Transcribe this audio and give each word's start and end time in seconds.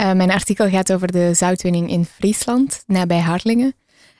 Uh, 0.00 0.12
mijn 0.12 0.30
artikel 0.30 0.68
gaat 0.68 0.92
over 0.92 1.12
de 1.12 1.34
zoutwinning 1.34 1.90
in 1.90 2.04
Friesland, 2.04 2.82
nabij 2.86 3.18
Harlingen. 3.20 3.74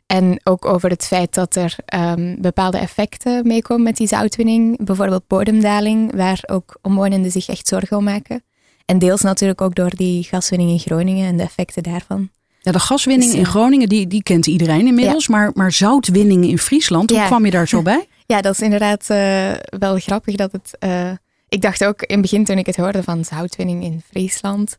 En 0.06 0.40
ook 0.44 0.64
over 0.64 0.90
het 0.90 1.06
feit 1.06 1.34
dat 1.34 1.56
er 1.56 1.76
um, 1.94 2.36
bepaalde 2.40 2.78
effecten 2.78 3.46
meekomen 3.46 3.84
met 3.84 3.96
die 3.96 4.06
zoutwinning. 4.06 4.84
Bijvoorbeeld 4.84 5.26
bodemdaling, 5.26 6.14
waar 6.16 6.40
ook 6.46 6.78
omwonenden 6.82 7.30
zich 7.30 7.48
echt 7.48 7.68
zorgen 7.68 7.96
om 7.96 8.04
maken. 8.04 8.42
En 8.86 8.98
deels 8.98 9.20
natuurlijk 9.20 9.60
ook 9.60 9.74
door 9.74 9.90
die 9.96 10.22
gaswinning 10.22 10.70
in 10.70 10.78
Groningen 10.78 11.26
en 11.26 11.36
de 11.36 11.42
effecten 11.42 11.82
daarvan. 11.82 12.30
Ja, 12.60 12.72
de 12.72 12.78
gaswinning 12.80 13.30
Dus, 13.30 13.38
in 13.40 13.44
eh, 13.44 13.50
Groningen, 13.50 13.88
die, 13.88 14.06
die 14.06 14.22
kent 14.22 14.46
iedereen 14.46 14.86
inmiddels. 14.86 15.28
Maar, 15.28 15.50
maar 15.54 15.72
zoutwinning 15.72 16.44
in 16.44 16.58
Friesland, 16.58 17.10
hoe 17.10 17.18
Ja. 17.18 17.26
kwam 17.26 17.44
je 17.44 17.50
daar 17.50 17.68
zo 17.68 17.82
bij? 17.92 18.06
Ja, 18.26 18.40
dat 18.40 18.52
is 18.52 18.60
inderdaad 18.60 19.10
eh, 19.10 19.50
wel 19.78 19.96
grappig 19.98 20.34
dat 20.34 20.52
het. 20.52 20.76
eh, 20.78 21.10
ik 21.48 21.60
dacht 21.60 21.84
ook 21.84 22.02
in 22.02 22.12
het 22.12 22.20
begin 22.22 22.44
toen 22.44 22.58
ik 22.58 22.66
het 22.66 22.76
hoorde 22.76 23.02
van 23.02 23.24
zoutwinning 23.24 23.84
in 23.84 24.02
Friesland. 24.10 24.76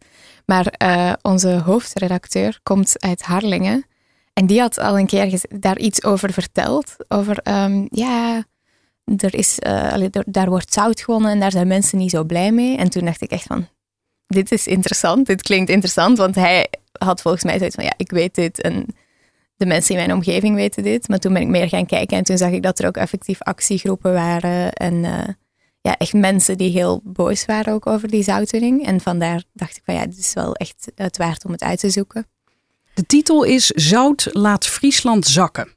Maar 0.51 0.67
eh, 0.67 1.13
onze 1.21 1.49
hoofdredacteur 1.49 2.59
komt 2.63 2.95
uit 2.99 3.21
Harlingen. 3.21 3.85
En 4.33 4.45
die 4.45 4.59
had 4.59 4.77
al 4.77 4.99
een 4.99 5.05
keer 5.05 5.41
daar 5.59 5.77
iets 5.77 6.03
over 6.03 6.33
verteld. 6.33 6.95
Over, 7.07 7.37
ehm, 7.37 7.85
ja, 7.89 8.43
er 9.17 9.35
is, 9.35 9.59
eh, 9.59 10.05
daar 10.25 10.49
wordt 10.49 10.73
zout 10.73 11.01
gewonnen 11.01 11.31
en 11.31 11.39
daar 11.39 11.51
zijn 11.51 11.67
mensen 11.67 11.97
niet 11.97 12.09
zo 12.09 12.23
blij 12.23 12.51
mee. 12.51 12.77
En 12.77 12.89
toen 12.89 13.05
dacht 13.05 13.21
ik 13.21 13.31
echt 13.31 13.43
van, 13.43 13.67
dit 14.27 14.51
is 14.51 14.67
interessant, 14.67 15.25
dit 15.25 15.41
klinkt 15.41 15.69
interessant. 15.69 16.17
Want 16.17 16.35
hij 16.35 16.67
had 16.91 17.21
volgens 17.21 17.43
mij 17.43 17.57
zoiets 17.57 17.75
van, 17.75 17.83
ja, 17.83 17.93
ik 17.97 18.11
weet 18.11 18.35
dit 18.35 18.61
en 18.61 18.85
de 19.55 19.65
mensen 19.65 19.95
in 19.95 20.01
mijn 20.01 20.13
omgeving 20.13 20.55
weten 20.55 20.83
dit. 20.83 21.07
Maar 21.07 21.19
toen 21.19 21.33
ben 21.33 21.41
ik 21.41 21.47
meer 21.47 21.69
gaan 21.69 21.85
kijken 21.85 22.17
en 22.17 22.23
toen 22.23 22.37
zag 22.37 22.51
ik 22.51 22.63
dat 22.63 22.79
er 22.79 22.87
ook 22.87 22.97
effectief 22.97 23.41
actiegroepen 23.41 24.13
waren. 24.13 24.73
En 24.73 25.05
eh, 25.05 25.27
ja, 25.81 25.97
echt 25.97 26.13
mensen 26.13 26.57
die 26.57 26.71
heel 26.71 27.01
boos 27.03 27.45
waren 27.45 27.73
ook 27.73 27.87
over 27.87 28.07
die 28.07 28.23
zoutwinning. 28.23 28.85
En 28.85 29.01
vandaar 29.01 29.43
dacht 29.53 29.77
ik 29.77 29.81
van 29.85 29.93
ja, 29.93 30.05
dit 30.05 30.17
is 30.17 30.33
wel 30.33 30.53
echt 30.53 30.91
het 30.95 31.17
waard 31.17 31.45
om 31.45 31.51
het 31.51 31.61
uit 31.61 31.79
te 31.79 31.89
zoeken. 31.89 32.27
De 32.93 33.05
titel 33.05 33.43
is 33.43 33.65
Zout 33.67 34.27
laat 34.31 34.67
Friesland 34.67 35.27
zakken. 35.27 35.67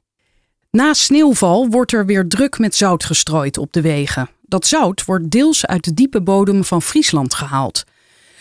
Na 0.71 0.93
sneeuwval 0.93 1.69
wordt 1.69 1.91
er 1.91 2.05
weer 2.05 2.27
druk 2.27 2.59
met 2.59 2.75
zout 2.75 3.03
gestrooid 3.03 3.57
op 3.57 3.73
de 3.73 3.81
wegen. 3.81 4.29
Dat 4.41 4.67
zout 4.67 5.05
wordt 5.05 5.29
deels 5.29 5.65
uit 5.65 5.83
de 5.83 5.93
diepe 5.93 6.21
bodem 6.21 6.63
van 6.63 6.81
Friesland 6.81 7.33
gehaald. 7.33 7.83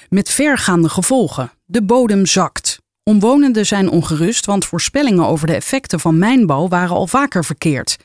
Met 0.09 0.31
vergaande 0.31 0.89
gevolgen. 0.89 1.53
De 1.65 1.83
bodem 1.83 2.27
zakt. 2.27 2.79
Omwonenden 3.03 3.67
zijn 3.67 3.89
ongerust, 3.91 4.47
want 4.47 4.65
voorspellingen 4.65 5.27
over 5.27 5.47
de 5.47 5.55
effecten 5.55 6.01
van 6.01 6.19
mijnbouw 6.19 6.69
waren 6.69 6.97
al 6.97 7.07
vaker 7.07 7.45
verkeerd. 7.45 7.97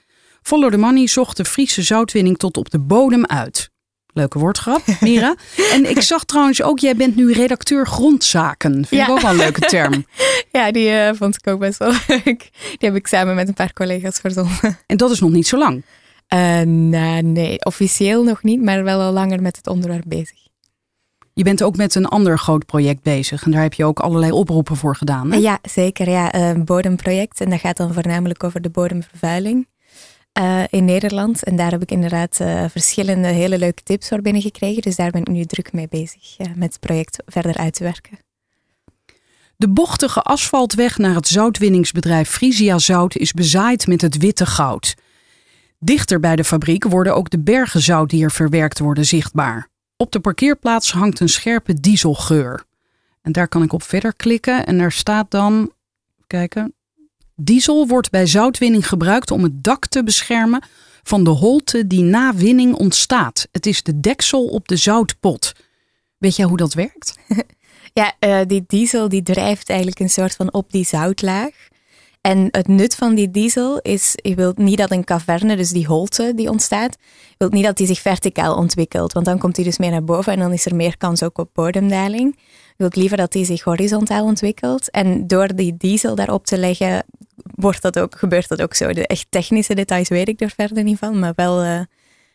Follow 0.41 0.71
the 0.71 0.77
Money 0.77 1.07
zocht 1.07 1.37
de 1.37 1.45
Friese 1.45 1.81
zoutwinning 1.81 2.37
tot 2.37 2.57
op 2.57 2.69
de 2.69 2.79
bodem 2.79 3.25
uit. 3.25 3.69
Leuke 4.13 4.39
woordgrap, 4.39 4.81
Mira. 5.01 5.35
en 5.71 5.89
ik 5.89 6.01
zag 6.01 6.23
trouwens 6.23 6.61
ook, 6.61 6.79
jij 6.79 6.95
bent 6.95 7.15
nu 7.15 7.33
redacteur 7.33 7.87
grondzaken. 7.87 8.85
Vind 8.85 9.01
ik 9.01 9.09
ook 9.09 9.21
wel 9.21 9.31
een 9.31 9.37
leuke 9.37 9.61
term. 9.61 10.05
Ja, 10.51 10.71
die 10.71 10.89
eh, 10.89 11.13
vond 11.15 11.35
ik 11.35 11.47
ook 11.47 11.59
best 11.59 11.77
wel 11.77 11.91
leuk. 12.07 12.49
Die 12.51 12.89
heb 12.89 12.95
ik 12.95 13.07
samen 13.07 13.35
met 13.35 13.47
een 13.47 13.53
paar 13.53 13.73
collega's 13.73 14.19
verzonnen. 14.19 14.77
En 14.85 14.97
dat 14.97 15.11
is 15.11 15.19
nog 15.19 15.31
niet 15.31 15.47
zo 15.47 15.57
lang. 15.57 15.83
Eh, 16.27 16.61
nou, 16.61 17.21
nee, 17.21 17.65
officieel 17.65 18.23
nog 18.23 18.43
niet, 18.43 18.61
maar 18.61 18.83
wel 18.83 19.01
al 19.01 19.11
langer 19.11 19.41
met 19.41 19.55
het 19.55 19.67
onderwerp 19.67 20.03
bezig. 20.07 20.37
Je 21.33 21.43
bent 21.43 21.63
ook 21.63 21.75
met 21.75 21.95
een 21.95 22.05
ander 22.05 22.39
groot 22.39 22.65
project 22.65 23.03
bezig. 23.03 23.43
En 23.43 23.51
daar 23.51 23.61
heb 23.61 23.73
je 23.73 23.85
ook 23.85 23.99
allerlei 23.99 24.31
oproepen 24.31 24.75
voor 24.75 24.95
gedaan. 24.95 25.31
Hè? 25.31 25.37
Ja, 25.37 25.59
zeker. 25.61 26.09
Ja, 26.09 26.35
een 26.35 26.65
bodemproject. 26.65 27.41
En 27.41 27.49
dat 27.49 27.59
gaat 27.59 27.77
dan 27.77 27.93
voornamelijk 27.93 28.43
over 28.43 28.61
de 28.61 28.69
bodemvervuiling 28.69 29.67
eh, 30.31 30.63
in 30.69 30.85
Nederland. 30.85 31.43
En 31.43 31.55
daar 31.55 31.71
heb 31.71 31.81
ik 31.81 31.91
inderdaad 31.91 32.39
eh, 32.39 32.65
verschillende 32.69 33.27
hele 33.27 33.57
leuke 33.57 33.83
tips 33.83 34.07
voor 34.07 34.21
binnengekregen. 34.21 34.81
Dus 34.81 34.95
daar 34.95 35.11
ben 35.11 35.21
ik 35.21 35.27
nu 35.27 35.45
druk 35.45 35.73
mee 35.73 35.87
bezig 35.87 36.37
met 36.55 36.71
het 36.73 36.79
project 36.79 37.23
verder 37.25 37.57
uit 37.57 37.73
te 37.73 37.83
werken. 37.83 38.19
De 39.55 39.69
bochtige 39.69 40.21
asfaltweg 40.21 40.97
naar 40.97 41.15
het 41.15 41.27
zoutwinningsbedrijf 41.27 42.29
Frisia 42.29 42.77
Zout 42.77 43.15
is 43.15 43.33
bezaaid 43.33 43.87
met 43.87 44.01
het 44.01 44.17
witte 44.17 44.45
goud. 44.45 44.95
Dichter 45.79 46.19
bij 46.19 46.35
de 46.35 46.43
fabriek 46.43 46.83
worden 46.83 47.15
ook 47.15 47.29
de 47.29 47.39
bergen 47.39 47.81
zout 47.81 48.09
die 48.09 48.23
er 48.23 48.31
verwerkt 48.31 48.79
worden 48.79 49.05
zichtbaar. 49.05 49.67
Op 49.97 50.11
de 50.11 50.19
parkeerplaats 50.19 50.91
hangt 50.91 51.19
een 51.19 51.29
scherpe 51.29 51.79
dieselgeur. 51.79 52.63
En 53.21 53.31
daar 53.31 53.47
kan 53.47 53.63
ik 53.63 53.73
op 53.73 53.83
verder 53.83 54.13
klikken 54.15 54.65
en 54.65 54.77
daar 54.77 54.91
staat 54.91 55.31
dan, 55.31 55.71
kijken, 56.27 56.73
diesel 57.41 57.87
wordt 57.87 58.09
bij 58.09 58.27
zoutwinning 58.27 58.87
gebruikt 58.87 59.31
om 59.31 59.43
het 59.43 59.63
dak 59.63 59.87
te 59.87 60.03
beschermen 60.03 60.63
van 61.03 61.23
de 61.23 61.29
holte 61.29 61.87
die 61.87 62.01
na 62.01 62.35
winning 62.35 62.75
ontstaat. 62.75 63.47
Het 63.51 63.65
is 63.65 63.83
de 63.83 63.99
deksel 63.99 64.45
op 64.45 64.67
de 64.67 64.75
zoutpot. 64.75 65.53
Weet 66.17 66.35
jij 66.35 66.45
hoe 66.45 66.57
dat 66.57 66.73
werkt? 66.73 67.13
Ja, 67.93 68.13
eh, 68.19 68.39
die 68.47 68.63
diesel 68.67 69.09
die 69.09 69.23
drijft 69.23 69.69
eigenlijk 69.69 69.99
een 69.99 70.09
soort 70.09 70.35
van 70.35 70.53
op 70.53 70.71
die 70.71 70.85
zoutlaag. 70.85 71.67
En 72.21 72.47
het 72.51 72.67
nut 72.67 72.95
van 72.95 73.15
die 73.15 73.31
diesel 73.31 73.79
is, 73.79 74.13
je 74.15 74.35
wilt 74.35 74.57
niet 74.57 74.77
dat 74.77 74.91
een 74.91 75.03
caverne, 75.03 75.55
dus 75.55 75.69
die 75.69 75.87
holte 75.87 76.31
die 76.35 76.49
ontstaat, 76.49 76.97
wilt 77.37 77.51
niet 77.51 77.63
dat 77.63 77.77
die 77.77 77.87
zich 77.87 77.99
verticaal 77.99 78.55
ontwikkelt, 78.55 79.13
want 79.13 79.25
dan 79.25 79.37
komt 79.37 79.55
die 79.55 79.65
dus 79.65 79.77
meer 79.77 79.91
naar 79.91 80.03
boven 80.03 80.33
en 80.33 80.39
dan 80.39 80.53
is 80.53 80.65
er 80.65 80.75
meer 80.75 80.97
kans 80.97 81.23
ook 81.23 81.37
op 81.37 81.49
bodemdaling. 81.53 82.39
Je 82.79 82.85
wilt 82.85 82.97
liever 82.97 83.17
dat 83.17 83.31
die 83.31 83.45
zich 83.45 83.63
horizontaal 83.63 84.23
ontwikkelt. 84.23 84.91
En 84.91 85.27
door 85.27 85.55
die 85.55 85.77
diesel 85.77 86.15
daarop 86.15 86.45
te 86.45 86.57
leggen, 86.57 87.03
wordt 87.55 87.81
dat 87.81 87.99
ook, 87.99 88.17
gebeurt 88.17 88.47
dat 88.47 88.61
ook 88.61 88.73
zo. 88.73 88.93
De 88.93 89.07
echt 89.07 89.25
technische 89.29 89.75
details 89.75 90.09
weet 90.09 90.27
ik 90.27 90.41
er 90.41 90.51
verder 90.55 90.83
niet 90.83 90.97
van, 90.97 91.19
maar 91.19 91.33
wel 91.35 91.61
eh, 91.61 91.79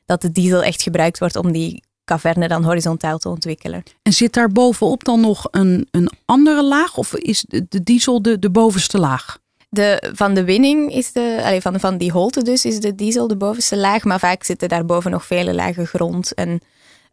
dat 0.07 0.21
de 0.21 0.33
diesel 0.33 0.63
echt 0.63 0.83
gebruikt 0.83 1.19
wordt 1.19 1.37
om 1.37 1.53
die 1.53 1.83
caverne 2.05 2.49
dan 2.49 2.65
horizontaal 2.65 3.19
te 3.19 3.29
ontwikkelen. 3.29 3.83
En 4.03 4.13
zit 4.13 4.33
daar 4.33 4.49
bovenop 4.49 5.05
dan 5.05 5.21
nog 5.21 5.49
een, 5.51 5.89
een 5.91 6.11
andere 6.25 6.65
laag? 6.65 6.97
Of 6.97 7.15
is 7.15 7.45
de, 7.49 7.83
diesel 7.83 8.23
de, 8.23 8.39
de 8.39 8.51
bovenste 8.51 8.99
laag? 8.99 9.39
De, 9.69 10.13
van 10.15 10.35
de 10.35 10.45
winning 10.45 10.93
is 10.93 11.13
de, 11.13 11.41
allee, 11.45 11.61
van, 11.61 11.81
van 11.81 11.99
die 11.99 12.13
holte 12.13 12.43
dus, 12.43 12.65
is 12.65 12.81
de 12.81 12.95
diesel 12.95 13.29
de 13.29 13.37
bovenste 13.37 13.77
laag. 13.77 14.05
Maar 14.05 14.19
vaak 14.19 14.45
zitten 14.45 14.69
daarboven 14.69 15.11
nog 15.11 15.27
vele 15.27 15.55
lagen 15.55 15.87
grond. 15.87 16.35
En, 16.35 16.61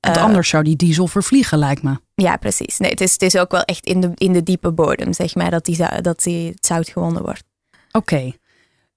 Want 0.02 0.18
eh, 0.18 0.24
anders 0.24 0.50
zou 0.50 0.64
die 0.64 0.76
diesel 0.76 1.08
vervliegen, 1.08 1.58
lijkt 1.58 1.84
me. 1.84 2.00
Ja, 2.16 2.38
precies. 2.38 2.78
Nee, 2.78 2.90
het, 2.90 3.02
is, 3.02 3.12
het 3.12 3.22
is 3.22 3.36
ook 3.38 3.52
wel 3.52 3.64
echt 3.64 3.86
in 3.86 4.02
de, 4.02 4.12
in 4.16 4.34
de 4.34 4.44
diepe 4.44 4.72
bodem, 4.72 5.14
zeg 5.14 5.36
maar, 5.36 5.52
dat, 5.52 5.66
die, 5.66 5.78
dat 6.02 6.24
die, 6.24 6.48
het 6.48 6.66
zout 6.66 6.90
gewonnen 6.90 7.22
wordt. 7.22 7.44
Oké. 7.92 8.32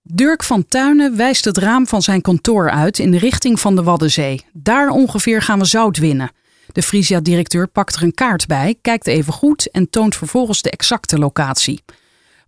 Dirk 0.03 0.43
van 0.43 0.67
Tuinen 0.67 1.17
wijst 1.17 1.45
het 1.45 1.57
raam 1.57 1.87
van 1.87 2.03
zijn 2.03 2.21
kantoor 2.21 2.71
uit 2.71 2.99
in 2.99 3.11
de 3.11 3.19
richting 3.19 3.61
van 3.61 3.77
de 3.77 3.83
Waddenzee. 3.83 4.45
Daar 4.53 4.89
ongeveer 4.89 5.43
gaan 5.43 5.59
we 5.59 5.65
zout 5.65 5.99
winnen. 5.99 6.31
De 6.73 6.83
Frisia-directeur 6.83 7.69
pakt 7.69 7.97
er 7.97 8.03
een 8.03 8.15
kaart 8.15 8.47
bij, 8.47 8.75
kijkt 8.81 9.07
even 9.07 9.33
goed 9.33 9.71
en 9.71 9.91
toont 9.91 10.17
vervolgens 10.17 10.63
de 10.63 10.71
exacte 10.71 11.19
locatie. 11.19 11.83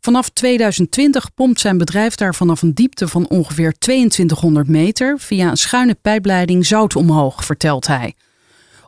Vanaf 0.00 0.28
2020 0.28 1.34
pompt 1.34 1.60
zijn 1.60 1.78
bedrijf 1.78 2.14
daar 2.14 2.34
vanaf 2.34 2.62
een 2.62 2.74
diepte 2.74 3.08
van 3.08 3.28
ongeveer 3.28 3.72
2200 3.78 4.68
meter 4.68 5.18
via 5.18 5.50
een 5.50 5.56
schuine 5.56 5.94
pijpleiding 5.94 6.66
zout 6.66 6.96
omhoog, 6.96 7.44
vertelt 7.44 7.86
hij. 7.86 8.14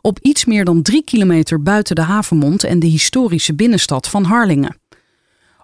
Op 0.01 0.19
iets 0.21 0.45
meer 0.45 0.65
dan 0.65 0.81
drie 0.81 1.03
kilometer 1.03 1.63
buiten 1.63 1.95
de 1.95 2.01
havenmond 2.01 2.63
en 2.63 2.79
de 2.79 2.87
historische 2.87 3.55
binnenstad 3.55 4.07
van 4.07 4.23
Harlingen. 4.23 4.77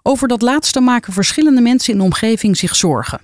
Over 0.02 0.28
dat 0.28 0.42
laatste 0.42 0.80
maken 0.80 1.12
verschillende 1.12 1.60
mensen 1.60 1.92
in 1.92 1.98
de 1.98 2.04
omgeving 2.04 2.56
zich 2.56 2.76
zorgen. 2.76 3.20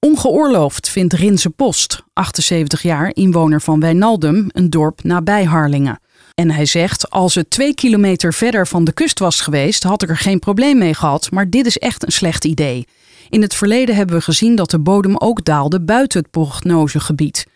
Ongeoorloofd 0.00 0.88
vindt 0.88 1.12
Rinse 1.12 1.50
Post, 1.50 2.02
78 2.12 2.82
jaar, 2.82 3.10
inwoner 3.14 3.60
van 3.60 3.80
Wijnaldum, 3.80 4.46
een 4.48 4.70
dorp 4.70 5.02
nabij 5.02 5.44
Harlingen. 5.44 6.00
En 6.34 6.50
hij 6.50 6.66
zegt: 6.66 7.10
Als 7.10 7.34
het 7.34 7.50
twee 7.50 7.74
kilometer 7.74 8.34
verder 8.34 8.66
van 8.66 8.84
de 8.84 8.92
kust 8.92 9.18
was 9.18 9.40
geweest, 9.40 9.82
had 9.82 10.02
ik 10.02 10.08
er 10.08 10.16
geen 10.16 10.38
probleem 10.38 10.78
mee 10.78 10.94
gehad, 10.94 11.30
maar 11.30 11.50
dit 11.50 11.66
is 11.66 11.78
echt 11.78 12.06
een 12.06 12.12
slecht 12.12 12.44
idee. 12.44 12.86
In 13.28 13.42
het 13.42 13.54
verleden 13.54 13.94
hebben 13.94 14.16
we 14.16 14.22
gezien 14.22 14.54
dat 14.54 14.70
de 14.70 14.78
bodem 14.78 15.16
ook 15.16 15.44
daalde 15.44 15.80
buiten 15.80 16.20
het 16.20 16.30
prognosegebied. 16.30 17.46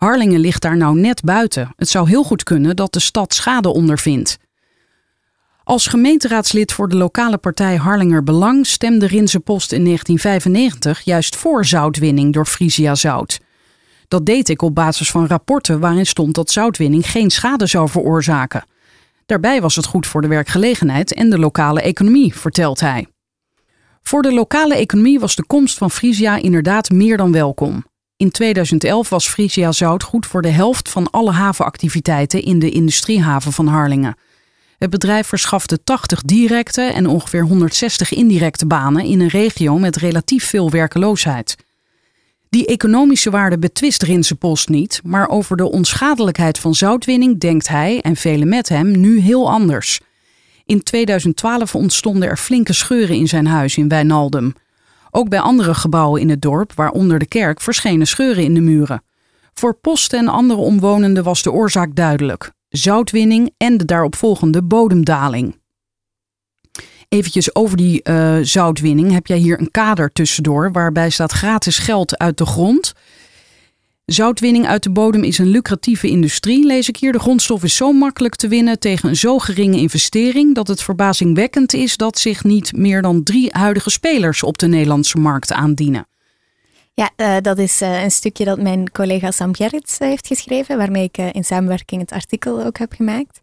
Harlingen 0.00 0.40
ligt 0.40 0.62
daar 0.62 0.76
nou 0.76 0.98
net 0.98 1.22
buiten. 1.22 1.72
Het 1.76 1.88
zou 1.88 2.08
heel 2.08 2.22
goed 2.22 2.42
kunnen 2.42 2.76
dat 2.76 2.92
de 2.92 3.00
stad 3.00 3.34
schade 3.34 3.68
ondervindt. 3.68 4.38
Als 5.64 5.86
gemeenteraadslid 5.86 6.72
voor 6.72 6.88
de 6.88 6.96
lokale 6.96 7.38
partij 7.38 7.76
Harlinger 7.76 8.22
Belang 8.22 8.66
stemde 8.66 9.06
Rinse 9.06 9.40
Post 9.40 9.72
in 9.72 9.84
1995 9.84 11.00
juist 11.00 11.36
voor 11.36 11.64
zoutwinning 11.64 12.32
door 12.32 12.46
Frisia 12.46 12.94
Zout. 12.94 13.40
Dat 14.08 14.26
deed 14.26 14.48
ik 14.48 14.62
op 14.62 14.74
basis 14.74 15.10
van 15.10 15.26
rapporten 15.26 15.80
waarin 15.80 16.06
stond 16.06 16.34
dat 16.34 16.50
zoutwinning 16.50 17.10
geen 17.10 17.30
schade 17.30 17.66
zou 17.66 17.88
veroorzaken. 17.88 18.64
Daarbij 19.26 19.60
was 19.60 19.76
het 19.76 19.86
goed 19.86 20.06
voor 20.06 20.20
de 20.20 20.28
werkgelegenheid 20.28 21.12
en 21.14 21.30
de 21.30 21.38
lokale 21.38 21.82
economie, 21.82 22.34
vertelt 22.34 22.80
hij. 22.80 23.06
Voor 24.02 24.22
de 24.22 24.32
lokale 24.32 24.74
economie 24.74 25.20
was 25.20 25.36
de 25.36 25.46
komst 25.46 25.78
van 25.78 25.90
Frisia 25.90 26.36
inderdaad 26.36 26.90
meer 26.90 27.16
dan 27.16 27.32
welkom. 27.32 27.84
In 28.20 28.30
2011 28.30 29.08
was 29.08 29.28
Frisia 29.28 29.72
Zout 29.72 30.02
goed 30.02 30.26
voor 30.26 30.42
de 30.42 30.48
helft 30.48 30.88
van 30.88 31.10
alle 31.10 31.30
havenactiviteiten 31.30 32.42
in 32.42 32.58
de 32.58 32.70
industriehaven 32.70 33.52
van 33.52 33.66
Harlingen. 33.66 34.16
Het 34.78 34.90
bedrijf 34.90 35.26
verschafte 35.26 35.84
80 35.84 36.22
directe 36.22 36.82
en 36.82 37.06
ongeveer 37.06 37.42
160 37.42 38.12
indirecte 38.12 38.66
banen 38.66 39.04
in 39.04 39.20
een 39.20 39.28
regio 39.28 39.78
met 39.78 39.96
relatief 39.96 40.44
veel 40.44 40.70
werkeloosheid. 40.70 41.56
Die 42.48 42.66
economische 42.66 43.30
waarde 43.30 43.58
betwist 43.58 44.02
Rinse 44.02 44.34
Post 44.34 44.68
niet, 44.68 45.00
maar 45.04 45.28
over 45.28 45.56
de 45.56 45.70
onschadelijkheid 45.70 46.58
van 46.58 46.74
zoutwinning 46.74 47.40
denkt 47.40 47.68
hij 47.68 48.00
en 48.00 48.16
velen 48.16 48.48
met 48.48 48.68
hem 48.68 49.00
nu 49.00 49.20
heel 49.20 49.50
anders. 49.50 50.00
In 50.66 50.82
2012 50.82 51.74
ontstonden 51.74 52.28
er 52.28 52.36
flinke 52.36 52.72
scheuren 52.72 53.16
in 53.16 53.28
zijn 53.28 53.46
huis 53.46 53.76
in 53.76 53.88
Wijnaldum. 53.88 54.54
Ook 55.10 55.28
bij 55.28 55.40
andere 55.40 55.74
gebouwen 55.74 56.20
in 56.20 56.30
het 56.30 56.42
dorp, 56.42 56.72
waaronder 56.72 57.18
de 57.18 57.26
kerk, 57.26 57.60
verschenen 57.60 58.06
scheuren 58.06 58.44
in 58.44 58.54
de 58.54 58.60
muren. 58.60 59.02
Voor 59.54 59.74
Post 59.74 60.12
en 60.12 60.28
andere 60.28 60.60
omwonenden 60.60 61.24
was 61.24 61.42
de 61.42 61.52
oorzaak 61.52 61.94
duidelijk: 61.94 62.52
zoutwinning 62.68 63.50
en 63.56 63.76
de 63.76 63.84
daaropvolgende 63.84 64.62
bodemdaling. 64.62 65.58
Eventjes 67.08 67.54
over 67.54 67.76
die 67.76 68.00
uh, 68.04 68.36
zoutwinning 68.42 69.12
heb 69.12 69.26
jij 69.26 69.36
hier 69.36 69.60
een 69.60 69.70
kader 69.70 70.12
tussendoor 70.12 70.72
waarbij 70.72 71.10
staat 71.10 71.32
gratis 71.32 71.78
geld 71.78 72.18
uit 72.18 72.38
de 72.38 72.46
grond. 72.46 72.92
Zoutwinning 74.12 74.66
uit 74.66 74.82
de 74.82 74.90
bodem 74.90 75.24
is 75.24 75.38
een 75.38 75.46
lucratieve 75.46 76.08
industrie, 76.08 76.66
lees 76.66 76.88
ik 76.88 76.96
hier. 76.96 77.12
De 77.12 77.18
grondstof 77.18 77.62
is 77.62 77.76
zo 77.76 77.92
makkelijk 77.92 78.36
te 78.36 78.48
winnen 78.48 78.78
tegen 78.78 79.08
een 79.08 79.16
zo 79.16 79.38
geringe 79.38 79.76
investering 79.76 80.54
dat 80.54 80.68
het 80.68 80.82
verbazingwekkend 80.82 81.72
is 81.72 81.96
dat 81.96 82.18
zich 82.18 82.44
niet 82.44 82.76
meer 82.76 83.02
dan 83.02 83.22
drie 83.22 83.48
huidige 83.52 83.90
spelers 83.90 84.42
op 84.42 84.58
de 84.58 84.66
Nederlandse 84.66 85.18
markt 85.18 85.52
aandienen. 85.52 86.06
Ja, 86.94 87.10
uh, 87.16 87.36
dat 87.40 87.58
is 87.58 87.82
uh, 87.82 88.02
een 88.02 88.10
stukje 88.10 88.44
dat 88.44 88.60
mijn 88.60 88.90
collega 88.90 89.30
Sam 89.30 89.54
Gerrits 89.54 89.98
heeft 89.98 90.26
geschreven, 90.26 90.76
waarmee 90.76 91.10
ik 91.12 91.16
in 91.34 91.44
samenwerking 91.44 92.00
het 92.00 92.12
artikel 92.12 92.64
ook 92.64 92.78
heb 92.78 92.92
gemaakt. 92.92 93.40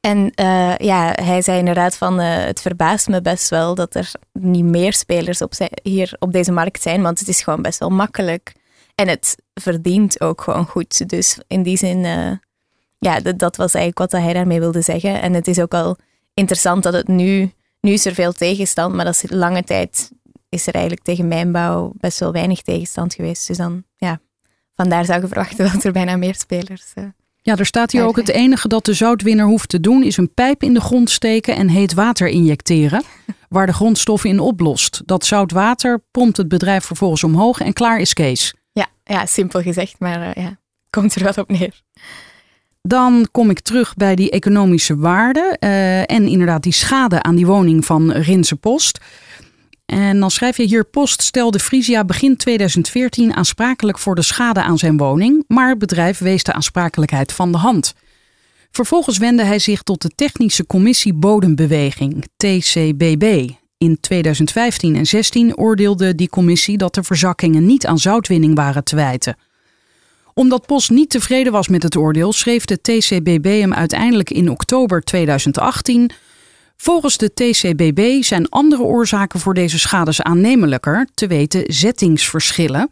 En 0.00 0.32
ja, 0.76 1.12
hij 1.22 1.42
zei 1.42 1.58
inderdaad 1.58 1.96
van 1.96 2.18
het 2.18 2.60
verbaast 2.60 3.08
me 3.08 3.20
best 3.22 3.48
wel 3.48 3.74
dat 3.74 3.94
er 3.94 4.10
niet 4.32 4.64
meer 4.64 4.92
spelers 4.92 5.42
op 5.42 5.52
hier 5.82 6.16
op 6.18 6.32
deze 6.32 6.52
markt 6.52 6.82
zijn, 6.82 7.02
want 7.02 7.18
het 7.18 7.28
is 7.28 7.42
gewoon 7.42 7.62
best 7.62 7.78
wel 7.78 7.90
makkelijk. 7.90 8.52
En 8.94 9.08
het 9.08 9.36
verdient 9.54 10.20
ook 10.20 10.40
gewoon 10.40 10.66
goed. 10.66 11.08
Dus 11.08 11.38
in 11.46 11.62
die 11.62 11.76
zin, 11.76 12.04
uh, 12.04 12.30
ja, 12.98 13.20
dat, 13.20 13.38
dat, 13.38 13.56
was 13.56 13.74
eigenlijk 13.74 14.12
wat 14.12 14.22
hij 14.22 14.32
daarmee 14.32 14.60
wilde 14.60 14.80
zeggen. 14.80 15.20
En 15.20 15.32
het 15.32 15.48
is 15.48 15.58
ook 15.58 15.74
al 15.74 15.96
interessant 16.34 16.82
dat 16.82 16.92
het 16.92 17.08
nu, 17.08 17.52
nu 17.80 17.92
is 17.92 18.06
er 18.06 18.14
veel 18.14 18.32
tegenstand, 18.32 18.94
maar 18.94 19.04
dat 19.04 19.22
is 19.22 19.30
lange 19.30 19.64
tijd 19.64 20.10
is 20.48 20.66
er 20.66 20.74
eigenlijk 20.74 21.04
tegen 21.04 21.28
mijnbouw 21.28 21.92
best 21.94 22.18
wel 22.18 22.32
weinig 22.32 22.62
tegenstand 22.62 23.14
geweest. 23.14 23.46
Dus 23.46 23.56
dan, 23.56 23.84
ja, 23.96 24.20
vandaar 24.74 25.04
zou 25.04 25.20
je 25.20 25.26
verwachten 25.26 25.64
dat 25.72 25.84
er 25.84 25.92
bijna 25.92 26.16
meer 26.16 26.34
spelers 26.34 26.92
ja, 27.44 27.56
er 27.56 27.66
staat 27.66 27.92
hier 27.92 28.04
ook 28.04 28.16
het 28.16 28.28
enige 28.28 28.68
dat 28.68 28.84
de 28.84 28.94
zoutwinner 28.94 29.46
hoeft 29.46 29.68
te 29.68 29.80
doen 29.80 30.02
is 30.02 30.16
een 30.16 30.34
pijp 30.34 30.62
in 30.62 30.74
de 30.74 30.80
grond 30.80 31.10
steken 31.10 31.56
en 31.56 31.68
heet 31.68 31.94
water 31.94 32.28
injecteren, 32.28 33.02
waar 33.48 33.66
de 33.66 33.72
grondstoffen 33.72 34.30
in 34.30 34.40
oplost. 34.40 35.02
Dat 35.04 35.24
zout 35.24 35.52
water 35.52 36.02
pompt 36.10 36.36
het 36.36 36.48
bedrijf 36.48 36.84
vervolgens 36.84 37.24
omhoog 37.24 37.60
en 37.60 37.72
klaar 37.72 37.98
is 37.98 38.12
Kees. 38.12 38.54
Ja, 38.72 38.86
ja 39.04 39.26
simpel 39.26 39.62
gezegd, 39.62 39.94
maar 39.98 40.20
uh, 40.20 40.44
ja, 40.44 40.58
komt 40.90 41.14
er 41.14 41.22
wel 41.22 41.32
op 41.36 41.50
neer. 41.50 41.82
Dan 42.82 43.28
kom 43.30 43.50
ik 43.50 43.60
terug 43.60 43.94
bij 43.94 44.14
die 44.14 44.30
economische 44.30 44.96
waarde 44.96 45.56
uh, 45.60 46.00
en 46.00 46.26
inderdaad 46.26 46.62
die 46.62 46.72
schade 46.72 47.22
aan 47.22 47.34
die 47.34 47.46
woning 47.46 47.84
van 47.84 48.12
Rinse 48.12 48.56
Post. 48.56 49.00
En 49.86 50.20
dan 50.20 50.30
schrijf 50.30 50.56
je 50.56 50.62
hier: 50.62 50.84
Post 50.84 51.22
stelde 51.22 51.58
Frisia 51.58 52.04
begin 52.04 52.36
2014 52.36 53.34
aansprakelijk 53.34 53.98
voor 53.98 54.14
de 54.14 54.22
schade 54.22 54.62
aan 54.62 54.78
zijn 54.78 54.96
woning, 54.96 55.44
maar 55.46 55.68
het 55.68 55.78
bedrijf 55.78 56.18
wees 56.18 56.42
de 56.42 56.52
aansprakelijkheid 56.52 57.32
van 57.32 57.52
de 57.52 57.58
hand. 57.58 57.94
Vervolgens 58.70 59.18
wendde 59.18 59.44
hij 59.44 59.58
zich 59.58 59.82
tot 59.82 60.02
de 60.02 60.10
Technische 60.14 60.66
Commissie 60.66 61.14
Bodembeweging, 61.14 62.24
TCBB. 62.36 63.50
In 63.82 64.00
2015 64.00 64.96
en 64.96 65.06
16 65.06 65.56
oordeelde 65.56 66.14
die 66.14 66.28
commissie 66.28 66.76
dat 66.76 66.94
de 66.94 67.02
verzakkingen 67.02 67.66
niet 67.66 67.86
aan 67.86 67.98
zoutwinning 67.98 68.54
waren 68.54 68.84
te 68.84 68.96
wijten. 68.96 69.36
Omdat 70.34 70.66
Post 70.66 70.90
niet 70.90 71.10
tevreden 71.10 71.52
was 71.52 71.68
met 71.68 71.82
het 71.82 71.96
oordeel, 71.96 72.32
schreef 72.32 72.64
de 72.64 72.80
TCBB 72.80 73.44
hem 73.44 73.74
uiteindelijk 73.74 74.30
in 74.30 74.50
oktober 74.50 75.00
2018 75.00 76.10
Volgens 76.76 77.16
de 77.16 77.32
TCBB 77.32 78.22
zijn 78.22 78.48
andere 78.48 78.82
oorzaken 78.82 79.40
voor 79.40 79.54
deze 79.54 79.78
schades 79.78 80.22
aannemelijker, 80.22 81.08
te 81.14 81.26
weten 81.26 81.64
zettingsverschillen, 81.66 82.90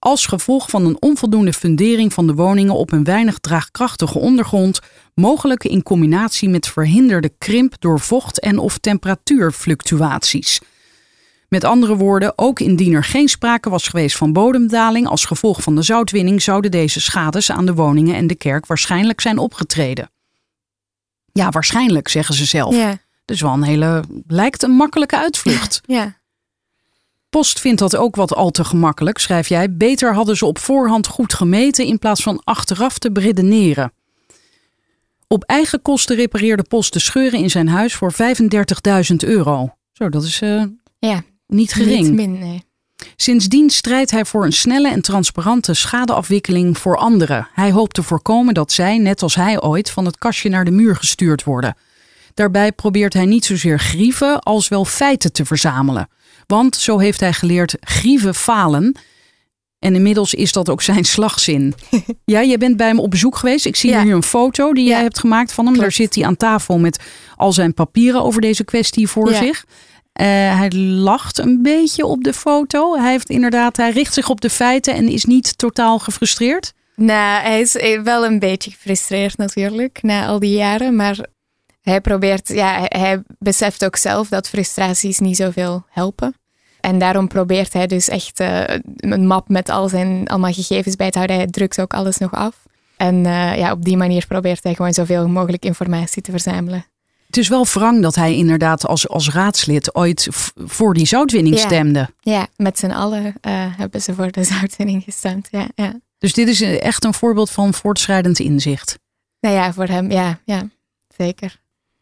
als 0.00 0.26
gevolg 0.26 0.70
van 0.70 0.86
een 0.86 1.02
onvoldoende 1.02 1.52
fundering 1.52 2.12
van 2.12 2.26
de 2.26 2.34
woningen 2.34 2.74
op 2.74 2.92
een 2.92 3.04
weinig 3.04 3.38
draagkrachtige 3.38 4.18
ondergrond, 4.18 4.80
mogelijk 5.14 5.64
in 5.64 5.82
combinatie 5.82 6.48
met 6.48 6.68
verhinderde 6.68 7.32
krimp 7.38 7.74
door 7.78 8.00
vocht- 8.00 8.40
en 8.40 8.58
of 8.58 8.78
temperatuurfluctuaties. 8.78 10.60
Met 11.48 11.64
andere 11.64 11.96
woorden, 11.96 12.38
ook 12.38 12.60
indien 12.60 12.94
er 12.94 13.04
geen 13.04 13.28
sprake 13.28 13.70
was 13.70 13.88
geweest 13.88 14.16
van 14.16 14.32
bodemdaling 14.32 15.06
als 15.06 15.24
gevolg 15.24 15.62
van 15.62 15.74
de 15.74 15.82
zoutwinning, 15.82 16.42
zouden 16.42 16.70
deze 16.70 17.00
schades 17.00 17.50
aan 17.50 17.66
de 17.66 17.74
woningen 17.74 18.14
en 18.14 18.26
de 18.26 18.34
kerk 18.34 18.66
waarschijnlijk 18.66 19.20
zijn 19.20 19.38
opgetreden. 19.38 20.10
Ja, 21.32 21.48
waarschijnlijk, 21.50 22.08
zeggen 22.08 22.34
ze 22.34 22.44
zelf. 22.44 22.74
Ja. 22.74 22.98
Dus 23.24 23.40
wel 23.40 23.52
een 23.52 23.62
hele, 23.62 24.04
lijkt 24.26 24.62
een 24.62 24.70
makkelijke 24.70 25.18
uitvlucht. 25.24 25.80
Ja. 25.84 26.19
Post 27.30 27.60
vindt 27.60 27.78
dat 27.78 27.96
ook 27.96 28.16
wat 28.16 28.34
al 28.34 28.50
te 28.50 28.64
gemakkelijk, 28.64 29.18
schrijf 29.18 29.48
jij. 29.48 29.76
Beter 29.76 30.14
hadden 30.14 30.36
ze 30.36 30.46
op 30.46 30.58
voorhand 30.58 31.06
goed 31.06 31.34
gemeten 31.34 31.84
in 31.86 31.98
plaats 31.98 32.22
van 32.22 32.40
achteraf 32.44 32.98
te 32.98 33.12
beredeneren. 33.12 33.92
Op 35.28 35.44
eigen 35.44 35.82
kosten 35.82 36.16
repareerde 36.16 36.62
Post 36.62 36.92
de 36.92 36.98
scheuren 36.98 37.40
in 37.40 37.50
zijn 37.50 37.68
huis 37.68 37.94
voor 37.94 38.12
35.000 38.12 39.16
euro. 39.16 39.74
Zo, 39.92 40.08
dat 40.08 40.24
is 40.24 40.40
uh, 40.40 40.64
ja, 40.98 41.22
niet 41.46 41.72
gering. 41.72 42.06
Niet 42.06 42.14
min, 42.14 42.38
nee. 42.38 42.64
Sindsdien 43.16 43.70
strijdt 43.70 44.10
hij 44.10 44.24
voor 44.24 44.44
een 44.44 44.52
snelle 44.52 44.90
en 44.90 45.02
transparante 45.02 45.74
schadeafwikkeling 45.74 46.78
voor 46.78 46.96
anderen. 46.96 47.48
Hij 47.52 47.70
hoopt 47.70 47.94
te 47.94 48.02
voorkomen 48.02 48.54
dat 48.54 48.72
zij, 48.72 48.98
net 48.98 49.22
als 49.22 49.34
hij 49.34 49.62
ooit, 49.62 49.90
van 49.90 50.04
het 50.04 50.18
kastje 50.18 50.48
naar 50.48 50.64
de 50.64 50.70
muur 50.70 50.96
gestuurd 50.96 51.44
worden. 51.44 51.76
Daarbij 52.34 52.72
probeert 52.72 53.12
hij 53.12 53.26
niet 53.26 53.44
zozeer 53.44 53.78
grieven 53.78 54.40
als 54.40 54.68
wel 54.68 54.84
feiten 54.84 55.32
te 55.32 55.44
verzamelen. 55.44 56.08
Want, 56.50 56.76
zo 56.76 56.98
heeft 56.98 57.20
hij 57.20 57.32
geleerd, 57.32 57.76
grieven 57.80 58.34
falen. 58.34 58.96
En 59.78 59.94
inmiddels 59.94 60.34
is 60.34 60.52
dat 60.52 60.68
ook 60.68 60.82
zijn 60.82 61.04
slagzin. 61.04 61.74
ja, 62.24 62.42
jij 62.44 62.58
bent 62.58 62.76
bij 62.76 62.86
hem 62.86 62.98
op 63.00 63.10
bezoek 63.10 63.36
geweest. 63.36 63.66
Ik 63.66 63.76
zie 63.76 63.90
Ja. 63.90 64.02
hier 64.02 64.14
een 64.14 64.22
foto 64.22 64.72
die 64.72 64.84
jij 64.84 64.96
Ja. 64.96 65.02
hebt 65.02 65.18
gemaakt 65.18 65.52
van 65.52 65.66
hem. 65.66 65.76
Daar 65.78 65.92
zit 65.92 66.14
hij 66.14 66.24
aan 66.24 66.36
tafel 66.36 66.78
met 66.78 67.02
al 67.36 67.52
zijn 67.52 67.74
papieren 67.74 68.22
over 68.22 68.40
deze 68.40 68.64
kwestie 68.64 69.08
voor 69.08 69.30
Ja. 69.30 69.38
zich. 69.38 69.64
Eh, 70.12 70.26
hij 70.58 70.70
lacht 70.72 71.38
een 71.38 71.62
beetje 71.62 72.06
op 72.06 72.24
de 72.24 72.32
foto. 72.32 72.96
Hij 72.98 73.10
heeft 73.10 73.30
inderdaad, 73.30 73.76
hij 73.76 73.90
richt 73.90 74.14
zich 74.14 74.28
op 74.28 74.40
de 74.40 74.50
feiten 74.50 74.94
en 74.94 75.08
is 75.08 75.24
niet 75.24 75.58
totaal 75.58 75.98
gefrustreerd. 75.98 76.72
Nou, 76.96 77.42
hij 77.42 77.60
is 77.60 77.76
eh, 77.76 78.00
wel 78.02 78.24
een 78.24 78.38
beetje 78.38 78.70
gefrustreerd 78.70 79.36
natuurlijk, 79.36 79.98
na 80.02 80.26
al 80.26 80.38
die 80.38 80.54
jaren. 80.56 80.96
Maar 80.96 81.26
hij 81.80 82.00
probeert, 82.00 82.48
ja, 82.48 82.86
hij, 82.88 83.22
beseft 83.38 83.84
ook 83.84 83.96
zelf 83.96 84.28
dat 84.28 84.48
frustraties 84.48 85.18
niet 85.18 85.36
zoveel 85.36 85.84
helpen. 85.88 86.34
En 86.80 86.98
daarom 86.98 87.28
probeert 87.28 87.72
hij 87.72 87.86
dus 87.86 88.08
echt 88.08 88.40
eh, 88.40 88.78
een 88.96 89.26
map 89.26 89.48
met 89.48 89.68
al 89.68 89.88
zijn 89.88 90.28
allemaal 90.28 90.52
gegevens 90.52 90.96
bij 90.96 91.10
te 91.10 91.16
houden. 91.16 91.36
Hij 91.36 91.46
drukt 91.46 91.80
ook 91.80 91.94
alles 91.94 92.18
nog 92.18 92.32
af. 92.32 92.62
En 92.96 93.26
eh, 93.26 93.56
ja, 93.58 93.72
op 93.72 93.84
die 93.84 93.96
manier 93.96 94.26
probeert 94.26 94.62
hij 94.62 94.74
gewoon 94.74 94.92
zoveel 94.92 95.28
mogelijk 95.28 95.64
informatie 95.64 96.22
te 96.22 96.30
verzamelen. 96.30 96.84
Het 97.26 97.36
is 97.36 97.48
wel 97.48 97.66
wrang 97.66 98.02
dat 98.02 98.14
hij 98.14 98.34
inderdaad 98.34 98.86
als, 98.86 99.08
als 99.08 99.30
raadslid 99.30 99.94
ooit 99.94 100.28
voor 100.54 100.94
die 100.94 101.06
zoutwinning 101.06 101.56
Ja. 101.56 101.62
stemde. 101.66 102.08
Ja, 102.20 102.46
met 102.56 102.78
z'n 102.78 102.90
allen 102.90 103.34
eh, 103.40 103.52
hebben 103.76 104.02
ze 104.02 104.14
voor 104.14 104.30
de 104.30 104.44
zoutwinning 104.54 105.04
gestemd. 105.04 105.48
Ja, 105.50 105.66
ja. 105.74 106.00
Dus 106.18 106.32
dit 106.32 106.48
is 106.48 106.60
echt 106.60 107.04
een 107.04 107.14
voorbeeld 107.14 107.50
van 107.50 107.74
voortschrijdend 107.74 108.38
inzicht. 108.38 108.98
Nou 109.40 109.54
ja, 109.54 109.72
voor 109.72 109.86
hem, 109.86 110.10
ja, 110.10 110.38
ja, 110.44 110.68
zeker. 111.16 111.60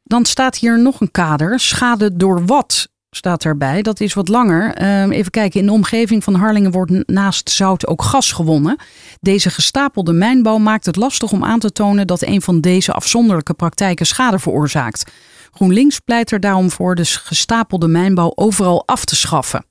Dan 0.09 0.25
staat 0.25 0.57
hier 0.57 0.79
nog 0.79 1.01
een 1.01 1.11
kader. 1.11 1.61
Schade 1.61 2.17
door 2.17 2.47
wat 2.47 2.89
staat 3.11 3.45
erbij. 3.45 3.83
Dat 3.83 4.01
is 4.01 4.15
wat 4.15 4.29
langer. 4.29 4.75
Ehm, 4.75 5.11
even 5.11 5.31
kijken. 5.31 5.61
In 5.61 5.67
de 5.67 5.73
omgeving 5.73 6.25
van 6.25 6.35
Harlingen 6.35 6.71
wordt 6.71 7.09
naast 7.09 7.51
zout 7.51 7.87
ook 7.87 8.03
gas 8.03 8.33
gewonnen. 8.33 8.77
Deze 9.21 9.51
gestapelde 9.51 10.13
mijnbouw 10.13 10.59
maakt 10.59 10.87
het 10.87 10.97
lastig 10.97 11.33
om 11.33 11.45
aan 11.45 11.59
te 11.59 11.73
tonen 11.73 12.07
dat 12.07 12.23
een 12.23 12.43
van 12.43 12.61
deze 12.61 12.93
afzonderlijke 12.93 13.55
praktijken 13.55 14.07
schade 14.07 14.39
veroorzaakt. 14.39 15.11
GroenLinks 15.51 15.99
pleit 15.99 16.31
er 16.31 16.41
daarom 16.41 16.71
voor 16.71 16.95
de 16.95 17.05
gestapelde 17.05 17.89
mijnbouw 17.89 18.33
overal 18.35 18.87
af 18.87 19.05
te 19.05 19.17
schaffen. 19.17 19.65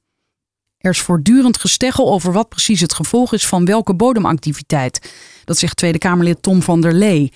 Er 0.78 0.92
is 0.92 1.02
voortdurend 1.02 1.60
gesteggel 1.60 2.12
over 2.12 2.34
wat 2.34 2.50
precies 2.50 2.82
het 2.82 2.94
gevolg 2.94 3.34
is 3.34 3.48
van 3.48 3.66
welke 3.66 3.96
bodemactiviteit. 3.96 5.12
Dat 5.46 5.58
zegt 5.58 5.78
Tweede 5.78 5.98
Kamerlid 5.98 6.42
Tom 6.42 6.62
van 6.62 6.82
der 6.82 6.94
Lee. 6.94 7.32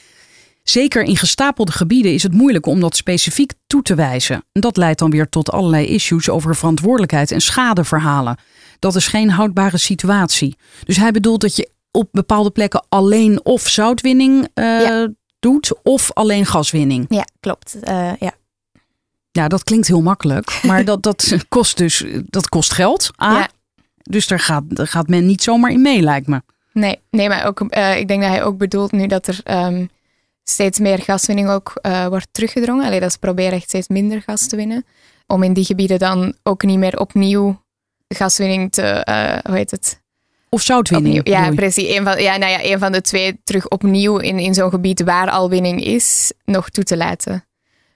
Zeker 0.64 1.04
in 1.04 1.18
gestapelde 1.18 1.72
gebieden 1.72 2.14
is 2.14 2.24
het 2.24 2.34
moeilijk 2.34 2.66
om 2.66 2.80
dat 2.80 2.96
specifiek 2.96 3.54
toe 3.68 3.82
te 3.82 3.96
wijzen. 3.96 4.44
En 4.52 4.62
dat 4.62 4.78
leidt 4.78 5.00
dan 5.00 5.10
weer 5.10 5.30
tot 5.30 5.52
allerlei 5.52 5.88
issues 5.88 6.30
over 6.30 6.56
verantwoordelijkheid 6.56 7.32
en 7.32 7.42
schadeverhalen. 7.42 8.38
Dat 8.80 8.96
is 8.96 9.08
geen 9.08 9.30
houdbare 9.30 9.78
situatie. 9.78 10.56
Dus 10.84 10.98
hij 10.98 11.12
bedoelt 11.12 11.42
dat 11.42 11.56
je 11.56 11.70
op 11.92 12.10
bepaalde 12.12 12.50
plekken 12.50 12.86
alleen 12.90 13.46
of 13.46 13.68
zoutwinning 13.68 14.48
uh, 14.56 14.82
ja. 14.82 15.08
doet 15.40 15.84
of 15.84 16.14
alleen 16.14 16.46
gaswinning. 16.46 17.06
Ja, 17.10 17.26
klopt. 17.40 17.76
Uh, 17.84 18.12
ja. 18.20 18.32
ja, 19.32 19.48
dat 19.48 19.64
klinkt 19.64 19.88
heel 19.88 20.02
makkelijk, 20.02 20.60
maar 20.64 20.86
dat, 20.92 21.04
dat 21.04 21.36
kost 21.50 21.78
dus 21.78 22.06
dat 22.26 22.50
kost 22.50 22.74
geld. 22.74 23.12
A. 23.22 23.34
Ja. 23.34 23.50
Dus 24.02 24.28
daar 24.28 24.40
gaat, 24.40 24.64
daar 24.68 24.88
gaat 24.88 25.08
men 25.08 25.26
niet 25.26 25.44
zomaar 25.44 25.72
in 25.72 25.82
mee, 25.82 26.02
lijkt 26.02 26.28
me. 26.28 26.42
Nee, 26.74 27.00
nee 27.10 27.28
maar 27.28 27.46
ook, 27.46 27.60
uh, 27.60 27.98
ik 27.98 28.08
denk 28.08 28.22
dat 28.22 28.32
hij 28.32 28.44
ook 28.44 28.58
bedoelt 28.58 28.92
nu 28.92 29.08
dat 29.08 29.28
er 29.28 29.66
um, 29.66 29.90
steeds 30.52 30.80
meer 30.80 31.00
gaswinning 31.00 31.50
ook 31.50 31.74
uh, 31.82 32.08
wordt 32.08 32.28
teruggedrongen. 32.32 32.86
Alleen 32.86 33.00
dat 33.00 33.12
ze 33.12 33.20
proberen 33.20 33.52
echt 33.52 33.64
steeds 33.64 33.88
minder 33.88 34.22
gas 34.22 34.48
te 34.48 34.56
winnen. 34.56 34.86
Om 35.28 35.44
in 35.44 35.54
die 35.54 35.66
gebieden 35.66 36.00
dan 36.00 36.36
ook 36.44 36.64
niet 36.64 36.78
meer 36.78 37.00
opnieuw 37.00 37.62
gaswinning 38.08 38.72
te, 38.72 39.06
uh, 39.10 39.38
hoe 39.44 39.56
heet 39.56 39.72
het? 39.72 40.02
Of 40.50 40.62
zoutwinning. 40.62 41.28
Ja, 41.28 41.52
precies. 41.52 41.96
Een 41.96 42.04
van, 42.04 42.22
ja, 42.22 42.38
nou 42.38 42.52
ja, 42.52 42.64
een 42.64 42.80
van 42.80 42.92
de 42.92 43.02
twee 43.02 43.40
terug 43.44 43.68
opnieuw 43.68 44.18
in, 44.18 44.40
in 44.40 44.54
zo'n 44.54 44.70
gebied 44.70 45.02
waar 45.02 45.30
al 45.30 45.50
winning 45.50 45.84
is, 45.84 46.34
nog 46.46 46.70
toe 46.70 46.84
te 46.84 46.98
laten. 46.98 47.46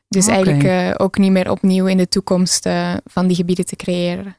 Dus 0.08 0.26
okay. 0.26 0.36
eigenlijk 0.36 1.02
ook 1.02 1.18
niet 1.18 1.32
meer 1.32 1.52
opnieuw 1.52 1.86
in 1.86 1.98
de 1.98 2.08
toekomst 2.08 2.70
van 3.04 3.28
die 3.28 3.36
gebieden 3.36 3.66
te 3.66 3.76
creëren. 3.76 4.36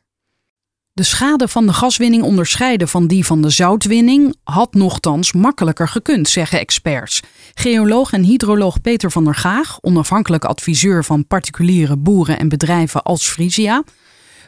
De 0.97 1.03
schade 1.03 1.49
van 1.49 1.67
de 1.67 1.73
gaswinning 1.73 2.23
onderscheiden 2.23 2.89
van 2.89 3.07
die 3.07 3.27
van 3.27 3.43
de 3.43 3.51
zoutwinning 3.51 4.35
had 4.45 4.75
nochtans 4.75 5.33
makkelijker 5.33 5.89
gekund, 5.89 6.29
zeggen 6.29 6.59
experts. 6.59 7.23
Geoloog 7.55 8.13
en 8.13 8.23
hydroloog 8.23 8.81
Peter 8.81 9.11
van 9.11 9.25
der 9.25 9.35
Gaag, 9.35 9.79
onafhankelijk 9.81 10.45
adviseur 10.45 11.05
van 11.05 11.27
particuliere 11.27 11.97
boeren 11.97 12.39
en 12.39 12.49
bedrijven 12.49 13.03
als 13.03 13.29
Frisia, 13.29 13.83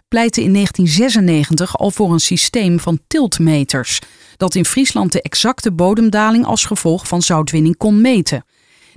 pleitte 0.09 0.43
in 0.43 0.53
1996 0.53 1.79
al 1.79 1.91
voor 1.91 2.13
een 2.13 2.21
systeem 2.21 2.81
van 2.81 3.01
tiltmeters, 3.07 3.99
dat 4.37 4.55
in 4.55 4.65
Friesland 4.65 5.13
de 5.13 5.23
exacte 5.23 5.73
bodemdaling 5.73 6.45
als 6.45 6.65
gevolg 6.65 7.09
van 7.09 7.23
zoutwinning 7.23 7.77
kon 7.77 8.01
meten. 8.01 8.45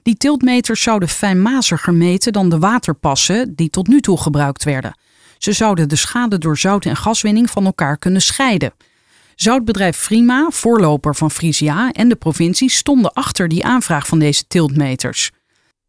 Die 0.03 0.15
tiltmeters 0.15 0.81
zouden 0.81 1.09
fijnmaziger 1.09 1.93
meten 1.93 2.33
dan 2.33 2.49
de 2.49 2.59
waterpassen 2.59 3.55
die 3.55 3.69
tot 3.69 3.87
nu 3.87 4.01
toe 4.01 4.17
gebruikt 4.17 4.63
werden. 4.63 4.95
Ze 5.41 5.51
zouden 5.51 5.89
de 5.89 5.95
schade 5.95 6.37
door 6.37 6.57
zout- 6.57 6.85
en 6.85 6.95
gaswinning 6.95 7.49
van 7.49 7.65
elkaar 7.65 7.97
kunnen 7.97 8.21
scheiden. 8.21 8.73
Zoutbedrijf 9.35 9.97
Frima, 9.97 10.47
voorloper 10.49 11.15
van 11.15 11.31
Frisia 11.31 11.91
en 11.91 12.09
de 12.09 12.15
provincie 12.15 12.69
stonden 12.69 13.13
achter 13.13 13.47
die 13.47 13.65
aanvraag 13.65 14.07
van 14.07 14.19
deze 14.19 14.43
tiltmeters. 14.47 15.31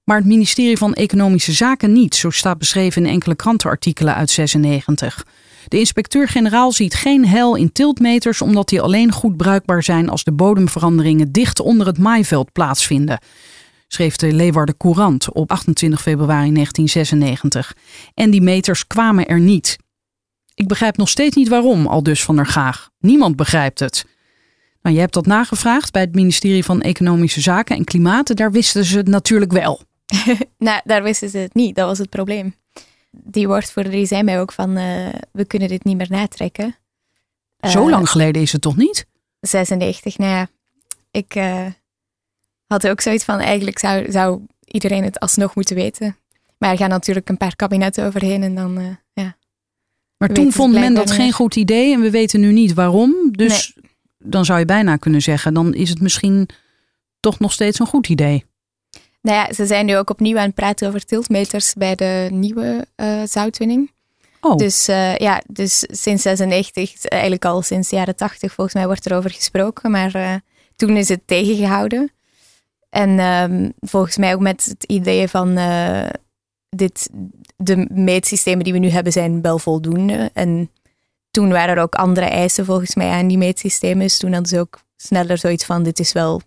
Maar 0.05 0.17
het 0.17 0.27
ministerie 0.27 0.77
van 0.77 0.95
Economische 0.95 1.53
Zaken 1.53 1.93
niet, 1.93 2.15
zo 2.15 2.31
staat 2.31 2.59
beschreven 2.59 3.05
in 3.05 3.13
enkele 3.13 3.37
krantenartikelen 3.37 4.15
uit 4.15 4.31
96. 4.31 5.25
De 5.69 5.79
inspecteur-generaal 5.79 6.73
ziet 6.73 6.95
geen 6.95 7.27
hel 7.27 7.57
in 7.57 7.73
tiltmeters 7.73 8.43
omdat 8.43 8.69
die 8.69 8.81
alleen 8.81 9.13
goed 9.13 9.37
bruikbaar 9.37 9.83
zijn 9.83 10.09
als 10.09 10.25
de 10.25 10.33
bodemveranderingen 10.33 11.33
dicht 11.33 11.61
onder 11.61 11.87
het 11.87 11.99
maaiveld 11.99 12.53
plaatsvinden 12.53 13.19
schreef 13.93 14.17
de 14.17 14.33
Leeuwarden 14.33 14.77
Courant 14.77 15.33
op 15.33 15.51
28 15.51 16.03
februari 16.03 16.53
1996. 16.53 17.77
En 18.15 18.31
die 18.31 18.43
meters 18.43 18.87
kwamen 18.87 19.27
er 19.27 19.41
niet. 19.41 19.79
Ik 20.55 20.69
begrijp 20.69 20.97
nog 20.97 21.09
steeds 21.09 21.37
niet 21.37 21.49
waarom, 21.49 21.87
al 21.87 22.03
dus 22.03 22.23
van 22.23 22.37
der 22.37 22.47
Gaag. 22.47 22.91
Niemand 22.99 23.37
begrijpt 23.37 23.81
het. 23.81 24.05
Nou, 24.83 24.95
je 24.95 25.01
hebt 25.01 25.15
dat 25.15 25.27
nagevraagd 25.27 25.93
bij 25.93 26.03
het 26.03 26.15
ministerie 26.15 26.65
van 26.65 26.81
Economische 26.81 27.41
Zaken 27.41 27.77
en 27.77 27.85
Klimaat. 27.85 28.37
Daar 28.37 28.53
wisten 28.53 28.85
ze 28.85 28.97
het 28.97 29.09
natuurlijk 29.09 29.53
wel. 29.53 29.81
nou, 30.59 30.81
daar 30.85 31.03
wisten 31.03 31.29
ze 31.29 31.39
het 31.39 31.55
niet. 31.55 31.77
Dat 31.77 31.87
was 31.87 31.99
het 31.99 32.11
probleem. 32.11 32.55
Die 33.11 33.47
woordvoerder 33.47 33.93
die 33.93 34.07
zei 34.07 34.23
mij 34.23 34.41
ook 34.41 34.53
van, 34.53 34.79
uh, 34.79 35.09
we 35.33 35.45
kunnen 35.45 35.69
dit 35.69 35.85
niet 35.85 35.97
meer 35.97 36.11
natrekken. 36.11 36.77
Zo 37.61 37.85
uh, 37.85 37.91
lang 37.91 38.11
geleden 38.11 38.43
is 38.43 38.53
het 38.53 38.61
toch 38.63 38.77
niet? 38.77 39.07
96, 39.41 40.19
nou 40.19 40.31
ja. 40.31 40.49
Ik, 41.11 41.35
uh, 41.35 41.67
had 42.73 42.89
ook 42.89 43.01
zoiets 43.01 43.25
van, 43.25 43.39
eigenlijk 43.39 43.79
zou, 43.79 44.11
zou 44.11 44.41
iedereen 44.65 45.05
het 45.05 45.21
alsnog 45.21 45.55
moeten 45.55 45.77
weten. 45.77 46.17
Maar 46.59 46.71
er 46.71 46.77
gaan 46.77 46.89
natuurlijk 46.89 47.29
een 47.29 47.37
paar 47.37 47.57
kabinetten 47.57 48.07
overheen 48.07 48.43
en 48.43 48.55
dan, 48.55 48.81
uh, 48.81 48.87
ja. 49.13 49.37
Maar 50.17 50.29
toen 50.29 50.53
vond 50.53 50.73
men 50.73 50.95
dat 50.95 51.11
geen 51.11 51.33
goed 51.33 51.57
idee 51.57 51.95
en 51.95 52.01
we 52.01 52.11
weten 52.11 52.41
nu 52.41 52.53
niet 52.53 52.75
waarom. 52.75 53.15
Dus 53.31 53.73
nee. 53.75 53.91
dan 54.19 54.45
zou 54.45 54.59
je 54.59 54.65
bijna 54.65 54.97
kunnen 54.97 55.21
zeggen, 55.21 55.55
dan 55.55 55.75
is 55.75 55.89
het 55.89 56.01
misschien 56.01 56.49
toch 57.21 57.39
nog 57.39 57.53
steeds 57.53 57.79
een 57.79 57.87
goed 57.87 58.09
idee. 58.09 58.45
Nou 59.21 59.37
ja, 59.37 59.53
ze 59.55 59.67
zijn 59.67 59.87
nu 59.87 59.97
ook 59.97 60.11
opnieuw 60.11 60.39
aan 60.39 60.47
het 60.47 60.55
praten 60.55 60.89
over 60.89 61.05
tiltmeters 61.05 61.75
bij 61.75 61.95
de 61.95 62.29
nieuwe 62.33 62.87
uh, 62.97 63.23
zoutwinning. 63.25 63.91
Oh. 64.41 64.57
Dus 64.57 64.89
uh, 64.89 65.17
ja, 65.17 65.43
dus 65.47 65.87
sinds 65.91 66.23
96, 66.23 67.05
eigenlijk 67.05 67.45
al 67.45 67.63
sinds 67.63 67.89
de 67.89 67.97
jaren 67.97 68.17
80 68.17 68.53
volgens 68.53 68.77
mij 68.77 68.87
wordt 68.87 69.07
er 69.07 69.17
over 69.17 69.31
gesproken. 69.31 69.91
Maar 69.91 70.17
uh, 70.17 70.35
toen 70.77 70.97
is 70.97 71.09
het 71.09 71.27
tegengehouden. 71.27 72.13
En 72.93 73.19
um, 73.19 73.73
volgens 73.81 74.17
mij 74.17 74.35
ook 74.35 74.41
met 74.41 74.65
het 74.65 74.85
idee 74.85 75.29
van 75.29 75.59
uh, 75.59 76.09
dit, 76.69 77.11
de 77.57 77.87
meetsystemen 77.91 78.65
die 78.65 78.73
we 78.73 78.79
nu 78.79 78.89
hebben 78.89 79.13
zijn 79.13 79.43
wel 79.43 79.59
voldoende. 79.59 80.31
En 80.33 80.71
toen 81.31 81.51
waren 81.51 81.77
er 81.77 81.83
ook 81.83 81.95
andere 81.95 82.27
eisen 82.27 82.65
volgens 82.65 82.95
mij 82.95 83.11
aan 83.11 83.29
die 83.29 83.39
meetsystemen. 83.39 83.99
Dus 83.99 84.19
toen 84.19 84.33
hadden 84.33 84.49
ze 84.49 84.61
ook 84.61 84.83
sneller 84.97 85.39
zoiets 85.39 85.65
van 85.65 85.83
dit 85.83 85.99
is 85.99 86.13
wel 86.13 86.41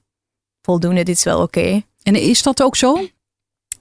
voldoende, 0.62 1.04
dit 1.04 1.18
is 1.18 1.24
wel 1.24 1.42
oké. 1.42 1.60
Okay. 1.60 1.86
En 2.04 2.16
is 2.16 2.44
dat 2.44 2.64
ook 2.64 2.76
zo? 2.76 2.94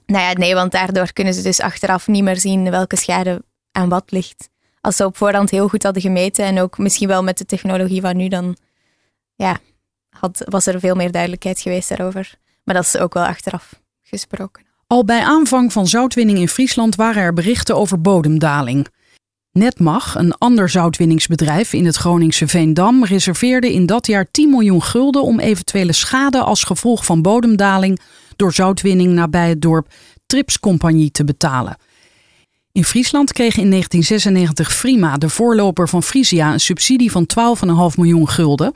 Nou 0.05 0.23
ja, 0.23 0.33
nee, 0.33 0.53
want 0.53 0.71
daardoor 0.71 1.13
kunnen 1.13 1.33
ze 1.33 1.41
dus 1.41 1.59
achteraf 1.59 2.07
niet 2.07 2.23
meer 2.23 2.39
zien 2.39 2.69
welke 2.69 2.95
schade 2.95 3.43
aan 3.71 3.89
wat 3.89 4.11
ligt. 4.11 4.49
Als 4.81 4.95
ze 4.95 5.05
op 5.05 5.17
voorhand 5.17 5.49
heel 5.49 5.67
goed 5.67 5.83
hadden 5.83 6.01
gemeten 6.01 6.45
en 6.45 6.59
ook 6.59 6.77
misschien 6.77 7.07
wel 7.07 7.23
met 7.23 7.37
de 7.37 7.45
technologie 7.45 8.01
van 8.01 8.17
nu, 8.17 8.27
dan 8.27 8.57
ja, 9.35 9.59
had, 10.09 10.43
was 10.49 10.65
er 10.65 10.79
veel 10.79 10.95
meer 10.95 11.11
duidelijkheid 11.11 11.59
geweest 11.59 11.89
daarover. 11.89 12.43
Maar 12.65 12.75
dat 12.75 12.83
is 12.83 12.97
ook 12.97 13.13
wel 13.13 13.25
achteraf 13.25 13.81
gesproken. 14.03 14.63
Al 14.87 15.05
bij 15.05 15.23
aanvang 15.23 15.71
van 15.71 15.87
zoutwinning 15.87 16.37
in 16.37 16.49
Friesland 16.49 16.95
waren 16.95 17.23
er 17.23 17.33
berichten 17.33 17.75
over 17.75 18.01
bodemdaling. 18.01 18.87
Netmag, 19.51 20.15
een 20.15 20.33
ander 20.33 20.69
zoutwinningsbedrijf 20.69 21.73
in 21.73 21.85
het 21.85 21.95
Groningse 21.95 22.47
Veendam, 22.47 23.05
reserveerde 23.05 23.73
in 23.73 23.85
dat 23.85 24.07
jaar 24.07 24.31
10 24.31 24.49
miljoen 24.49 24.83
gulden 24.83 25.23
om 25.23 25.39
eventuele 25.39 25.93
schade 25.93 26.39
als 26.41 26.63
gevolg 26.63 27.05
van 27.05 27.21
bodemdaling 27.21 27.99
door 28.35 28.53
zoutwinning 28.53 29.13
nabij 29.13 29.49
het 29.49 29.61
dorp 29.61 29.87
Trips 30.25 30.59
Compagnie 30.59 31.11
te 31.11 31.23
betalen. 31.23 31.77
In 32.71 32.83
Friesland 32.83 33.33
kreeg 33.33 33.57
in 33.57 33.69
1996 33.69 34.73
Frima, 34.73 35.17
de 35.17 35.29
voorloper 35.29 35.89
van 35.89 36.03
Frisia, 36.03 36.53
een 36.53 36.59
subsidie 36.59 37.11
van 37.11 37.27
12,5 37.93 37.95
miljoen 37.95 38.29
gulden 38.29 38.73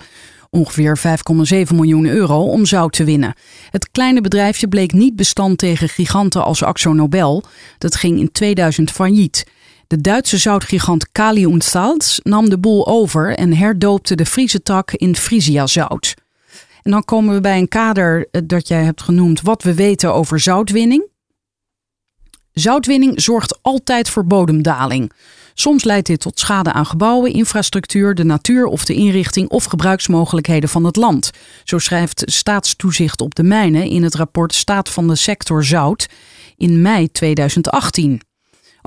ongeveer 0.50 0.98
5,7 0.98 1.76
miljoen 1.76 2.06
euro, 2.06 2.44
om 2.44 2.66
zout 2.66 2.94
te 2.94 3.04
winnen. 3.04 3.34
Het 3.70 3.92
kleine 3.92 4.22
bedrijfje 4.22 4.68
bleek 4.68 4.92
niet 4.92 5.16
bestand 5.16 5.58
tegen 5.58 5.90
giganten 5.90 6.44
als 6.44 6.64
Axo 6.64 6.94
Nobel. 6.94 7.44
Dat 7.78 7.96
ging 7.96 8.20
in 8.20 8.32
2000 8.32 8.92
failliet. 8.92 9.46
De 9.88 10.02
Duitse 10.02 10.38
zoutgigant 10.38 11.12
Kali 11.12 11.46
und 11.46 11.74
nam 12.24 12.50
de 12.50 12.58
boel 12.58 12.88
over 12.88 13.36
en 13.36 13.54
herdoopte 13.54 14.16
de 14.16 14.26
Friese 14.26 14.64
tak 14.64 14.92
in 14.92 15.16
Frisia 15.16 15.68
zout. 15.68 16.14
En 16.82 16.92
dan 16.92 17.06
komen 17.06 17.34
we 17.34 17.42
bij 17.42 17.58
een 17.58 17.68
kader 17.68 18.28
eh, 18.32 18.42
dat 18.46 18.68
jij 18.68 18.84
hebt 18.84 19.02
genoemd 19.02 19.42
wat 19.42 19.64
we 19.64 19.74
weten 19.74 20.14
over 20.14 20.40
zoutwinning. 20.40 21.08
Zoutwinning 22.52 23.22
zorgt 23.22 23.60
altijd 23.62 24.10
voor 24.10 24.26
bodemdaling. 24.26 25.12
Soms 25.60 25.84
leidt 25.84 26.08
dit 26.08 26.20
tot 26.20 26.40
schade 26.40 26.72
aan 26.72 26.86
gebouwen, 26.86 27.34
infrastructuur, 27.34 28.16
de 28.16 28.24
natuur 28.24 28.66
of 28.66 28.86
de 28.86 28.94
inrichting 28.94 29.50
of 29.50 29.64
gebruiksmogelijkheden 29.64 30.70
van 30.70 30.84
het 30.84 30.96
land. 30.96 31.32
Zo 31.64 31.78
schrijft 31.78 32.24
Staatstoezicht 32.26 33.22
op 33.22 33.36
de 33.36 33.44
mijnen 33.44 33.84
in 33.90 34.04
het 34.04 34.16
rapport 34.16 34.54
Staat 34.54 34.90
van 34.90 35.08
de 35.08 35.16
sector 35.16 35.66
zout 35.66 36.10
in 36.58 36.82
mei 36.82 37.12
2018. 37.12 38.14
Oké, 38.14 38.22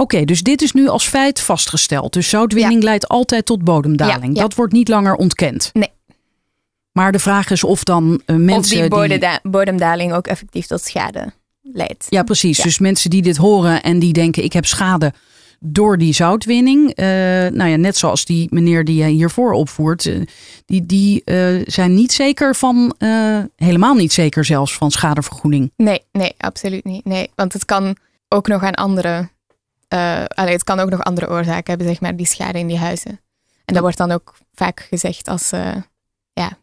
okay, 0.02 0.24
dus 0.24 0.42
dit 0.42 0.62
is 0.62 0.72
nu 0.72 0.88
als 0.88 1.06
feit 1.06 1.40
vastgesteld. 1.40 2.12
Dus 2.12 2.28
zoutwinning 2.28 2.80
ja. 2.80 2.84
leidt 2.84 3.08
altijd 3.08 3.46
tot 3.46 3.64
bodemdaling. 3.64 4.22
Ja, 4.22 4.32
ja. 4.32 4.40
Dat 4.42 4.54
wordt 4.54 4.72
niet 4.72 4.88
langer 4.88 5.14
ontkend. 5.14 5.70
Nee. 5.72 5.90
Maar 6.92 7.12
de 7.12 7.18
vraag 7.18 7.50
is 7.50 7.64
of 7.64 7.84
dan 7.84 8.22
uh, 8.26 8.36
mensen. 8.36 8.56
Of 8.56 8.66
die, 8.66 8.88
bodemda 8.88 9.38
die 9.42 9.50
bodemdaling 9.50 10.12
ook 10.12 10.26
effectief 10.26 10.66
tot 10.66 10.84
schade 10.84 11.32
leidt. 11.62 12.06
Ja, 12.08 12.22
precies. 12.22 12.58
Dus 12.58 12.78
mensen 12.78 13.10
die 13.10 13.22
dit 13.22 13.36
horen 13.36 13.82
en 13.82 13.98
die 13.98 14.12
denken: 14.12 14.44
ik 14.44 14.52
heb 14.52 14.66
schade 14.66 15.12
door 15.64 15.98
die 15.98 16.14
zoutwinning. 16.14 16.98
Uh, 16.98 17.04
nou 17.50 17.64
ja, 17.64 17.76
net 17.76 17.96
zoals 17.96 18.24
die 18.24 18.46
meneer 18.50 18.84
die 18.84 18.96
jij 18.96 19.10
hiervoor 19.10 19.52
opvoert. 19.52 20.04
Uh, 20.04 20.26
die 20.66 20.86
die 20.86 21.22
uh, 21.24 21.62
zijn 21.66 21.94
niet 21.94 22.12
zeker 22.12 22.54
van, 22.54 22.94
helemaal 23.56 23.94
niet 23.94 24.12
zeker 24.12 24.44
zelfs 24.44 24.74
van 24.74 24.90
schadevergoeding. 24.90 25.72
Nee, 25.76 26.04
nee, 26.12 26.34
absoluut 26.36 26.84
niet. 26.84 27.04
Nee, 27.04 27.30
want 27.34 27.52
het 27.52 27.64
kan 27.64 27.96
ook 28.28 28.48
nog 28.48 28.62
aan 28.62 28.74
andere, 28.74 29.28
allee, 30.28 30.52
het 30.52 30.64
kan 30.64 30.80
ook 30.80 30.90
nog 30.90 31.02
andere 31.02 31.30
oorzaken 31.30 31.64
hebben, 31.64 31.86
zeg 31.86 32.00
maar, 32.00 32.16
die 32.16 32.26
schade 32.26 32.58
in 32.58 32.66
die 32.66 32.78
huizen. 32.78 33.20
En 33.64 33.74
dat 33.74 33.82
wordt 33.82 33.98
dan 33.98 34.10
ook 34.10 34.34
vaak 34.54 34.86
gezegd 34.90 35.28
als, 35.28 35.50
ja, 36.32 36.58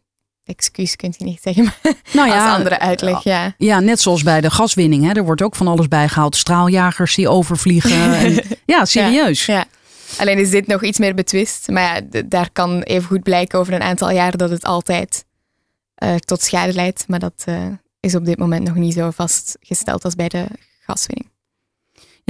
excuus 0.50 0.96
kunt 0.96 1.18
je 1.18 1.24
niet 1.24 1.40
zeggen, 1.42 1.64
maar 1.82 1.94
Nou 2.12 2.30
als 2.30 2.56
andere 2.56 2.78
uitleg, 2.78 3.22
ja. 3.22 3.54
Ja, 3.58 3.80
net 3.80 4.00
zoals 4.00 4.22
bij 4.22 4.40
de 4.40 4.50
gaswinning. 4.50 5.04
Hè. 5.04 5.12
Er 5.12 5.24
wordt 5.24 5.42
ook 5.42 5.56
van 5.56 5.68
alles 5.68 5.88
bijgehaald. 5.88 6.36
Straaljagers 6.36 7.14
die 7.14 7.28
overvliegen. 7.28 8.14
en, 8.24 8.42
ja, 8.66 8.84
serieus. 8.84 9.46
Ja. 9.46 9.64
Alleen 10.18 10.38
is 10.38 10.50
dit 10.50 10.66
nog 10.66 10.82
iets 10.82 10.98
meer 10.98 11.14
betwist. 11.14 11.68
Maar 11.68 11.82
ja, 11.82 12.22
daar 12.26 12.50
kan 12.52 12.82
even 12.82 13.08
goed 13.08 13.22
blijken 13.22 13.58
over 13.58 13.72
een 13.72 13.82
aantal 13.82 14.10
jaar 14.10 14.36
dat 14.36 14.50
het 14.50 14.64
altijd 14.64 15.24
eh, 15.94 16.14
tot 16.14 16.42
schade 16.42 16.72
leidt. 16.72 17.04
Maar 17.08 17.18
dat 17.18 17.42
eh, 17.44 17.66
is 18.00 18.14
op 18.14 18.24
dit 18.24 18.38
moment 18.38 18.64
nog 18.66 18.74
niet 18.74 18.94
zo 18.94 19.10
vastgesteld 19.10 20.04
als 20.04 20.14
bij 20.14 20.28
de 20.28 20.46
gaswinning. 20.80 21.30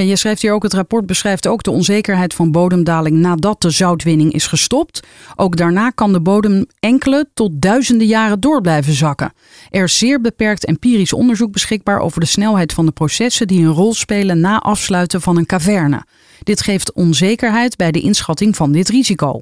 Je 0.09 0.16
schrijft 0.16 0.42
hier 0.42 0.52
ook, 0.52 0.62
het 0.62 0.73
rapport 0.73 1.07
beschrijft 1.07 1.47
ook 1.47 1.62
de 1.62 1.71
onzekerheid 1.71 2.35
van 2.35 2.50
bodemdaling 2.50 3.16
nadat 3.16 3.61
de 3.61 3.71
zoutwinning 3.71 4.33
is 4.33 4.47
gestopt. 4.47 5.00
Ook 5.37 5.57
daarna 5.57 5.90
kan 5.90 6.12
de 6.12 6.21
bodem 6.21 6.66
enkele 6.80 7.28
tot 7.35 7.50
duizenden 7.54 8.07
jaren 8.07 8.40
door 8.40 8.61
blijven 8.61 8.92
zakken. 8.92 9.33
Er 9.71 9.85
is 9.85 9.99
zeer 9.99 10.21
beperkt 10.21 10.64
empirisch 10.64 11.12
onderzoek 11.12 11.52
beschikbaar 11.52 12.00
over 12.00 12.21
de 12.21 12.26
snelheid 12.26 12.73
van 12.73 12.87
de 12.87 12.92
processen 12.92 13.47
die 13.47 13.61
een 13.61 13.73
rol 13.73 13.95
spelen 13.95 14.40
na 14.40 14.59
afsluiten 14.59 15.21
van 15.21 15.37
een 15.37 15.47
caverne. 15.47 16.04
Dit 16.42 16.62
geeft 16.62 16.92
onzekerheid 16.92 17.76
bij 17.76 17.90
de 17.90 18.00
inschatting 18.00 18.57
van 18.57 18.73
dit 18.73 18.88
risico. 18.88 19.40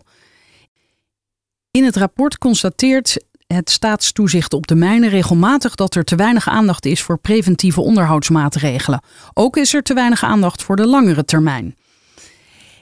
In 1.71 1.85
het 1.85 1.97
rapport 1.97 2.39
constateert 2.39 3.25
het 3.55 3.71
staatstoezicht 3.71 4.53
op 4.53 4.67
de 4.67 4.75
mijnen 4.75 5.09
regelmatig 5.09 5.75
dat 5.75 5.95
er 5.95 6.05
te 6.05 6.17
weinig 6.17 6.49
aandacht 6.49 6.87
is 6.87 7.03
voor 7.03 7.19
preventieve 7.19 7.81
onderhoudsmaatregelen. 7.81 9.03
Ook 9.35 9.57
is 9.57 9.75
er 9.75 9.83
te 9.83 9.95
weinig 9.95 10.23
aandacht 10.23 10.63
voor 10.63 10.77
de 10.77 10.87
langere 10.87 11.25
termijn. 11.25 11.77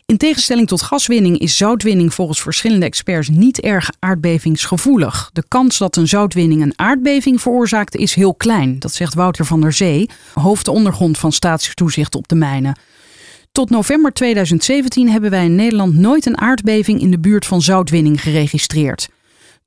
In 0.07 0.17
tegenstelling 0.17 0.69
tot 0.69 0.83
gaswinning 0.83 1.39
is 1.39 1.57
zoutwinning 1.57 2.15
volgens 2.15 2.43
verschillende 2.43 2.87
experts 2.87 3.29
niet 3.29 3.61
erg 3.61 3.91
aardbevingsgevoelig. 3.99 5.31
De 5.33 5.45
kans 5.49 5.79
dat 5.79 5.97
een 5.97 6.09
zoutwinning 6.09 6.63
een 6.63 6.79
aardbeving 6.79 7.41
veroorzaakt 7.41 7.97
is 7.97 8.15
heel 8.15 8.35
klein, 8.35 8.79
dat 8.79 8.93
zegt 8.93 9.15
Wouter 9.15 9.45
van 9.45 9.61
der 9.61 9.73
Zee, 9.73 10.09
hoofdondergrond 10.35 11.19
van 11.19 11.33
staatstoezicht 11.33 12.15
op 12.15 12.29
de 12.29 12.35
mijnen. 12.35 12.79
Tot 13.53 13.71
november 13.71 14.13
2017 14.13 15.11
hebben 15.11 15.31
wij 15.31 15.45
in 15.45 15.55
Nederland 15.55 15.95
nooit 15.95 16.27
een 16.27 16.39
aardbeving 16.39 17.01
in 17.01 17.11
de 17.11 17.19
buurt 17.19 17.47
van 17.47 17.63
zoutwinning 17.63 18.21
geregistreerd. 18.23 19.09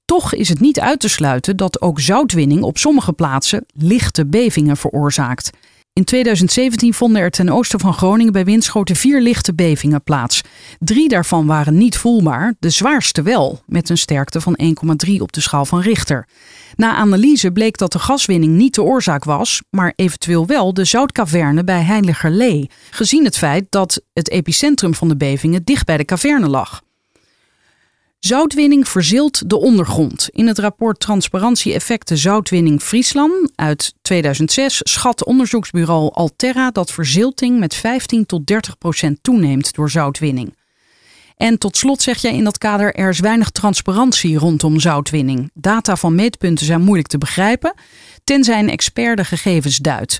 Toch 0.09 0.33
is 0.33 0.49
het 0.49 0.59
niet 0.59 0.79
uit 0.79 0.99
te 0.99 1.07
sluiten 1.09 1.57
dat 1.57 1.81
ook 1.81 1.99
zoutwinning 1.99 2.63
op 2.63 2.77
sommige 2.77 3.13
plaatsen 3.13 3.65
lichte 3.73 4.25
bevingen 4.25 4.77
veroorzaakt. 4.77 5.49
In 5.93 6.03
2017 6.03 6.93
vonden 6.93 7.21
er 7.21 7.31
ten 7.31 7.49
oosten 7.49 7.79
van 7.79 7.93
Groningen 7.93 8.33
bij 8.33 8.45
Winschoten 8.45 8.95
vier 8.95 9.21
lichte 9.21 9.53
bevingen 9.53 10.03
plaats. 10.03 10.41
Drie 10.79 11.09
daarvan 11.09 11.45
waren 11.45 11.77
niet 11.77 11.97
voelbaar, 11.97 12.53
de 12.59 12.69
zwaarste 12.69 13.21
wel, 13.21 13.61
met 13.65 13.89
een 13.89 13.97
sterkte 13.97 14.41
van 14.41 14.59
1,3 15.07 15.13
op 15.17 15.31
de 15.31 15.41
schaal 15.41 15.65
van 15.65 15.81
Richter. 15.81 16.27
Na 16.75 16.95
analyse 16.95 17.51
bleek 17.51 17.77
dat 17.77 17.91
de 17.91 17.99
gaswinning 17.99 18.55
niet 18.55 18.75
de 18.75 18.83
oorzaak 18.83 19.23
was, 19.23 19.61
maar 19.69 19.93
eventueel 19.95 20.45
wel 20.45 20.73
de 20.73 20.85
zoutkaverne 20.85 21.63
bij 21.63 21.81
Heiligerlee, 21.81 22.69
gezien 22.89 23.25
het 23.25 23.37
feit 23.37 23.65
dat 23.69 24.01
het 24.13 24.29
epicentrum 24.29 24.95
van 24.95 25.07
de 25.07 25.17
bevingen 25.17 25.63
dicht 25.63 25.85
bij 25.85 25.97
de 25.97 26.05
kaverne 26.05 26.47
lag. 26.47 26.81
Zoutwinning 28.19 28.87
verzilt 28.87 29.49
de 29.49 29.59
ondergrond. 29.59 30.29
In 30.31 30.47
het 30.47 30.59
rapport 30.59 30.99
Transparantie 30.99 31.73
Effecten 31.73 32.17
Zoutwinning 32.17 32.81
Friesland 32.81 33.51
uit 33.55 33.93
2006 34.01 34.79
schat 34.83 35.25
onderzoeksbureau 35.25 36.11
Alterra 36.13 36.71
dat 36.71 36.91
verzilting 36.91 37.59
met 37.59 37.75
15 37.75 38.25
tot 38.25 38.47
30 38.47 38.77
procent 38.77 39.19
toeneemt 39.21 39.73
door 39.73 39.89
zoutwinning. 39.89 40.55
En 41.35 41.57
tot 41.57 41.77
slot 41.77 42.01
zeg 42.01 42.17
jij 42.17 42.33
in 42.33 42.43
dat 42.43 42.57
kader 42.57 42.93
er 42.93 43.09
is 43.09 43.19
weinig 43.19 43.49
transparantie 43.49 44.37
rondom 44.37 44.79
zoutwinning. 44.79 45.51
Data 45.53 45.95
van 45.95 46.15
meetpunten 46.15 46.65
zijn 46.65 46.81
moeilijk 46.81 47.07
te 47.07 47.17
begrijpen, 47.17 47.73
tenzij 48.23 48.59
een 48.59 48.69
expert 48.69 49.17
de 49.17 49.25
gegevens 49.25 49.77
duidt. 49.77 50.19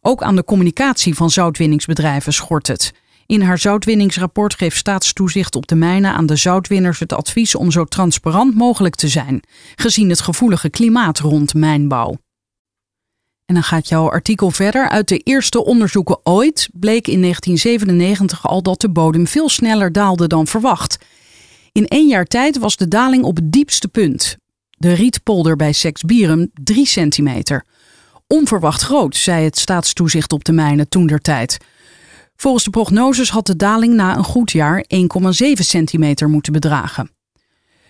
Ook 0.00 0.22
aan 0.22 0.36
de 0.36 0.44
communicatie 0.44 1.14
van 1.14 1.30
zoutwinningsbedrijven 1.30 2.32
schort 2.32 2.66
het. 2.66 2.92
In 3.26 3.40
haar 3.40 3.58
zoutwinningsrapport 3.58 4.54
geeft 4.54 4.76
staatstoezicht 4.76 5.56
op 5.56 5.66
de 5.66 5.74
mijnen 5.74 6.12
aan 6.12 6.26
de 6.26 6.36
zoutwinners 6.36 6.98
het 6.98 7.12
advies 7.12 7.54
om 7.54 7.70
zo 7.70 7.84
transparant 7.84 8.54
mogelijk 8.54 8.94
te 8.94 9.08
zijn, 9.08 9.42
gezien 9.74 10.08
het 10.08 10.20
gevoelige 10.20 10.70
klimaat 10.70 11.18
rond 11.18 11.54
mijnbouw. 11.54 12.16
En 13.46 13.54
dan 13.54 13.62
gaat 13.62 13.88
jouw 13.88 14.10
artikel 14.10 14.50
verder. 14.50 14.88
Uit 14.88 15.08
de 15.08 15.18
eerste 15.18 15.64
onderzoeken 15.64 16.18
ooit 16.22 16.68
bleek 16.72 17.06
in 17.06 17.20
1997 17.20 18.48
al 18.48 18.62
dat 18.62 18.80
de 18.80 18.90
bodem 18.90 19.26
veel 19.26 19.48
sneller 19.48 19.92
daalde 19.92 20.26
dan 20.26 20.46
verwacht. 20.46 20.98
In 21.72 21.86
één 21.86 22.08
jaar 22.08 22.24
tijd 22.24 22.58
was 22.58 22.76
de 22.76 22.88
daling 22.88 23.24
op 23.24 23.36
het 23.36 23.52
diepste 23.52 23.88
punt. 23.88 24.36
De 24.70 24.92
rietpolder 24.92 25.56
bij 25.56 25.72
Seksbierum 25.72 26.50
3 26.54 26.86
centimeter. 26.86 27.64
Onverwacht 28.26 28.82
groot, 28.82 29.16
zei 29.16 29.44
het 29.44 29.58
staatstoezicht 29.58 30.32
op 30.32 30.44
de 30.44 30.52
mijnen 30.52 30.88
toen 30.88 31.06
der 31.06 31.20
tijd. 31.20 31.58
Volgens 32.36 32.64
de 32.64 32.70
prognoses 32.70 33.30
had 33.30 33.46
de 33.46 33.56
daling 33.56 33.94
na 33.94 34.16
een 34.16 34.24
goed 34.24 34.50
jaar 34.50 34.84
1,7 34.94 35.00
centimeter 35.52 36.28
moeten 36.28 36.52
bedragen. 36.52 37.10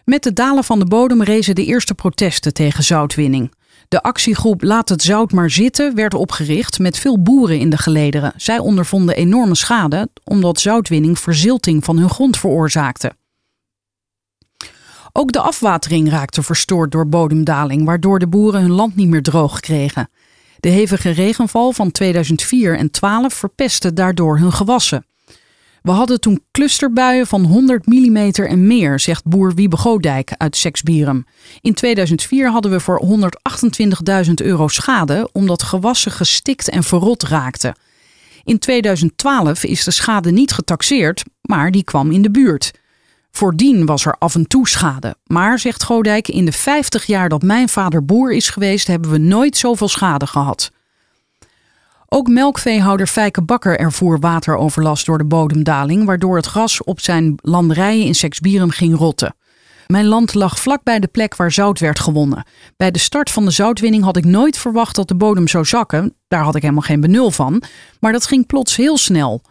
Met 0.04 0.24
het 0.24 0.36
dalen 0.36 0.64
van 0.64 0.78
de 0.78 0.86
bodem 0.86 1.22
rezen 1.22 1.54
de 1.54 1.64
eerste 1.64 1.94
protesten 1.94 2.54
tegen 2.54 2.84
zoutwinning. 2.84 3.52
De 3.88 4.02
actiegroep 4.02 4.62
Laat 4.62 4.88
het 4.88 5.02
zout 5.02 5.32
maar 5.32 5.50
zitten 5.50 5.94
werd 5.94 6.14
opgericht 6.14 6.78
met 6.78 6.98
veel 6.98 7.22
boeren 7.22 7.58
in 7.58 7.70
de 7.70 7.76
gelederen. 7.76 8.32
Zij 8.36 8.58
ondervonden 8.58 9.16
enorme 9.16 9.54
schade 9.54 10.08
omdat 10.24 10.60
zoutwinning 10.60 11.18
verzilting 11.18 11.84
van 11.84 11.96
hun 11.96 12.10
grond 12.10 12.38
veroorzaakte. 12.38 13.12
Ook 15.12 15.32
de 15.32 15.40
afwatering 15.40 16.10
raakte 16.10 16.42
verstoord 16.42 16.92
door 16.92 17.08
bodemdaling, 17.08 17.84
waardoor 17.84 18.18
de 18.18 18.26
boeren 18.26 18.60
hun 18.60 18.70
land 18.70 18.96
niet 18.96 19.08
meer 19.08 19.22
droog 19.22 19.60
kregen. 19.60 20.08
De 20.64 20.70
hevige 20.70 21.10
regenval 21.10 21.72
van 21.72 21.90
2004 21.90 22.78
en 22.78 22.90
12 22.90 23.34
verpestte 23.34 23.92
daardoor 23.92 24.38
hun 24.38 24.52
gewassen. 24.52 25.06
We 25.82 25.90
hadden 25.90 26.20
toen 26.20 26.44
clusterbuien 26.50 27.26
van 27.26 27.44
100 27.44 27.86
mm 27.86 28.16
en 28.16 28.66
meer, 28.66 29.00
zegt 29.00 29.24
boer 29.24 29.54
Wiebe 29.54 29.76
Godijk 29.76 30.32
uit 30.36 30.56
Seksbierum. 30.56 31.26
In 31.60 31.74
2004 31.74 32.50
hadden 32.50 32.70
we 32.70 32.80
voor 32.80 33.02
128.000 34.26 34.32
euro 34.34 34.68
schade 34.68 35.28
omdat 35.32 35.62
gewassen 35.62 36.12
gestikt 36.12 36.68
en 36.68 36.82
verrot 36.82 37.22
raakten. 37.22 37.78
In 38.44 38.58
2012 38.58 39.64
is 39.64 39.84
de 39.84 39.90
schade 39.90 40.30
niet 40.30 40.52
getaxeerd, 40.52 41.22
maar 41.42 41.70
die 41.70 41.84
kwam 41.84 42.10
in 42.10 42.22
de 42.22 42.30
buurt. 42.30 42.70
Voordien 43.36 43.86
was 43.86 44.04
er 44.04 44.16
af 44.18 44.34
en 44.34 44.46
toe 44.46 44.68
schade. 44.68 45.16
Maar, 45.26 45.58
zegt 45.58 45.84
Godijk, 45.84 46.28
in 46.28 46.44
de 46.44 46.52
50 46.52 47.04
jaar 47.04 47.28
dat 47.28 47.42
mijn 47.42 47.68
vader 47.68 48.04
boer 48.04 48.32
is 48.32 48.48
geweest, 48.48 48.86
hebben 48.86 49.10
we 49.10 49.18
nooit 49.18 49.56
zoveel 49.56 49.88
schade 49.88 50.26
gehad. 50.26 50.70
Ook 52.08 52.28
melkveehouder 52.28 53.06
Fijke 53.06 53.42
Bakker 53.42 53.78
ervoer 53.78 54.18
wateroverlast 54.18 55.06
door 55.06 55.18
de 55.18 55.24
bodemdaling, 55.24 56.04
waardoor 56.04 56.36
het 56.36 56.46
gras 56.46 56.84
op 56.84 57.00
zijn 57.00 57.34
landerijen 57.36 58.06
in 58.06 58.14
Seksbierum 58.14 58.70
ging 58.70 58.96
rotten. 58.96 59.34
Mijn 59.86 60.06
land 60.06 60.34
lag 60.34 60.58
vlak 60.58 60.82
bij 60.82 61.00
de 61.00 61.06
plek 61.06 61.36
waar 61.36 61.52
zout 61.52 61.78
werd 61.78 61.98
gewonnen. 61.98 62.46
Bij 62.76 62.90
de 62.90 62.98
start 62.98 63.30
van 63.30 63.44
de 63.44 63.50
zoutwinning 63.50 64.04
had 64.04 64.16
ik 64.16 64.24
nooit 64.24 64.58
verwacht 64.58 64.94
dat 64.94 65.08
de 65.08 65.14
bodem 65.14 65.48
zou 65.48 65.64
zakken. 65.64 66.14
Daar 66.28 66.42
had 66.42 66.54
ik 66.54 66.62
helemaal 66.62 66.82
geen 66.82 67.00
benul 67.00 67.30
van. 67.30 67.62
Maar 68.00 68.12
dat 68.12 68.26
ging 68.26 68.46
plots 68.46 68.76
heel 68.76 68.98
snel. 68.98 69.42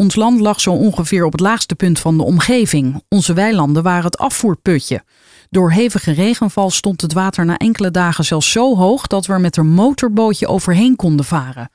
Ons 0.00 0.14
land 0.14 0.40
lag 0.40 0.60
zo 0.60 0.72
ongeveer 0.72 1.24
op 1.24 1.32
het 1.32 1.40
laagste 1.40 1.74
punt 1.74 1.98
van 1.98 2.16
de 2.16 2.22
omgeving. 2.22 3.02
Onze 3.08 3.32
weilanden 3.32 3.82
waren 3.82 4.04
het 4.04 4.18
afvoerputje. 4.18 5.04
Door 5.50 5.72
hevige 5.72 6.12
regenval 6.12 6.70
stond 6.70 7.00
het 7.00 7.12
water 7.12 7.44
na 7.44 7.56
enkele 7.56 7.90
dagen 7.90 8.24
zelfs 8.24 8.50
zo 8.50 8.76
hoog 8.76 9.06
dat 9.06 9.26
we 9.26 9.32
er 9.32 9.40
met 9.40 9.56
een 9.56 9.68
motorbootje 9.68 10.46
overheen 10.46 10.96
konden 10.96 11.24
varen. 11.24 11.70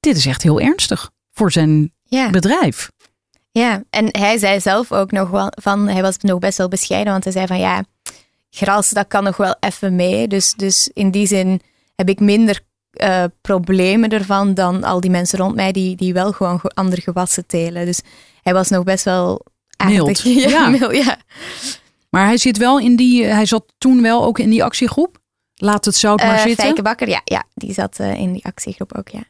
Dit 0.00 0.16
is 0.16 0.26
echt 0.26 0.42
heel 0.42 0.60
ernstig 0.60 1.10
voor 1.32 1.52
zijn 1.52 1.92
Ja. 2.02 2.30
bedrijf. 2.30 2.90
Ja, 3.50 3.82
en 3.90 4.08
hij 4.18 4.38
zei 4.38 4.60
zelf 4.60 4.92
ook 4.92 5.10
nog 5.10 5.30
wel 5.30 5.52
van, 5.60 5.88
hij 5.88 6.02
was 6.02 6.16
nog 6.18 6.38
best 6.38 6.58
wel 6.58 6.68
bescheiden, 6.68 7.12
want 7.12 7.24
hij 7.24 7.32
zei 7.32 7.46
van 7.46 7.58
ja, 7.58 7.84
gras 8.50 8.90
dat 8.90 9.06
kan 9.06 9.24
nog 9.24 9.36
wel 9.36 9.56
even 9.60 9.96
mee. 9.96 10.28
Dus, 10.28 10.54
dus 10.54 10.90
in 10.92 11.10
die 11.10 11.26
zin 11.26 11.60
heb 11.94 12.08
ik 12.08 12.20
minder 12.20 12.60
eh, 12.90 13.24
problemen 13.40 14.10
ervan 14.10 14.54
dan 14.54 14.84
al 14.84 15.00
die 15.00 15.10
mensen 15.10 15.38
rond 15.38 15.54
mij 15.54 15.72
die, 15.72 15.96
die 15.96 16.12
wel 16.12 16.32
gewoon 16.32 16.60
ge- 16.60 16.68
andere 16.74 17.00
gewassen 17.00 17.46
telen. 17.46 17.86
Dus 17.86 18.00
hij 18.42 18.52
was 18.52 18.68
nog 18.68 18.84
best 18.84 19.04
wel 19.04 19.44
aardig. 19.76 19.96
Mild, 20.04 20.20
Ja, 20.42 20.48
ja. 20.48 20.68
mild, 20.68 20.94
ja. 21.04 21.16
Maar 22.10 22.24
hij 22.26 22.36
zit 22.36 22.56
wel 22.56 22.78
in 22.78 22.96
die, 22.96 23.24
hij 23.24 23.46
zat 23.46 23.64
toen 23.78 24.02
wel 24.02 24.24
ook 24.24 24.38
in 24.38 24.50
die 24.50 24.64
actiegroep. 24.64 25.18
Laat 25.54 25.84
het 25.84 25.94
zout 25.94 26.18
maar 26.22 26.34
Eh, 26.36 26.42
zitten. 26.42 26.64
Fijke 26.64 26.82
Bakker, 26.82 27.08
ja, 27.08 27.20
ja, 27.24 27.44
die 27.54 27.72
zat 27.72 27.98
eh, 27.98 28.14
in 28.14 28.32
die 28.32 28.44
actiegroep 28.44 28.94
ook, 28.96 29.08
ja. 29.08 29.22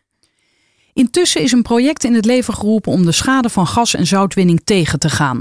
Intussen 0.93 1.43
is 1.43 1.53
een 1.53 1.63
project 1.63 2.05
in 2.05 2.15
het 2.15 2.25
leven 2.25 2.55
geroepen 2.55 2.93
om 2.93 3.05
de 3.05 3.13
schade 3.13 3.49
van 3.49 3.67
gas- 3.67 3.95
en 3.95 4.07
zoutwinning 4.07 4.61
tegen 4.65 4.99
te 4.99 5.09
gaan. 5.09 5.41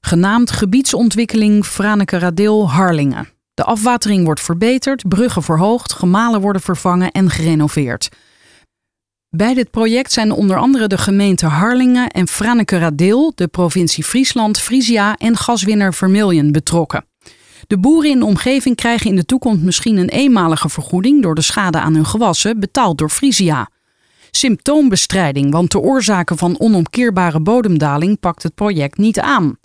Genaamd 0.00 0.50
Gebiedsontwikkeling 0.50 1.64
Franeker-Radeel 1.66 2.70
Harlingen. 2.70 3.28
De 3.54 3.64
afwatering 3.64 4.24
wordt 4.24 4.40
verbeterd, 4.40 5.08
bruggen 5.08 5.42
verhoogd, 5.42 5.92
gemalen 5.92 6.40
worden 6.40 6.62
vervangen 6.62 7.10
en 7.10 7.30
gerenoveerd. 7.30 8.08
Bij 9.28 9.54
dit 9.54 9.70
project 9.70 10.12
zijn 10.12 10.32
onder 10.32 10.58
andere 10.58 10.86
de 10.86 10.98
gemeente 10.98 11.46
Harlingen 11.46 12.08
en 12.08 12.28
Franeker-Radeel, 12.28 13.32
de 13.34 13.48
provincie 13.48 14.04
Friesland, 14.04 14.60
Frisia 14.60 15.16
en 15.16 15.36
gaswinner 15.36 15.94
Vermilion 15.94 16.52
betrokken. 16.52 17.04
De 17.66 17.78
boeren 17.78 18.10
in 18.10 18.18
de 18.18 18.24
omgeving 18.24 18.76
krijgen 18.76 19.10
in 19.10 19.16
de 19.16 19.24
toekomst 19.24 19.62
misschien 19.62 19.96
een 19.96 20.08
eenmalige 20.08 20.68
vergoeding 20.68 21.22
door 21.22 21.34
de 21.34 21.40
schade 21.40 21.78
aan 21.78 21.94
hun 21.94 22.06
gewassen, 22.06 22.60
betaald 22.60 22.98
door 22.98 23.10
Frisia. 23.10 23.68
Symptoombestrijding, 24.30 25.52
want 25.52 25.70
de 25.70 25.78
oorzaken 25.78 26.38
van 26.38 26.60
onomkeerbare 26.60 27.40
bodemdaling 27.40 28.20
pakt 28.20 28.42
het 28.42 28.54
project 28.54 28.98
niet 28.98 29.20
aan. 29.20 29.56